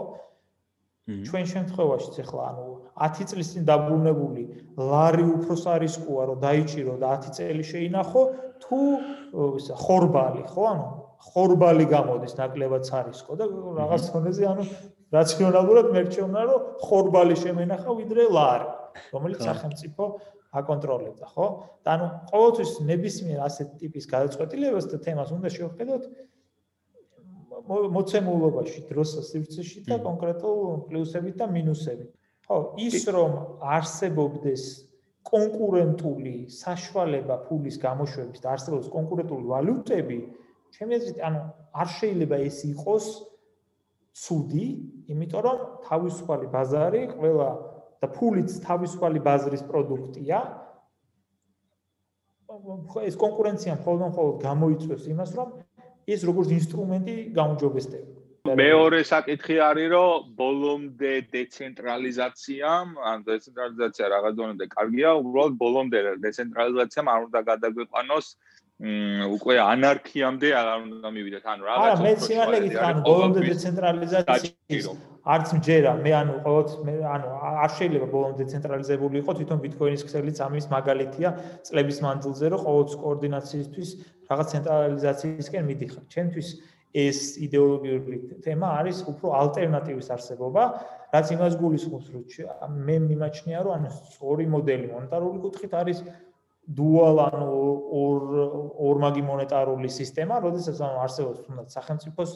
ჩვენ 1.06 1.44
შემთხვევაში 1.46 2.22
ახლა 2.26 2.44
ანუ 2.50 2.66
10 2.98 3.28
წლის 3.30 3.48
წინ 3.54 3.66
დაბრუნებული 3.70 4.42
ლარი 4.74 5.24
უფრო 5.36 5.54
სარისკოა, 5.54 6.22
რომ 6.30 6.38
დაიჭირო 6.42 6.94
და 6.98 7.10
10 7.22 7.36
წელი 7.38 7.64
შეინახო, 7.70 8.22
თუ 8.66 8.78
ისა 9.62 9.74
ხორბალი, 9.86 10.42
ხო? 10.50 10.62
ანუ 10.66 10.86
ხორბალი 11.30 11.86
გამოდის 11.90 12.34
ნაკლებად 12.38 12.86
სარისკო 12.90 13.36
და 13.40 13.46
რაღაც 13.78 14.02
თონეზე 14.12 14.44
ანუ 14.50 14.64
რაციონალურად 15.16 15.86
მერჩევნა 15.94 16.40
რომ 16.50 16.66
ხორბალი 16.82 17.36
შემენახა 17.42 17.96
ვიდრე 18.00 18.26
ლარი 18.36 18.68
რომელიც 19.14 19.40
სახელმწიფო 19.48 20.08
აკონტროლებდა 20.60 21.26
ხო? 21.32 21.46
და 21.84 21.88
ანუ 21.96 22.06
ყოველთვის 22.32 22.72
ნებისმიერ 22.90 23.40
ასეთ 23.48 23.68
ტიპის 23.80 24.04
გადაწყვეტილებას 24.12 24.86
და 24.92 25.00
თემას 25.06 25.30
უნდა 25.36 25.48
შევხედოთ 25.56 26.04
მოცემულობაში 27.68 28.80
დროს 28.90 29.14
სივრცეში 29.30 29.84
და 29.90 29.98
კონკრეტულ 30.06 30.58
პლუსებით 30.88 31.36
და 31.42 31.46
მინუსებით 31.50 32.10
ხო 32.46 32.58
ის 32.86 32.98
რომ 33.16 33.32
არსებობდეს 33.76 34.66
კონკურენტული 35.26 36.34
საშუალება 36.54 37.40
ფულის 37.46 37.78
გამოშვების 37.82 38.42
და 38.44 38.52
არსებობს 38.54 38.92
კონკურენტული 38.94 39.50
ვალუტები 39.52 40.18
ჩემი 40.76 40.98
აზრით 40.98 41.18
ანუ 41.26 41.40
არ 41.82 41.88
შეიძლება 41.98 42.36
ეს 42.46 42.58
იყოს 42.70 43.06
ცუდი, 44.16 44.66
იმიტომ 45.12 45.42
რომ 45.44 45.58
თავისუფალი 45.86 46.46
ბაზარი 46.52 47.02
ყველა 47.16 47.48
და 48.00 48.08
ფულიც 48.16 48.50
თავისუფალი 48.64 49.20
ბაზრის 49.26 49.64
პროდუქტია. 49.68 50.38
ეს 53.08 53.16
კონკურენცია 53.20 53.72
მხოლოდ 53.80 54.02
მხოლოდ 54.12 54.36
გამოიწვევს 54.46 55.06
იმას, 55.12 55.30
რომ 55.36 55.48
ეს 56.06 56.20
როგორც 56.28 56.48
ინსტრუმენტი 56.58 57.14
გამოჯობესდება. 57.38 58.16
მეორე 58.54 58.98
საკითხი 59.10 59.56
არის 59.68 59.88
რომ 59.90 60.26
ბოლომდე 60.38 61.12
დეცენტრალიზაციამ 61.34 62.92
ან 63.10 63.24
დეცენტრალიზაცია 63.26 64.06
რაღაც 64.14 64.34
დონემდე 64.38 64.66
კარგია 64.76 65.10
უბრალოდ 65.22 65.54
ბოლომდე 65.62 65.98
დეცენტრალიზაციამ 66.26 67.10
არ 67.14 67.20
უნდა 67.26 67.40
გადაგვეყანოს 67.50 68.26
უკვე 68.76 69.54
ანარქიამდე 69.72 70.48
აღარ 70.60 70.80
უნდა 70.84 71.10
მივიდეთ 71.16 71.44
ანუ 71.48 71.62
რაღაც 71.64 71.84
არა 71.84 72.02
მე 72.04 72.10
სიმართლე 72.24 72.58
გითხრა 72.64 72.88
ანუ 72.92 73.04
ბოლომდე 73.06 73.40
დეცენტრალიზაციის 73.46 74.88
არც 75.36 75.48
მჯერა 75.56 75.92
მე 76.04 76.12
ანუ 76.20 76.34
ყოველთ 76.44 76.74
მე 76.88 76.94
ანუ 77.14 77.30
არ 77.64 77.70
შეიძლება 77.76 78.08
ბოლომდე 78.12 78.42
დეცენტრალიზებული 78.44 79.16
იყოს 79.22 79.38
თვითონ 79.40 79.62
ბიტკოინის 79.64 80.04
ქსელიც 80.08 80.42
ამის 80.46 80.66
მაგალითია 80.76 81.32
წლების 81.66 81.98
მანძილზე 82.04 82.46
რომ 82.52 82.60
ყოველთ 82.68 82.90
კოორდინაციისთვის 83.00 83.90
რაღაც 84.30 84.46
ცენტრალიზაციისკენ 84.54 85.64
მიდიხარ. 85.70 86.04
ჩემთვის 86.10 86.48
ეს 86.96 87.18
იდეოლოგიური 87.46 88.18
თემა 88.44 88.68
არის 88.80 88.98
უფრო 89.12 89.26
ალტერნატივის 89.40 90.08
არსებობა, 90.16 90.62
რაც 91.12 91.26
იმას 91.36 91.54
გულისხმობს, 91.60 92.06
რომ 92.12 92.72
მე 92.86 92.96
მიმაჩნია, 93.08 93.58
რომ 93.66 93.72
ანუ 93.76 93.90
სწორი 93.96 94.46
მოდელი 94.54 94.86
მონეტარული 94.94 95.38
კუთხით 95.44 95.72
არის 95.80 95.98
დუალ 96.66 97.18
ანუ 97.22 97.48
ორ 97.94 98.22
ორმაგი 98.90 99.22
მონეტარული 99.22 99.90
სისტემა, 99.92 100.40
როდესაც 100.42 100.80
ანუ 100.82 101.02
არსებობს 101.06 101.42
თუნდაც 101.46 101.76
სახელმწიფოს 101.78 102.32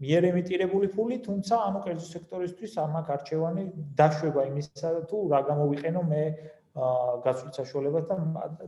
მიერ 0.00 0.22
ემიტირებული 0.32 0.88
ფული, 0.92 1.16
თუმცა 1.24 1.56
ანუ 1.68 1.82
კერძო 1.84 2.06
სექტორისთვის 2.12 2.72
ამაკ 2.84 3.10
არჩევანი 3.16 3.64
დაშვება 4.00 4.42
იმისა 4.48 4.92
თუ 5.10 5.20
რა 5.32 5.40
გამოვიყენო 5.50 6.02
მე 6.08 6.22
გასულ 7.24 7.52
საშუალებასთან 7.56 8.20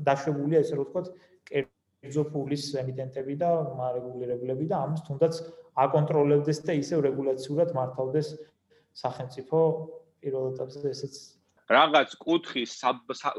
დაშვებულია 0.08 0.60
ესე 0.64 0.76
რომ 0.76 0.86
ვთქვათ 0.88 1.08
კერძო 1.48 2.24
ფულის 2.32 2.64
ემიტენტები 2.82 3.34
და 3.42 3.50
მარეგულირებლები 3.80 4.68
და 4.72 4.76
ამის 4.88 5.04
თუნდაც 5.08 5.40
აკონტროლებდეს 5.84 6.62
და 6.68 6.78
ისევ 6.80 7.04
რეგულაციურად 7.08 7.74
მართავდეს 7.76 8.28
სახელმწიფო 9.02 9.58
პირველ 10.24 10.48
ეტაპზე 10.52 10.88
ესეც 10.96 11.14
რაღაც 11.68 12.14
კუთხის 12.24 12.72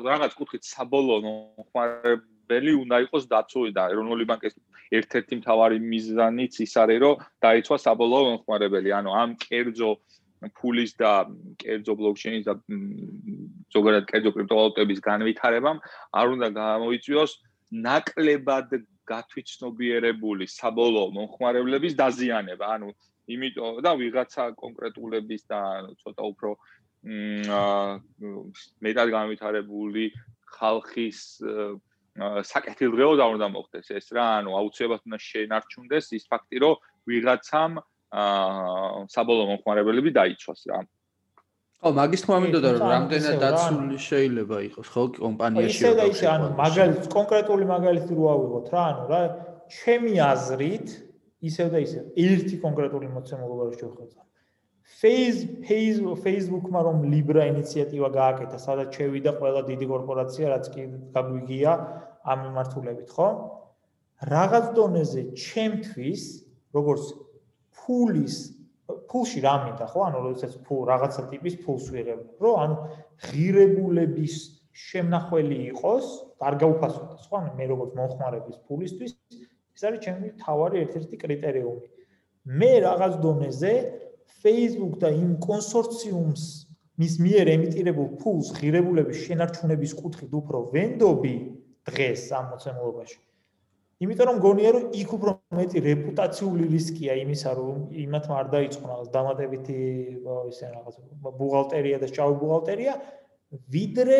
რაღაც 0.05 0.33
კუთხით 0.37 0.63
საბოლოო 0.69 1.19
მომხმარებელი 1.25 2.73
უნდა 2.83 2.99
იყოს 3.05 3.25
დაცული 3.33 3.73
და 3.77 3.89
ეროვნული 3.93 4.27
ბანკის 4.29 4.55
ერთ-ერთი 4.99 5.39
მთავარი 5.41 5.77
მიზანიც 5.81 6.61
ის 6.65 6.73
არის 6.83 6.99
რომ 7.05 7.25
დაიცვა 7.45 7.77
საბოლოო 7.85 8.23
მომხმარებელი 8.29 8.93
ანუ 8.99 9.09
ამ 9.23 9.35
კერძო 9.45 9.91
ფულის 10.55 10.91
და 11.01 11.11
კერძო 11.59 11.93
ბლოკჩეინის 11.99 12.45
და 12.47 12.53
ზოგადად 13.75 14.05
კერძო 14.11 14.31
კრიპტოვალუტების 14.37 14.99
განვითარებამ 15.09 15.81
არ 16.21 16.27
უნდა 16.35 16.47
გამოიწვიოს 16.59 17.31
ნაკლებად 17.85 18.79
გათვითცნობიერებული 19.09 20.45
საბოლოო 20.53 21.09
მომხმარებლების 21.17 21.93
დაზიანება. 22.01 22.65
ანუ 22.75 22.89
იმიტომ 23.33 23.81
და 23.85 23.91
ვიღაცა 24.01 24.43
კონკრეტულების 24.61 25.41
და 25.49 25.59
ცოტა 26.01 26.23
უფრო 26.33 26.49
მ 26.53 26.78
მეტად 28.85 29.11
განვითარებული 29.15 30.09
ხალხის 30.59 31.19
საკეთილდღეო 32.19 33.13
და 33.15 33.25
უნდა 33.31 33.47
მოხდეს 33.55 33.91
ეს 33.95 34.11
რა, 34.11 34.25
ანუ 34.43 34.51
აუცილებლად 34.59 35.07
უნდა 35.07 35.19
შენარჩუნდეს 35.23 36.05
ის 36.19 36.27
ფაქტი, 36.27 36.57
რომ 36.59 36.75
ვიღაცამ 37.07 37.79
საბოლოო 39.15 39.45
მომხმარებლები 39.53 40.11
დაიცვას 40.19 40.61
რა. 40.67 40.79
ხო, 41.79 41.89
მაგის 41.95 42.21
თქმა 42.27 42.37
მინდოდა 42.43 42.69
რომ 42.75 42.81
რამდენად 42.91 43.35
დაცული 43.39 43.97
შეიძლება 44.03 44.57
იყოს 44.67 44.87
ხო 44.91 45.03
კომპანიაში 45.15 45.79
ისე 45.79 45.91
და 45.95 46.05
ისე 46.11 46.25
ანუ 46.27 46.47
მაგალითს 46.59 47.07
კონკრეტული 47.13 47.65
მაგალითი 47.69 48.17
რო 48.19 48.25
ავიღოთ 48.35 48.67
რა 48.73 48.81
ანუ 48.89 49.03
რა 49.11 49.21
ჩემი 49.79 50.13
აზრით 50.27 50.87
ისე 51.47 51.69
და 51.71 51.79
ისე 51.87 52.03
ერთი 52.19 52.55
კონკრეტული 52.65 53.07
მოცემულობა 53.15 53.63
რო 53.69 53.73
შევხედოთ 53.79 54.28
Facebook-მა 54.89 56.81
რომ 56.87 57.05
Libra 57.07 57.45
ინიციატივა 57.45 58.09
გააკეთა, 58.09 58.57
სადაც 58.57 58.97
შევიდა 58.97 59.31
ყველა 59.37 59.61
დიდი 59.69 59.85
კორპორაცია, 59.85 60.45
რაც 60.49 60.65
კი 60.73 60.81
გაგვიგია 61.13 61.71
ამ 62.25 62.39
მიმართულებით, 62.45 63.09
ხო? 63.13 63.27
რაღაც 64.33 64.65
დონეზე 64.75 65.21
ჩემთვის, 65.37 66.23
როგორც 66.75 67.03
ფულის 67.77 68.35
ფულში 69.09 69.39
რა 69.45 69.55
მინდა 69.63 69.85
ხო? 69.93 69.99
ანუ 70.09 70.17
როდესაც 70.25 70.53
ფულ 70.65 70.81
რაღაცა 70.89 71.21
ტიპის 71.31 71.55
ფულს 71.63 71.85
ვიღებ, 71.93 72.19
რომ 72.41 72.55
ანუ 72.63 72.75
ღირებულების 73.29 74.35
შემნახველი 74.89 75.57
იყოს, 75.71 76.05
არ 76.41 76.53
გაუფასოთ, 76.65 77.09
ხო? 77.29 77.33
ანუ 77.39 77.51
მე 77.55 77.65
როგორც 77.71 77.91
მომხმარების 77.99 78.57
ფულისთვის 78.67 79.11
ეს 79.79 79.85
არის 79.87 80.01
ჩემი 80.03 80.27
თავარი 80.43 80.77
ერთ-ერთი 80.83 81.15
კრიტერიუმი. 81.23 81.87
მე 82.59 82.71
რაღაც 82.83 83.13
დონეზე 83.23 83.73
Facebook 84.43 84.99
და 85.01 85.09
იმ 85.13 85.31
კონსორციუმს 85.43 86.43
მის 86.99 87.13
მიერ 87.23 87.49
ემიტირებულ 87.55 88.07
ფულს 88.19 88.51
ღირებულების 88.59 89.23
შენარჩუნების 89.25 89.93
კუთხით 90.01 90.31
უფრო 90.39 90.61
ვენდობი 90.73 91.35
დღეს 91.89 92.23
ამ 92.39 92.45
მოცემულობაში. 92.53 93.19
იმიტომ 93.99 94.27
რომ 94.29 94.37
გონია 94.43 94.69
რომ 94.75 94.85
იქ 94.95 95.09
უფრო 95.15 95.31
მეტი 95.59 95.79
რეპუტაციული 95.85 96.65
რისკია 96.73 97.13
იმისა 97.23 97.51
რომ 97.59 97.77
იმათ 98.03 98.25
არ 98.39 98.45
დაიწყო 98.55 98.85
რაღაც 98.91 99.07
დამატებითი 99.15 99.79
ისე 100.51 100.65
რაღაც 100.75 100.95
ბუღალტერია 101.39 101.97
და 102.03 102.07
შავი 102.11 102.35
ბუღალტერია 102.43 102.93
ვიდრე 103.75 104.19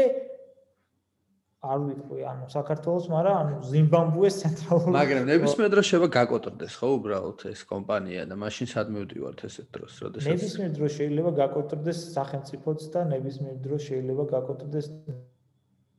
არ 1.60 1.80
ვიტყვი 1.84 2.22
ანუ 2.24 2.46
საქართველოს, 2.56 3.06
მაგრამ 3.12 3.38
ანუ 3.40 3.56
ზიმბაბვეს 3.68 4.36
ცენტრალური 4.42 4.94
მაგრამ 4.96 5.26
ნებისმიერ 5.28 5.72
დროს 5.74 5.88
შევა 5.92 6.08
გაკოტრდეს 6.16 6.74
ხო 6.80 6.90
უბრალოდ 6.96 7.40
ეს 7.52 7.64
კომპანია 7.68 8.22
და 8.32 8.36
მაშინ 8.40 8.68
სად 8.72 8.94
მივდივართ 8.96 9.44
ესეთ 9.50 9.68
დროს, 9.76 9.94
როდესაც 10.06 10.30
ნებისმიერ 10.32 10.72
დროს 10.80 10.92
შეიძლება 11.00 11.32
გაკოტრდეს 11.42 12.00
სახელმწიფოც 12.16 12.80
და 12.96 13.02
ნებისმიერ 13.12 13.58
დროს 13.66 13.82
შეიძლება 13.92 14.24
გაკოტრდეს 14.40 14.88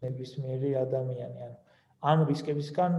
ნებისმიერი 0.01 0.71
ადამიანი, 0.81 1.39
ანუ 1.45 1.57
ამ 2.01 2.19
რისკებისგან 2.33 2.93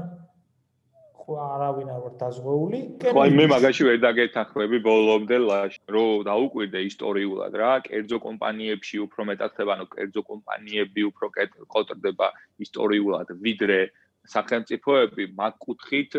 არავინ 1.38 1.88
არ 1.96 2.00
ვარ 2.04 2.14
დაზღვეული. 2.22 2.80
აი 3.22 3.32
მე 3.38 3.46
მაგაში 3.52 3.84
ვერ 3.88 3.98
დაგეთანხმები 4.06 4.78
ბოლომდე 4.88 5.38
ლაშ, 5.42 5.74
რომ 5.96 6.26
დაუკვირდე 6.28 6.80
ისტორიულად 6.92 7.54
რა, 7.62 7.72
კერძო 7.88 8.18
კომპანიებში 8.28 8.98
უფრო 9.06 9.22
მეტად 9.32 9.50
ხდება, 9.56 9.72
ანუ 9.78 9.86
კერძო 9.96 10.22
კომპანიები 10.32 11.02
უფრო 11.12 11.26
კოტრდება 11.76 12.28
ისტორიულად, 12.66 13.28
ვიდრე 13.46 13.80
სახელმწიფოები 14.36 15.24
მაგ 15.40 15.54
კუთხით 15.66 16.12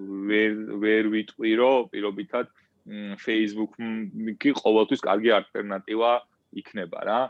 ვერ 0.00 0.52
ვერ 0.82 1.04
ვიტყვირო 1.12 1.70
პირობითად 1.92 2.46
Facebook-ი 3.22 4.50
ყოველთვის 4.58 5.00
კარგი 5.04 5.30
ალტერნატივა 5.38 6.12
იქნება 6.62 7.00
რა. 7.06 7.20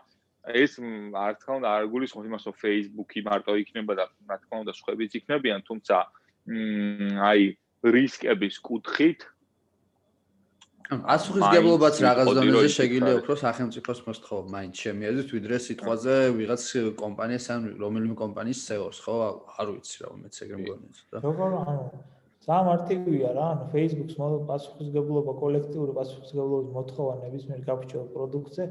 ეს 0.43 0.75
არ 1.15 1.35
თქმა 1.39 1.55
უნდა 1.63 1.69
არ 1.71 1.85
გულისხმობს 1.93 2.27
იმას, 2.27 2.45
რომ 2.49 2.55
Facebook-ი 2.59 3.21
მარტო 3.29 3.53
იქნება 3.63 3.93
და 3.95 4.05
რა 4.27 4.37
თქმა 4.43 4.57
უნდა 4.63 4.73
სხვაებიც 4.75 5.13
იქნებიან, 5.23 5.61
თუმცა 5.69 5.97
აი 6.49 7.43
რისკების 7.83 8.57
კუთხით. 8.63 9.21
ასუხისგებლობაც 10.93 12.01
რაღაც 12.05 12.27
დონეზე 12.37 12.71
შეგიძლია 12.77 13.15
უფრო 13.23 13.35
სახელმწიფოს 13.41 14.01
მოსთხოვ 14.07 14.41
მაინც 14.53 14.75
შემიაზრეთ 14.85 15.29
ვიდრე 15.37 15.57
სიტყვაზე 15.67 16.17
ვიღაც 16.37 16.63
კომპანიას 17.01 17.47
ან 17.55 17.61
რომელიმე 17.81 18.17
კომპანიის 18.23 18.61
CEO-ს 18.67 18.99
ხო? 19.05 19.15
არ 19.57 19.67
ვიცი 19.73 19.97
რა 20.03 20.09
უმეც 20.17 20.35
ეგრე 20.45 20.57
მგონია 20.61 20.93
და 21.13 21.23
როგორ 21.25 21.51
ანუ 21.63 21.87
სამარტივია 22.43 23.31
რა 23.39 23.47
ანუ 23.55 23.65
Facebook-ს 23.73 24.17
პასუხისგებლობა 24.51 25.33
კოლექტიური 25.45 25.93
პასუხისგებლობის 25.97 26.71
მოთხოვა 26.77 27.15
ნებისმიერ 27.25 27.61
გაფრჩევ 27.71 28.03
პროდუქტზე 28.13 28.65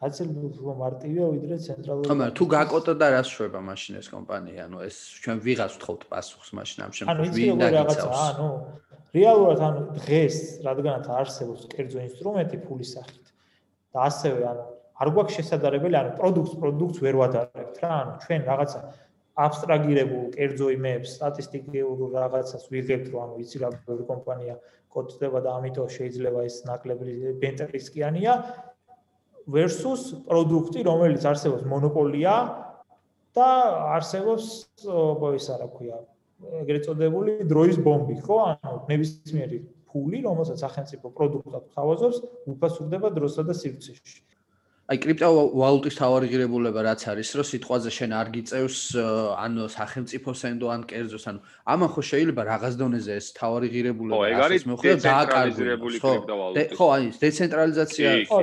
გაცილებით 0.00 0.54
უფრო 0.60 0.74
მარტივია 0.80 1.24
ვიდრე 1.34 1.56
ცენტრალური 1.60 2.08
ხო 2.08 2.14
მაგრამ 2.16 2.36
თუ 2.40 2.44
გაკოტოდა 2.56 3.06
რას 3.14 3.28
შვება 3.36 3.60
მაშინ 3.68 3.94
ეს 4.00 4.08
კომპანია? 4.08 4.60
ანუ 4.64 4.78
ეს 4.88 4.96
ჩვენ 5.20 5.38
ვიღაც 5.44 5.72
ვთხოვთ 5.76 6.02
პასუხს 6.12 6.50
მაშინ 6.56 6.78
ამ 6.84 6.92
შემთხვევაში 6.96 7.34
ვინ 7.36 7.60
დაგიცავს? 7.60 8.22
ანუ 8.30 8.48
რეალურად 9.18 9.60
ანუ 9.68 9.82
დღეს 10.00 10.36
რადგანაც 10.64 11.06
არსებობს 11.20 11.62
კერძო 11.74 11.98
ინსტრუმენტი 12.08 12.56
ფულის 12.64 12.90
სახით 12.96 13.26
და 13.92 13.98
ასევე 14.08 14.40
ანუ 14.52 14.64
არ 15.00 15.08
გვაქვს 15.16 15.36
შესაძლებელი 15.36 15.96
ანუ 16.00 16.10
პროდუქტს 16.20 16.56
პროდუქტს 16.62 17.00
ვერ 17.04 17.14
ვადარებთ 17.20 17.76
რა 17.84 17.92
ანუ 18.00 18.12
ჩვენ 18.24 18.42
რაღაცა 18.50 18.80
აბსტრაგირებულ 19.44 20.24
კერძო 20.36 20.66
იმებს 20.76 21.08
სტატისტიკურ 21.16 22.00
რაღაცას 22.16 22.64
ვიღებთ 22.72 23.06
რომ 23.12 23.20
ანუ 23.24 23.34
იცი 23.44 23.56
რა 23.62 23.70
კომპანია 24.12 24.56
კოტდება 24.94 25.38
და 25.44 25.50
ამიტომ 25.60 25.88
შეიძლება 25.96 26.40
ეს 26.48 26.56
ნაკლები 26.68 27.34
ბენტრისკიანია 27.42 28.32
versus 29.50 30.14
პროდუქტი, 30.28 30.80
რომელიც 30.86 31.26
არსებობს 31.26 31.66
მონოპოლია 31.66 32.34
და 33.36 33.48
არსებობს 33.98 34.46
ისა 35.38 35.54
რა 35.60 35.68
ქვია, 35.74 35.98
ეგრეთ 36.62 36.82
წოდებული 36.88 37.32
დროის 37.50 37.78
ბომბი, 37.84 38.16
ხო? 38.24 38.38
ანუ 38.54 38.78
ნებისმიერი 38.90 39.58
ფული, 39.90 40.18
რომელსაც 40.24 40.58
სახელმწიფო 40.64 41.06
პროდუქტად 41.14 41.64
ხავაზობს, 41.74 42.18
უფასურდება 42.54 43.08
დროსა 43.14 43.42
და 43.46 43.54
სივრცეში. 43.54 44.20
აი 44.90 44.98
კრიპტოვალუტის 44.98 45.94
თავარი 46.02 46.26
ღირებულება 46.32 46.82
რაც 46.82 47.02
არის, 47.12 47.28
რომ 47.38 47.46
სიტყვაზე 47.46 47.90
შენ 47.94 48.10
არ 48.10 48.26
გიწევს 48.34 48.78
ანუ 49.38 49.64
სახელმწიფოს 49.70 50.40
ენდო 50.50 50.66
ან 50.74 50.82
კერძოს, 50.90 51.24
ანუ 51.30 51.38
ამან 51.62 51.88
ხო 51.94 52.02
შეიძლება 52.10 52.42
რაღაც 52.50 52.74
დონეზე 52.80 53.12
ეს 53.14 53.26
თავარი 53.38 53.68
ღირებულება 53.70 54.34
ასე 54.50 54.66
მოხდა 54.66 54.94
დააკარგული 55.06 55.98
კრიპტოვალუტა. 56.02 56.62
ხო, 56.74 56.86
აი 56.90 57.02
ეს 57.06 57.16
დეცენტრალიზაცია. 57.22 58.08
ხო, 58.26 58.38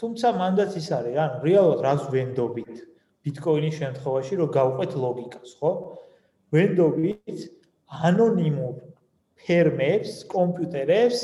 თუმცა 0.00 0.28
მანდაც 0.40 0.76
ის 0.80 0.88
არის, 0.96 1.16
ანუ 1.24 1.36
რეალურად 1.46 1.80
რას 1.86 2.02
ვენდობით 2.12 2.74
ბიტკოინის 3.26 3.74
შემთხვევაში, 3.80 4.34
რომ 4.40 4.48
გავყვეთ 4.56 4.92
ლოგიკას, 5.04 5.50
ხო? 5.60 5.70
ვენდობით 6.54 7.38
ანონიმურ 8.08 8.74
ფერმებს, 9.40 10.24
კომპიუტერებს, 10.30 11.18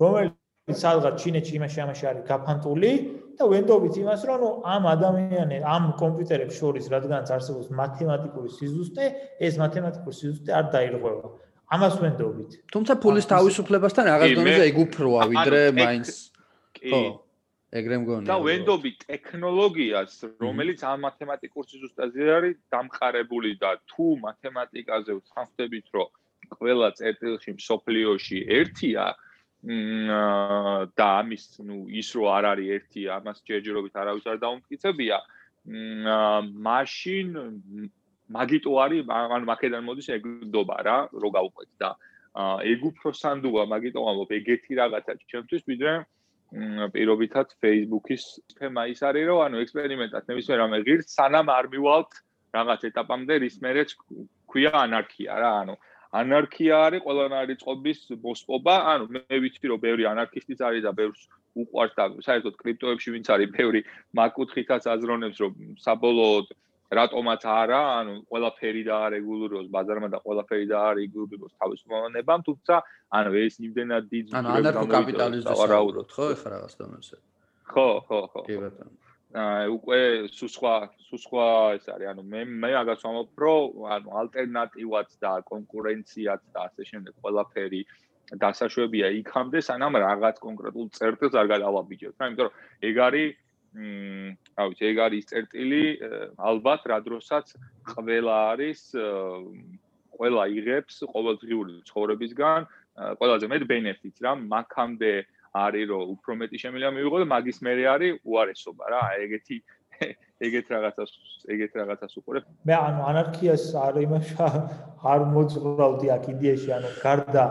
რომელიც 0.00 0.78
სადღაც 0.82 1.14
ჩინეთში 1.22 1.54
იმაში 1.58 1.78
ამაში 1.84 2.04
არის 2.10 2.24
გაფანტული 2.28 2.92
და 3.38 3.44
ვენდობით 3.48 3.94
იმას, 4.02 4.20
რომ 4.28 4.38
ნუ 4.42 4.50
ამ 4.68 4.82
ადამიანებს, 4.92 5.64
ამ 5.64 5.84
კომპიუტერებს 6.02 6.54
შორის, 6.60 6.84
რადგანაც 6.92 7.28
არსებობს 7.36 7.68
მათემატიკური 7.72 8.48
სიზუსტე, 8.58 9.04
ეს 9.40 9.54
მათემატიკური 9.62 10.14
სიზუსტე 10.20 10.50
არ 10.58 10.66
დაირღვევა. 10.74 11.26
ამას 11.68 11.94
ვენდობით. 12.02 12.50
თუმცა 12.72 12.92
ფულის 13.00 13.26
თავისუფლებასთან 13.32 14.04
რაღაც 14.12 14.30
დონეზე 14.36 14.64
ეგ 14.68 14.76
უფროა, 14.84 15.20
ვიდრე 15.32 15.60
მაინც 15.76 16.08
კი. 16.76 16.92
ეგრე 17.72 17.96
მგონია. 18.00 18.28
და 18.28 18.36
ვენდობი 18.40 18.90
ტექნოლოგიას, 19.04 20.12
რომელიც 20.40 20.80
ამ 20.88 20.98
მათემატიკურ 21.04 21.64
სიზუსტეზე 21.68 22.24
არის 22.38 22.56
დამყარებული 22.72 23.52
და 23.60 23.76
თუ 23.92 24.06
მათემატიკაზე 24.24 25.12
ვცხოვრებით, 25.20 25.86
რომ 25.92 26.08
ყველა 26.58 26.88
წერტილში 26.96 27.50
მსოფლიოში 27.60 28.38
ერთია, 28.58 29.06
და 29.58 31.06
ამის 31.18 31.58
ნუ 31.66 31.90
ის 31.90 32.14
რო 32.14 32.26
არ 32.30 32.44
არის 32.54 32.68
ერთი 32.78 33.02
ამას 33.10 33.42
ჯერჯერობით 33.42 33.94
არავის 33.98 34.26
არ 34.30 34.38
დაუმტკიცებია 34.38 35.18
მაშინ 36.62 37.34
მაგიტო 38.38 38.70
არის 38.84 39.10
ანუ 39.10 39.46
მაკედან 39.50 39.82
მოდის 39.82 40.08
ეგდობა 40.14 40.76
რა 40.86 40.98
რო 41.10 41.28
გავუყვეთ 41.34 41.70
და 41.82 41.90
ეგ 42.70 42.86
უფრო 42.86 43.10
სანდუა 43.18 43.66
მაგიტო 43.74 43.98
ამბობ 43.98 44.30
ეგეთი 44.38 44.78
რაღაცა 44.78 45.12
ჩემთვის 45.26 45.62
ვიდრე 45.66 45.92
პირობითად 46.94 47.52
Facebook-ის 47.60 48.22
თემა 48.56 48.86
ის 48.92 49.02
არის 49.04 49.26
რომ 49.28 49.40
ანუ 49.44 49.60
ექსპერიმენტად 49.64 50.30
ნებისმიერ 50.32 50.58
რამე 50.64 50.78
ღირს 50.86 51.12
სანამ 51.18 51.52
არ 51.52 51.68
მივალთ 51.74 52.20
რაღაც 52.56 52.86
ეტაპამდე 52.88 53.34
რის 53.44 53.56
მერეც 53.60 53.92
ქვია 54.48 54.72
ანარქია 54.84 55.36
რა 55.44 55.50
ანუ 55.62 55.74
ანარქია 56.16 56.76
არის 56.88 57.04
ყველანაირი 57.04 57.54
წყობის 57.60 57.98
მოსპობა, 58.24 58.76
ანუ 58.92 59.04
მე 59.12 59.40
ვიცი 59.44 59.66
რომ 59.68 59.80
ბევრი 59.82 60.08
ანარქისტიც 60.08 60.60
არის 60.64 60.86
და 60.88 60.92
ბევრს 60.96 61.26
უყვარს 61.58 61.94
და 61.98 62.04
საერთოდ 62.24 62.54
კრიპტოებში 62.62 63.12
ვინც 63.12 63.28
არის 63.34 63.52
ბევრი 63.52 63.84
მაკუთხითაც 64.16 64.88
აზროვნებს 64.94 65.38
რომ 65.44 65.52
საბოლოოდ 65.84 66.46
რატომაც 66.88 67.42
არა, 67.44 67.80
ანუ 68.00 68.14
ყველაფერი 68.32 68.82
და 68.88 68.98
რეგულიროს 69.12 69.66
ბაზარმა 69.72 70.08
და 70.08 70.18
ყველაფერი 70.24 70.66
და 70.72 70.80
რეგულიროს 71.00 71.52
თავისუფლებამ, 71.60 72.40
თუმცა 72.48 72.74
ანუ 73.18 73.30
ეს 73.44 73.54
იმდენად 73.60 74.04
დიდ 74.08 74.32
ანუ 74.40 74.48
ანარქოკაპიტალიზმს 74.56 75.60
ვარაუდობთ 75.60 76.10
ხო 76.16 76.24
ეხლა 76.32 76.48
რაღაც 76.56 76.72
დონეზე. 76.80 77.16
ხო, 77.68 77.88
ხო, 78.08 78.20
ხო. 78.32 78.40
კი 78.48 78.56
ბატონო. 78.64 78.96
უკვე 79.28 80.00
სულ 80.32 80.48
სხვა 80.48 80.74
სულ 81.04 81.20
სხვა 81.20 81.46
ეს 81.76 81.88
არის 81.92 82.08
ანუ 82.16 82.22
მე 82.32 82.40
მე 82.48 82.70
მაგას 82.72 83.02
ვამბობ 83.04 83.42
რომ 83.44 83.84
ანუ 83.92 84.08
ალტერნატივაც 84.20 85.10
და 85.20 85.32
კონკურენციაც 85.44 86.40
და 86.56 86.60
ასე 86.64 86.82
შემდეგ 86.88 87.12
ყველაფერი 87.20 87.80
დასაშვებია 88.40 89.12
იქამდე 89.20 89.60
სანამ 89.68 90.00
რაღაც 90.00 90.40
კონკრეტულ 90.40 90.88
წერტილს 90.96 91.36
არ 91.36 91.46
გადავაბიჯებთ 91.52 92.16
რა 92.16 92.28
იმიტომ 92.28 92.48
რომ 92.48 92.56
ეგ 92.88 92.96
არის 93.04 93.36
მ 93.76 94.34
რა 94.58 94.64
ვიცი 94.68 94.84
ეგ 94.90 94.98
არის 95.06 95.28
წერტილი 95.30 95.82
ალბათ 96.50 96.82
რა 96.92 96.98
დროსაც 97.08 97.46
ყველა 97.92 98.36
არის 98.52 98.80
ყველა 100.18 100.44
იღებს 100.58 100.94
ყოველდღიური 101.14 101.74
ცხოვრებისგან 101.88 102.60
ყველაზე 103.20 103.46
მეტ 103.52 103.62
ბენეფიტს 103.70 104.24
რა 104.24 104.32
მაგამდე 104.54 105.12
არის 105.58 105.84
რომ 105.90 106.02
უფრო 106.14 106.32
მეტი 106.40 106.58
შემიძლია 106.62 106.90
მივიღო 106.96 107.18
და 107.22 107.26
მაგის 107.34 107.58
მერე 107.66 107.84
არის 107.94 108.18
უარესობა 108.24 108.84
რა 108.92 109.02
ეგეთი 109.24 109.56
ეგეთ 110.46 110.66
რაღაცას 110.70 111.10
ეგეთ 111.50 111.72
რაღაცას 111.80 112.12
უყურებ. 112.20 112.44
მე 112.68 112.74
ანუ 112.78 113.00
ანარქიას 113.10 113.64
არ 113.74 113.96
იმაშა 114.06 114.48
არ 115.12 115.20
მოძღვრავდი 115.34 116.08
აქ 116.16 116.24
იდეაში 116.34 116.70
ანუ 116.78 116.90
გარდა 117.02 117.44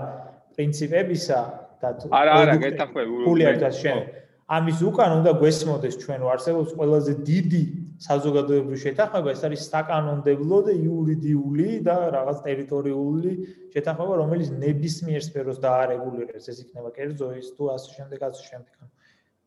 პრინციპებისა 0.55 1.39
და 1.82 1.89
არა 2.20 2.38
არა 2.43 2.55
გეთანხმები 2.63 3.11
ფული 3.28 3.43
არ 3.51 3.57
გასშენ 3.63 3.99
ამის 4.48 4.80
უკან 4.80 5.12
უნდა 5.20 5.32
გვესმოდეს 5.41 5.95
ჩვენ 6.00 6.22
არსებობს 6.32 6.72
ყველაზე 6.80 7.14
დიდი 7.28 7.64
საზოგადოებრივი 8.00 8.80
შეთანხმება, 8.80 9.34
ეს 9.36 9.41
არის 9.43 9.62
საკანონმდებლო 9.74 10.58
და 10.68 10.74
იურიდიული 10.78 11.68
და 11.84 11.95
რაღაც 12.16 12.38
ტერიტორიული 12.48 13.32
შეთანხმება, 13.76 14.14
რომელიც 14.24 14.50
ნებისმიერ 14.56 15.22
სფეროს 15.28 15.60
დაარეგულირებს, 15.66 16.48
ეს 16.48 16.58
იქნება 16.64 16.89
კერძო 16.95 17.28
ის 17.41 17.50
თუ 17.58 17.64
ასე 17.76 17.89
შემდეგ, 17.98 18.20
ასე 18.24 18.43
შემდეგ. 18.48 18.76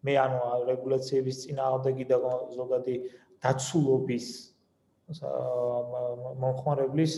მე 0.04 0.12
ანუ 0.20 0.40
რეგულაციების 0.68 1.36
წინააღმდეგი 1.44 2.04
და 2.10 2.16
ზოგადი 2.56 2.94
დაცულობის 3.40 4.26
მომხმარებლის 6.40 7.12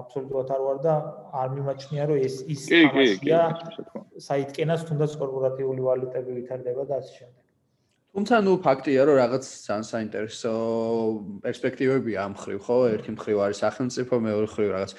აბსოლუტურად 0.00 0.52
არ 0.56 0.62
ვარ 0.66 0.78
და 0.84 0.94
არ 1.42 1.48
მიმაჩნია 1.56 2.04
რომ 2.10 2.18
ეს 2.28 2.36
ის 2.54 2.62
თამაშია 2.68 3.40
საიტკენას 4.28 4.86
თუნდაც 4.88 5.12
კორპორატიული 5.22 5.80
ვალუტები 5.88 6.30
ვითარდება 6.38 6.84
და 6.90 7.00
ასე 7.00 7.12
შემდეგ. 7.18 7.42
თუმცა 8.16 8.36
ნუ 8.46 8.52
ფაქტია 8.64 9.00
რომ 9.04 9.16
რაღაც 9.20 9.44
ძალიან 9.66 9.84
საინტერესო 9.92 10.52
პერსპექტივებია 11.44 12.18
ამ 12.24 12.34
ხრივ 12.40 12.60
ხო? 12.64 12.76
ერთი 12.96 13.10
მხრივ 13.16 13.36
არის 13.44 13.58
სახელმწიფო, 13.64 14.14
მეორე 14.26 14.46
მხრივ 14.48 14.68
რაღაც 14.76 14.92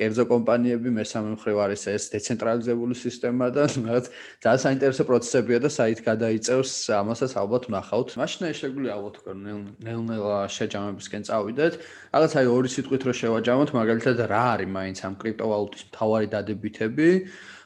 კერძო 0.00 0.24
კომპანიები, 0.30 0.88
მესამე 0.96 1.34
მხრივ 1.36 1.56
არის 1.64 1.82
ეს 1.92 2.04
დეცენტრალიზებული 2.14 2.94
სისტემა 2.96 3.46
და 3.52 3.66
რაღაც 3.68 4.06
ძალიან 4.44 4.62
საინტერესო 4.64 5.04
პროცესებია 5.10 5.58
და 5.64 5.70
საით 5.76 6.00
გადაიწევს 6.08 6.72
ამასაც 6.96 7.32
ალბათ 7.42 7.68
ნახავთ. 7.76 8.08
მაშინ 8.22 8.56
შეგვიძლია 8.60 8.92
ალბათ 8.96 9.14
თქვენ 9.20 9.38
ნელ-ნელა 9.84 10.38
შეჯამებისკენ 10.56 11.22
წავიდეთ. 11.28 11.72
რაღაც 12.12 12.32
აი 12.40 12.46
ორი 12.56 12.68
სიტყვით 12.72 13.02
რო 13.04 13.12
შევაჯამოთ, 13.20 13.70
მაგალითად 13.76 14.16
რა 14.32 14.44
არის 14.56 14.70
მაინც 14.76 14.98
ამ 15.06 15.14
კრიპტოვალუტის 15.20 15.82
მთავარი 15.92 16.26
დადებითები? 16.32 17.08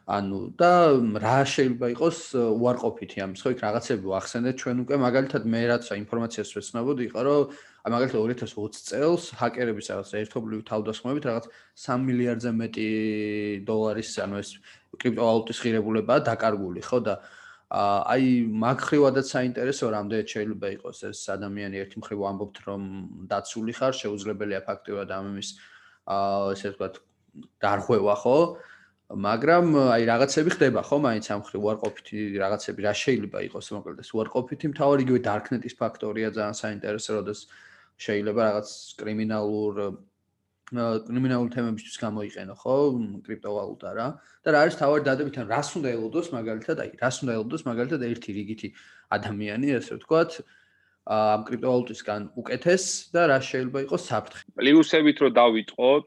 ანუ 0.07 0.55
და 0.55 1.03
რა 1.19 1.39
შეიძლება 1.51 1.87
იყოს 1.91 2.19
უარყოფითი 2.39 3.23
ამის 3.27 3.43
ხო 3.43 3.51
იქ 3.55 3.61
რაღაცები 3.67 4.07
ვახსენეთ 4.07 4.55
ჩვენ 4.63 4.77
უკვე 4.87 4.97
მაგალითად 5.03 5.43
მე 5.51 5.63
რაც 5.67 5.89
ინფორმაციას 5.99 6.55
ვეცნობოდი 6.55 7.03
იყო 7.11 7.21
რომ 7.27 7.57
მაგალითად 7.87 8.19
2020 8.19 8.87
წელს 8.91 9.25
ჰაკერების 9.39 9.89
რაღაც 9.93 10.11
ერთობლივი 10.21 10.63
თავდასხმებით 10.67 11.27
რაღაც 11.29 11.45
3 11.87 12.05
მილიარდზე 12.07 12.51
მეტი 12.61 12.87
დოლარის 13.69 14.11
ანუ 14.27 14.41
ეს 14.43 14.51
კრიპტოვალუტის 14.99 15.61
ღირებულებაა 15.63 16.25
დაკარგული, 16.27 16.83
ხო 16.83 16.99
და 17.07 17.15
აი 17.71 18.27
მაგ 18.63 18.79
ხრივადაც 18.91 19.27
საინტერესო 19.31 19.91
რამდენად 19.95 20.27
შეიძლება 20.35 20.67
იყოს 20.79 20.99
ეს 21.11 21.21
ადამიანი 21.35 21.83
ერთი 21.83 22.03
მხრივ 22.03 22.21
ამბობთ 22.31 22.57
რომ 22.67 22.83
დაცული 23.31 23.73
ხარ, 23.79 23.95
შეუძლებელია 24.03 24.61
ფაქტიურად 24.67 25.11
ამის 25.19 25.49
აა 26.07 26.55
ესე 26.55 26.75
ვთქვათ 26.75 26.95
დარღვევა, 27.63 28.15
ხო? 28.23 28.39
მაგრამ 29.07 29.67
აი 29.95 30.03
რაღაცები 30.11 30.51
ხდება 30.51 30.83
ხო 30.83 30.97
მაინც 30.99 31.27
ამ 31.31 31.43
ხრივ 31.47 31.63
უარყოფითი 31.63 32.19
რაღაცები 32.43 32.81
რა 32.83 32.93
შეიძლება 32.99 33.39
იყოს 33.47 33.67
მოკლედ 33.79 34.03
ეს 34.03 34.11
უარყოფითი 34.11 34.67
მთავარი 34.75 35.01
იგივე 35.07 35.21
darknet-ის 35.23 35.75
ფაქტორია 35.79 36.35
ძალიან 36.35 36.57
საინტერესო 36.59 37.11
როდესაც 37.23 37.47
შეიძლება 37.97 38.43
რაღაც 38.51 38.71
კრიმინალურ 39.01 39.75
კრიმინალურ 40.67 41.49
თემებისთვის 41.55 41.97
გამოიყენო, 42.03 42.55
ხო, 42.59 42.75
კრიპტოვალუტა 43.23 43.91
რა. 43.95 44.07
და 44.43 44.49
რა 44.51 44.59
არის 44.67 44.77
თავი 44.83 44.99
დადებით, 45.07 45.37
ან 45.39 45.47
რას 45.47 45.69
უნდა 45.79 45.89
ელოდოს 45.95 46.29
მაგალითად, 46.35 46.77
აი, 46.83 46.91
რას 46.99 47.17
უნდა 47.23 47.33
ელოდოს 47.39 47.63
მაგალითად 47.71 48.01
ერთი 48.03 48.31
რიგითი 48.35 48.69
ადამიანი, 49.15 49.69
ასე 49.79 49.93
ვთქვათ, 50.03 50.31
ამ 51.07 51.41
კრიპტოვალუტისგან 51.47 52.23
უკეთეს 52.35 52.85
და 53.15 53.23
რა 53.31 53.39
შეიძლება 53.47 53.79
იყოს 53.87 54.03
საფრთხე. 54.11 54.43
პლუსებით 54.59 55.17
რო 55.23 55.29
დავიწყოთ. 55.39 56.05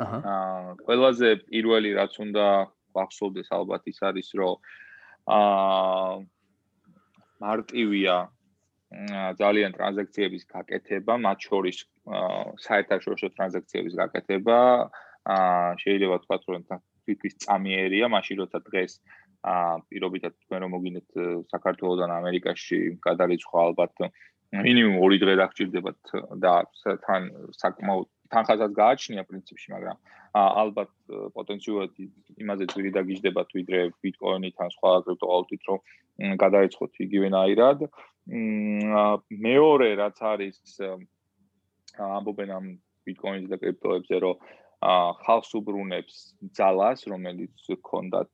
აჰა. 0.00 0.18
აა, 0.24 0.70
ყველაზე 0.88 1.28
პირველი 1.44 1.90
რაც 1.92 2.12
უნდა 2.24 2.46
ვახსოვდეს 2.96 3.48
ალბათ 3.52 3.82
ის 3.92 3.98
არის, 4.00 4.28
რომ 4.32 4.56
აა 5.28 6.24
მარტივია 7.44 8.16
ძალიან 9.40 9.72
ტრანზაქციების 9.76 10.44
გაკეთება, 10.46 11.14
მათ 11.26 11.38
შორის 11.48 11.76
საერთაშორისო 12.66 13.28
ტრანზაქციების 13.34 13.94
გაკეთება, 14.00 14.58
შეიძლება 15.82 16.16
თქვა 16.22 16.36
რომ 16.54 16.62
თვითის 16.70 17.34
წამიერია, 17.42 18.06
მაშინ 18.14 18.36
როცა 18.42 18.58
დღეს 18.68 18.92
პირობითად 19.90 20.32
თქვენ 20.42 20.60
რომ 20.62 20.70
მოგინეთ 20.76 21.08
საქართველოსთან 21.54 22.10
ამერიკაში 22.20 22.78
გადარიცხვა 23.06 23.58
ალბათ 23.66 23.94
მინიმუმ 24.66 24.96
2 25.02 25.18
დღე 25.22 25.34
დაგჭირდებათ 25.42 26.00
და 26.42 26.52
თან 27.06 27.22
საკმაოდ 27.58 28.08
თანხასაც 28.30 28.70
გააჩნია 28.74 29.22
პრინციპში, 29.26 29.68
მაგრამ 29.74 29.98
ალბათ 30.34 30.90
პოტენციურად 31.36 31.90
იმაზე 32.42 32.64
ძვირი 32.72 32.90
დაგიждდებათ 32.96 33.48
ვიდრე 33.58 33.80
ბიტკოინით 34.02 34.56
ან 34.62 34.70
სხვა 34.76 34.92
კრიპტოვალუტით, 35.06 35.62
რომ 35.70 35.78
გადაეცხოთ 36.42 36.92
იგივენაირად. 37.06 37.78
მეორე 38.26 39.88
რაც 40.02 40.18
არის 40.18 40.58
ამბობენ 41.96 42.50
ამ 42.50 42.64
ბიტკოინს 43.06 43.48
და 43.50 43.56
კრიპტოებზე, 43.62 44.16
რომ 44.24 44.36
ხალხს 45.22 45.50
უბრუნებს 45.56 46.16
ძალას, 46.58 47.06
რომელიც 47.08 47.54
ჰქონდათ, 47.70 48.28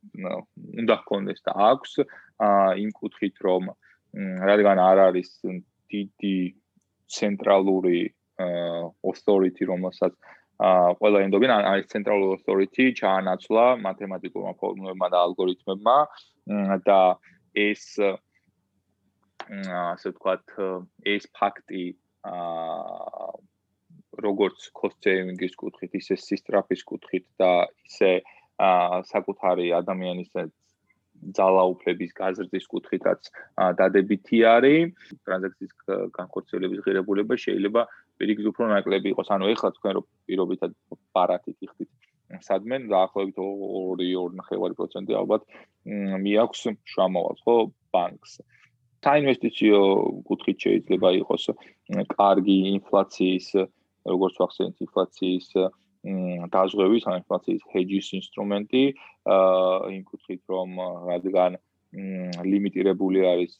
უნდა 0.80 0.94
ჰქონდეს 1.02 1.40
და 1.46 1.52
აქვს, 1.70 1.92
იმ 2.82 2.90
კუთხით, 2.98 3.36
რომ 3.44 3.70
რადგან 4.48 4.78
არ 4.80 4.98
არის 5.12 5.30
დიდი 5.92 6.38
ცენტრალური 7.12 8.00
authority, 9.04 9.62
რომელსაც 9.68 10.12
ყველა 10.98 11.18
ენდობენ, 11.26 11.50
არის 11.52 11.86
ცენტრალური 11.92 12.32
authority, 12.40 12.84
ჩაანაცვლა 12.96 13.64
მათემატიკურმა 13.86 14.52
ფორმულებმა 14.60 15.06
და 15.12 15.18
ალგორითმებმა 15.26 15.98
და 16.86 17.00
ეს 17.54 18.00
ასე 19.52 20.12
ვთქვათ, 20.12 20.54
ეს 21.14 21.28
ფაქტი 21.36 21.84
აა 22.28 23.30
როგორც 24.22 24.68
cost-saving-ის 24.78 25.54
კუთხით, 25.60 25.96
ისე 26.00 26.16
სისტრაფის 26.20 26.82
კუთხით 26.88 27.26
და 27.40 27.52
ისე 27.88 28.10
აა 28.60 29.02
საკუთარი 29.12 29.72
ადამიანის 29.80 30.30
ძალაუფლების 31.38 32.12
გაზრდის 32.18 32.66
კუთხითაც 32.72 33.30
დადებითი 33.78 34.38
არის. 34.52 35.12
ტრანზაქციის 35.26 35.72
განხორციელების 36.18 36.80
ღირებულება 36.86 37.34
შეიძლება 37.44 37.82
პირიქით 38.18 38.46
უფრო 38.52 38.70
ნაკლები 38.72 39.12
იყოს. 39.14 39.28
ანუ 39.36 39.52
ეხლა 39.54 39.68
თქვენ 39.76 39.92
რო 39.98 40.02
პირობითად 40.26 40.70
პარათით 41.14 41.58
იხდით 41.68 41.90
სადმე 42.40 42.78
დაახლოებით 42.88 43.36
2-2.5% 43.36 45.12
ალბათ 45.20 45.42
მიაქვს 46.24 46.62
შამოვალს, 46.94 47.42
ხო, 47.44 47.56
ბანკს. 47.92 48.40
საინვესტიციო 49.02 49.78
კუთხით 50.28 50.58
შეიძლება 50.66 51.08
იყოს 51.18 51.44
კარგი 52.14 52.56
ინფლაციის 52.78 53.46
როგორც 54.14 54.34
ვახსენეთ 54.42 54.84
ინფლაციის 54.86 55.48
დაზღვევის 56.54 57.04
ან 57.10 57.18
ინფლაციის 57.22 57.66
ჰეჯის 57.72 58.08
ინსტრუმენტი 58.20 58.84
იმ 59.96 60.02
კუთხით 60.10 60.42
რომ 60.54 60.70
რადგან 61.10 61.58
ლიმიტირებული 62.52 63.26
არის 63.32 63.58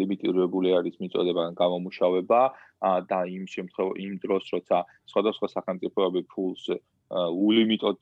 ლიმიტირებული 0.00 0.72
არის 0.78 0.96
მიწოდება 1.02 1.44
გამომუშავება 1.60 2.40
და 3.12 3.20
იმ 3.36 3.44
შემთხვევაში 3.54 4.04
იმ 4.06 4.12
დროს 4.24 4.44
როცა 4.56 4.78
სხვადასხვა 5.12 5.48
სახელმწიფოები 5.56 6.22
ფულს 6.32 6.64
ულიმიტოდ 7.48 7.96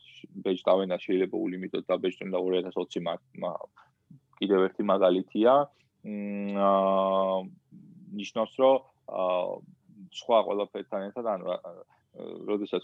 ბეჭდავენ 0.44 0.94
და 0.94 0.98
შეიძლება 1.06 1.36
ულიმიტოდ 1.46 1.84
დაბეჭდონ 1.88 2.34
და 2.34 2.38
2020 2.46 3.87
კიდევ 4.40 4.64
ერთი 4.68 4.82
მაგალითია. 4.92 5.52
აა 6.08 7.36
ნიშნავს 8.18 8.52
რომ 8.62 8.76
აა 9.22 9.46
სხვა 10.18 10.38
ყველაფერთან 10.48 11.00
ერთად 11.10 11.26
ანუ 11.34 11.44
როდესაც 12.18 12.82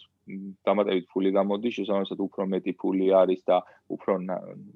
დამატებით 0.67 1.07
ფული 1.11 1.31
გამოდის, 1.35 1.75
შესაბამისად 1.79 2.21
უფრო 2.27 2.47
მეტი 2.53 2.73
ფული 2.81 3.09
არის 3.21 3.41
და 3.49 3.57
უფრო 3.95 4.13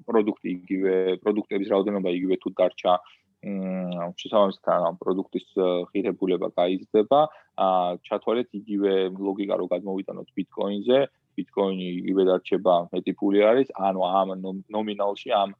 პროდუქტი 0.09 0.49
იგივე, 0.55 0.95
პროდუქტების 1.23 1.71
რაოდენობა 1.73 2.09
იგივე 2.17 2.35
თუ 2.43 2.49
დარჩა, 2.59 2.93
მ 3.39 4.11
შესაბამისად 4.19 4.67
ამ 4.89 4.95
პროდუქტის 4.99 5.47
ღირებულება 5.91 6.47
გაიზრდება, 6.59 7.19
ა 7.55 7.67
ჩათვალეთ 8.03 8.49
იგივე 8.59 8.93
ლოგიკა 9.15 9.55
რო 9.59 9.65
გადმოვიტანოთ 9.73 10.27
ბიტკოინზე, 10.35 10.99
ბიტკოინი 11.39 11.87
იგივე 12.03 12.23
დარჩება, 12.31 12.75
მეტი 12.91 13.11
ფული 13.15 13.39
არის, 13.51 13.67
ანუ 13.79 13.99
ამ 14.03 14.29
ნომინალში 14.75 15.29
ამ 15.31 15.55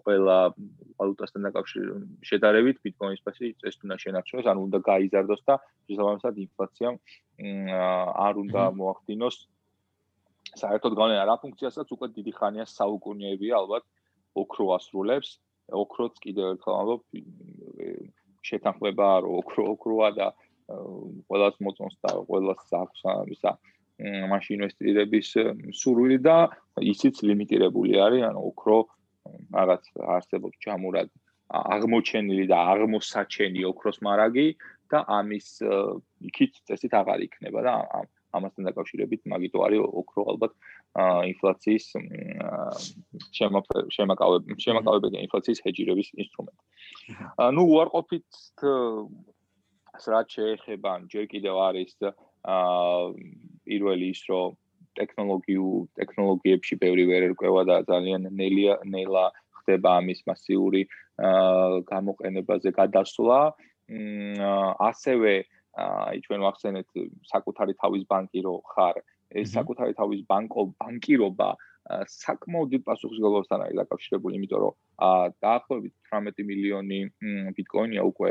ყველა 0.00 0.36
ვალუტასთან 0.56 1.46
დაკავშირებით 1.46 2.26
შედარებით 2.30 2.76
ბიტკოინის 2.84 3.22
ფასი 3.24 3.52
წესით 3.60 3.84
უნდა 3.86 3.96
შენარჩუნოს, 4.04 4.46
ანუ 4.52 4.60
უნდა 4.68 4.78
გაიზარდოს 4.88 5.42
და 5.48 5.54
შესაბამისად 5.88 6.34
ინფლაცია 6.44 6.88
არ 8.26 8.34
უნდა 8.44 8.62
მოახდინოს. 8.80 9.36
საერთოდ 10.60 10.92
გავლენა 10.98 11.24
რა 11.28 11.36
ფუნქციასაც 11.44 11.88
უკვე 11.94 12.06
დიდი 12.16 12.32
ხანია 12.38 12.64
საუკუნეებია 12.66 13.54
ალბათ 13.60 13.84
ოქრო 14.42 14.64
ასრულებს. 14.76 15.30
ოქროც 15.70 16.14
კიდევ 16.24 16.46
ერთხელ 16.56 16.74
ამბობ 16.80 17.02
შეთანხმება 18.48 19.08
რომ 19.22 19.32
ოქრო 19.40 19.62
ოქროა 19.74 20.08
და 20.18 20.26
ყველას 21.30 21.56
მოწონს 21.62 21.96
და 22.02 22.10
ყველას 22.26 22.64
აქვს 22.80 23.00
ამისა 23.12 23.52
მაშინ 24.00 24.54
ინვესტირების 24.56 25.28
სურვილი 25.76 26.18
და 26.24 26.36
ისიც 26.80 27.20
ლიმიტირებული 27.28 28.00
არის, 28.00 28.22
ანუ 28.30 28.40
ოქრო 28.50 28.78
რაღაც 29.60 29.90
არსებობს 30.16 30.62
ჩამურად 30.66 31.08
აღმოჩენილი 31.50 32.44
და 32.50 32.58
აღმოსაჩენი 32.72 33.66
ოქროს 33.70 33.98
მარაგი 34.06 34.46
და 34.90 35.02
ამის 35.18 35.48
იქით 36.30 36.62
წესით 36.66 36.94
აღარ 37.00 37.26
იქნება 37.26 37.62
და 37.66 37.74
ამასთან 38.38 38.68
დაკავშირებით 38.70 39.26
მაგიტო 39.32 39.62
არის 39.66 39.80
ოქრო 40.00 40.22
ალბათ 40.32 40.52
ინფლაციის 41.30 41.86
შემაკავებელი 43.38 44.58
შემაკავებელი 44.66 45.22
ინფლაციის 45.26 45.62
ჰეჯირების 45.66 46.08
ინსტრუმენტი. 46.24 46.64
ну 47.56 47.62
უარყოფით 47.74 48.30
რაც 50.14 50.26
შეეხება 50.38 50.92
ჯერ 51.12 51.24
კიდევ 51.34 51.54
არის 51.68 51.92
აა 52.00 53.12
პირველი 53.66 54.06
ის 54.14 54.22
რომ 54.30 54.56
ტექნოლოგიურ 54.98 55.86
ტექნოლოგიებში 55.98 56.74
ბევრი 56.82 57.04
ვერ 57.10 57.22
ერკვევა 57.30 57.62
და 57.70 57.76
ძალიან 57.90 58.30
ნელია 58.40 58.74
ნელა 58.94 59.26
ხდება 59.60 59.96
ამის 60.00 60.20
მასიური 60.28 60.82
გამოყენებაზე 61.92 62.70
გადასვლა. 62.80 63.38
ასევე 64.90 65.32
აი 65.80 66.18
ჩვენ 66.26 66.40
ვახსენეთ 66.46 66.88
საკუთარი 67.30 67.74
თავის 67.82 68.02
ბანკი 68.10 68.40
რო 68.46 68.54
ხარ, 68.74 68.96
ეს 69.30 69.54
საკუთარი 69.54 69.94
თავის 69.98 70.20
ბანკო 70.30 70.62
ბანკირობა 70.78 71.50
საკმაოდ 71.90 72.68
დიდ 72.74 72.82
პასუხისმგებლობასთან 72.86 73.62
არის 73.66 73.78
დაკავშირებული, 73.82 74.36
იმიტომ 74.38 74.60
რომ 74.62 74.74
დაახლოებით 75.42 75.94
18 76.10 76.46
მილიონი 76.50 76.98
ბიტკოინია 77.56 78.02
უკვე 78.10 78.30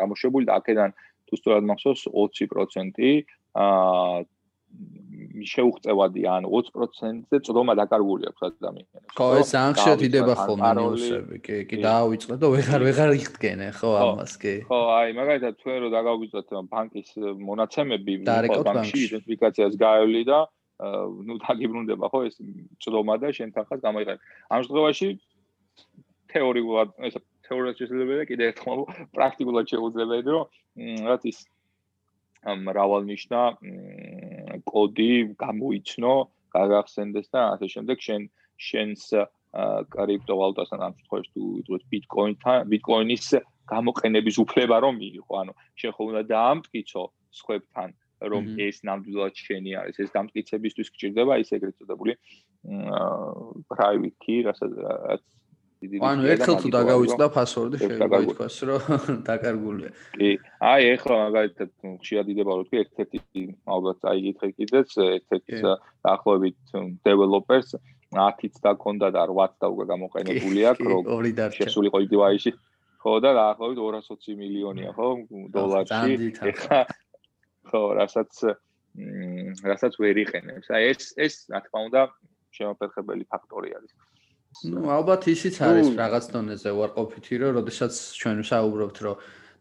გამოშვებული 0.00 0.48
და 0.48 0.56
აქედან 0.60 0.90
თუ 1.28 1.34
სწორად 1.40 1.64
მახსოვს 1.68 2.02
20% 2.12 3.00
აა 3.64 4.24
შეუღწევადი 5.38 6.22
ან 6.28 6.46
20%-ზე 6.50 7.38
წდომა 7.46 7.74
დაკარგული 7.78 8.28
აქვს 8.30 8.42
ადამიანებს. 8.48 9.14
ხო, 9.14 9.26
ეს 9.38 9.52
ანქშეთ 9.54 10.00
იდება 10.08 10.34
ხოლმე 10.34 10.70
ნიუსები, 10.78 11.36
კი, 11.46 11.56
კი 11.70 11.76
დაავიწყდა 11.84 12.36
და 12.42 12.50
ვეღარ 12.54 12.82
ვეღარ 12.88 13.10
იხდგენენ, 13.18 13.72
ხო, 13.78 13.90
ამას 14.02 14.34
კი. 14.42 14.54
ხო, 14.66 14.80
აი, 14.98 15.08
მაგალითად 15.18 15.58
თქვენ 15.62 15.78
რო 15.84 15.88
დაგავიწყოთ 15.94 16.48
ბანკის 16.72 17.08
მონაცემები, 17.48 18.14
ბანკში 18.26 18.98
იდენტიფიკაციას 19.08 19.74
გაევლი 19.78 20.22
და 20.28 20.38
ნუ 20.78 21.34
დაგიბრუნდება 21.42 22.06
ხო 22.10 22.18
ეს 22.30 22.36
წდომა 22.82 23.18
და 23.18 23.34
შენ 23.34 23.50
თანხას 23.54 23.80
გამოიყენე. 23.82 24.18
ამ 24.50 24.58
შემთხვევაში 24.62 25.08
თეორიულად, 26.30 26.88
ეს 27.02 27.14
თეორიულად 27.46 27.76
შესაძლებელია 27.78 28.24
კიდე 28.30 28.44
ერთხელ 28.52 28.80
პრაქტიკულად 29.16 29.66
შეუძლებელია, 29.74 30.32
რომ 30.38 30.46
რაც 31.10 31.22
ის 31.30 31.38
მრავალნიშნა 32.46 33.40
კოდი 34.64 35.12
გამოიცნო, 35.38 36.14
გაგახსენდეს 36.56 37.26
და 37.34 37.40
ასე 37.54 37.66
შემდეგ. 37.74 37.96
შენ 38.06 38.22
შენს 38.58 39.02
კრიპტოვალუტასთან 39.94 40.80
ამ 40.86 40.92
შემთხვევაში 40.98 41.30
თუ 41.34 41.42
ვიტყვით 41.56 41.84
ბიტკოინთან, 41.92 42.58
ბიტკოინის 42.72 43.26
გამოყენების 43.68 44.36
უფლება 44.44 44.76
რომ 44.84 44.94
მიიღო, 45.00 45.34
ანუ 45.40 45.52
შენ 45.78 45.90
ხო 45.96 46.02
უნდა 46.10 46.22
დაამტკიცო 46.34 47.02
სხვებთან 47.38 47.88
რომ 48.18 48.42
ეს 48.58 48.76
ნამდვილად 48.82 49.34
შენი 49.38 49.70
არის, 49.78 49.96
ეს 50.02 50.10
დამტკიცებისთვის 50.16 50.88
გჭირდება 50.94 51.34
ის 51.38 51.48
ეგრეთ 51.54 51.74
წოდებული 51.78 52.12
private 53.70 54.16
key, 54.24 54.42
რასაც 54.42 55.22
ანუ 55.78 56.26
ერთხელ 56.34 56.56
თუ 56.58 56.68
დაგავიწყდა 56.74 57.26
ფასვორდი 57.34 57.76
შეიძლება 57.82 58.18
ითქვას 58.26 58.56
რომ 58.66 58.82
დაკარგულია. 59.28 59.90
კი, 60.18 60.30
აი 60.58 60.82
ეხლა 60.94 61.14
მაგალითად 61.22 61.70
ხშირად 62.02 62.26
იდება 62.34 62.50
რომ 62.58 62.64
თქვი 62.66 62.78
ერთ-ერთი 62.82 63.42
ალბათ 63.74 63.96
წაიგითხე 64.02 64.48
კიდეც 64.58 64.88
ერთ-ერთი 65.06 65.54
დაახლოებით 66.02 66.58
დეველოპერს 67.06 67.70
10-იც 68.18 68.54
დაკონდა 68.66 69.08
და 69.14 69.22
8-ც 69.30 69.54
და 69.62 69.66
უკვე 69.70 69.84
გამოყენებული 69.92 70.60
აქვს 70.72 70.84
რომ 70.90 71.02
შესულიყო 71.58 71.98
იდივაიში. 72.08 72.52
ხო 72.98 73.12
და 73.22 73.30
დაახლოებით 73.38 73.78
220 73.78 74.34
მილიონია 74.42 74.90
ხო 74.98 75.08
დოლარში. 75.54 76.14
ეხლა 76.50 76.80
ხო, 77.70 77.82
რასაც 78.02 78.32
რასაც 79.62 79.92
ვერ 80.02 80.16
იყენებს. 80.26 80.66
აი 80.74 80.82
ეს 80.90 81.14
ეს 81.14 81.34
რა 81.54 81.62
თქმა 81.62 81.80
უნდა 81.86 82.00
შემოფერხებელი 82.58 83.24
ფაქტორი 83.30 83.70
არის. 83.78 83.92
Ну 84.68 84.88
ალბათ 84.90 85.28
ისიც 85.30 85.58
არის 85.62 85.92
რაღაც 85.98 86.24
დონეზე 86.32 86.70
უარყოფითი 86.76 87.34
რომ 87.42 87.50
როდესაც 87.58 87.92
ჩვენ 88.20 88.40
საუბრობთ 88.48 88.98
რომ 89.06 89.16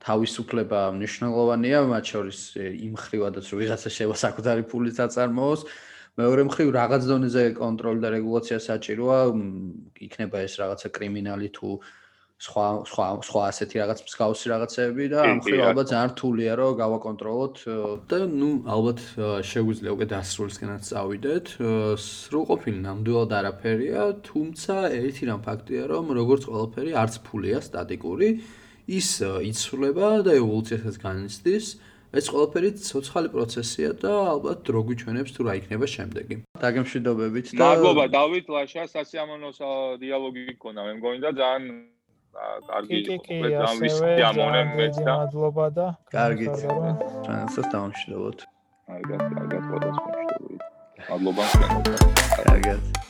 თავისუფლება 0.07 0.79
მნიშვნელოვანია, 0.95 1.79
მათ 1.91 2.05
შორის 2.13 2.39
იმ 2.57 2.93
ხრივადაც 3.01 3.45
რომ 3.51 3.59
ვიღაცა 3.61 3.89
შევა 3.97 4.15
საკუთარი 4.23 4.63
ფული 4.71 4.91
დაწარმოოს. 4.97 5.61
მეორე 6.17 6.41
მხრივ 6.49 6.69
რაღაც 6.73 7.03
დონეზე 7.09 7.43
კონტროლი 7.57 7.99
და 8.01 8.09
რეგულაცია 8.17 8.57
საჭიროა, 8.57 9.19
იქნება 10.07 10.37
ეს 10.47 10.53
რაღაცა 10.61 10.87
კრიმინალი 10.97 11.49
თუ 11.53 11.69
სხვა 12.37 12.65
სხვა 12.85 13.05
სხვა 13.25 13.43
ასეთი 13.49 13.79
რაღაც 13.81 14.01
მსგავსი 14.05 14.49
რაღაცები 14.51 15.05
და 15.09 15.21
ამ 15.25 15.39
ხრივ 15.41 15.61
ალბათ 15.67 15.87
ძალიან 15.89 16.11
რთულია 16.13 16.53
რომ 16.59 16.75
გავაკონტროლოთ 16.81 17.55
და 18.11 18.19
ნუ 18.29 18.49
ალბათ 18.75 18.99
შეგვიძლია 19.51 19.91
უკვე 19.97 20.05
დასრულისკენაც 20.11 20.83
წავიდეთ. 20.91 21.47
სრულყოფილი 21.97 22.79
ნამდვილად 22.85 23.31
არაფერია, 23.39 24.01
თუმცა 24.29 24.75
ერთი 25.01 25.23
რამ 25.33 25.41
ფაქტია 25.49 25.83
რომ 25.89 26.13
როგორც 26.13 26.45
ყველაფერი 26.45 26.91
არც 27.01 27.13
ფულია 27.25 27.57
სტატიკური, 27.57 28.29
ის 28.85 29.09
იცვლება 29.25 30.07
და 30.21 30.31
ევოლუციასაც 30.37 30.95
განიცდის. 31.01 31.65
ეს 32.17 32.25
ყველაფერი 32.31 32.69
ცოცხალი 32.87 33.29
პროცესია 33.33 33.89
და 33.99 34.11
ალბათ 34.37 34.57
დრო 34.63 34.79
გვიჩვენებს 34.87 35.31
თუ 35.35 35.41
რა 35.43 35.53
იქნება 35.59 35.85
შემდეგი. 35.91 36.35
დაგემშვიდობებით 36.63 37.51
და 37.51 37.65
მადლობა 37.67 38.05
დავით 38.13 38.45
ლაშა, 38.47 38.83
სასიამოვნო 38.95 39.49
დიალოგი 39.99 40.41
გქონდა. 40.55 40.81
მე 40.87 40.93
მგონი 41.01 41.19
და 41.25 41.31
ძალიან 41.35 41.63
კარგი 42.37 42.99
ძალიან 44.21 44.67
მადლობა 45.07 45.65
და 45.77 45.87
კარგი 46.13 46.47
ჩვენსაც 46.59 47.65
დავამშვიდობოთ 47.73 48.45
კარგად 48.87 49.19
კარგად 49.33 49.63
გადასვამშვიდობთ 49.73 50.61
მადლობა. 51.09 51.43
კარგად 52.45 53.06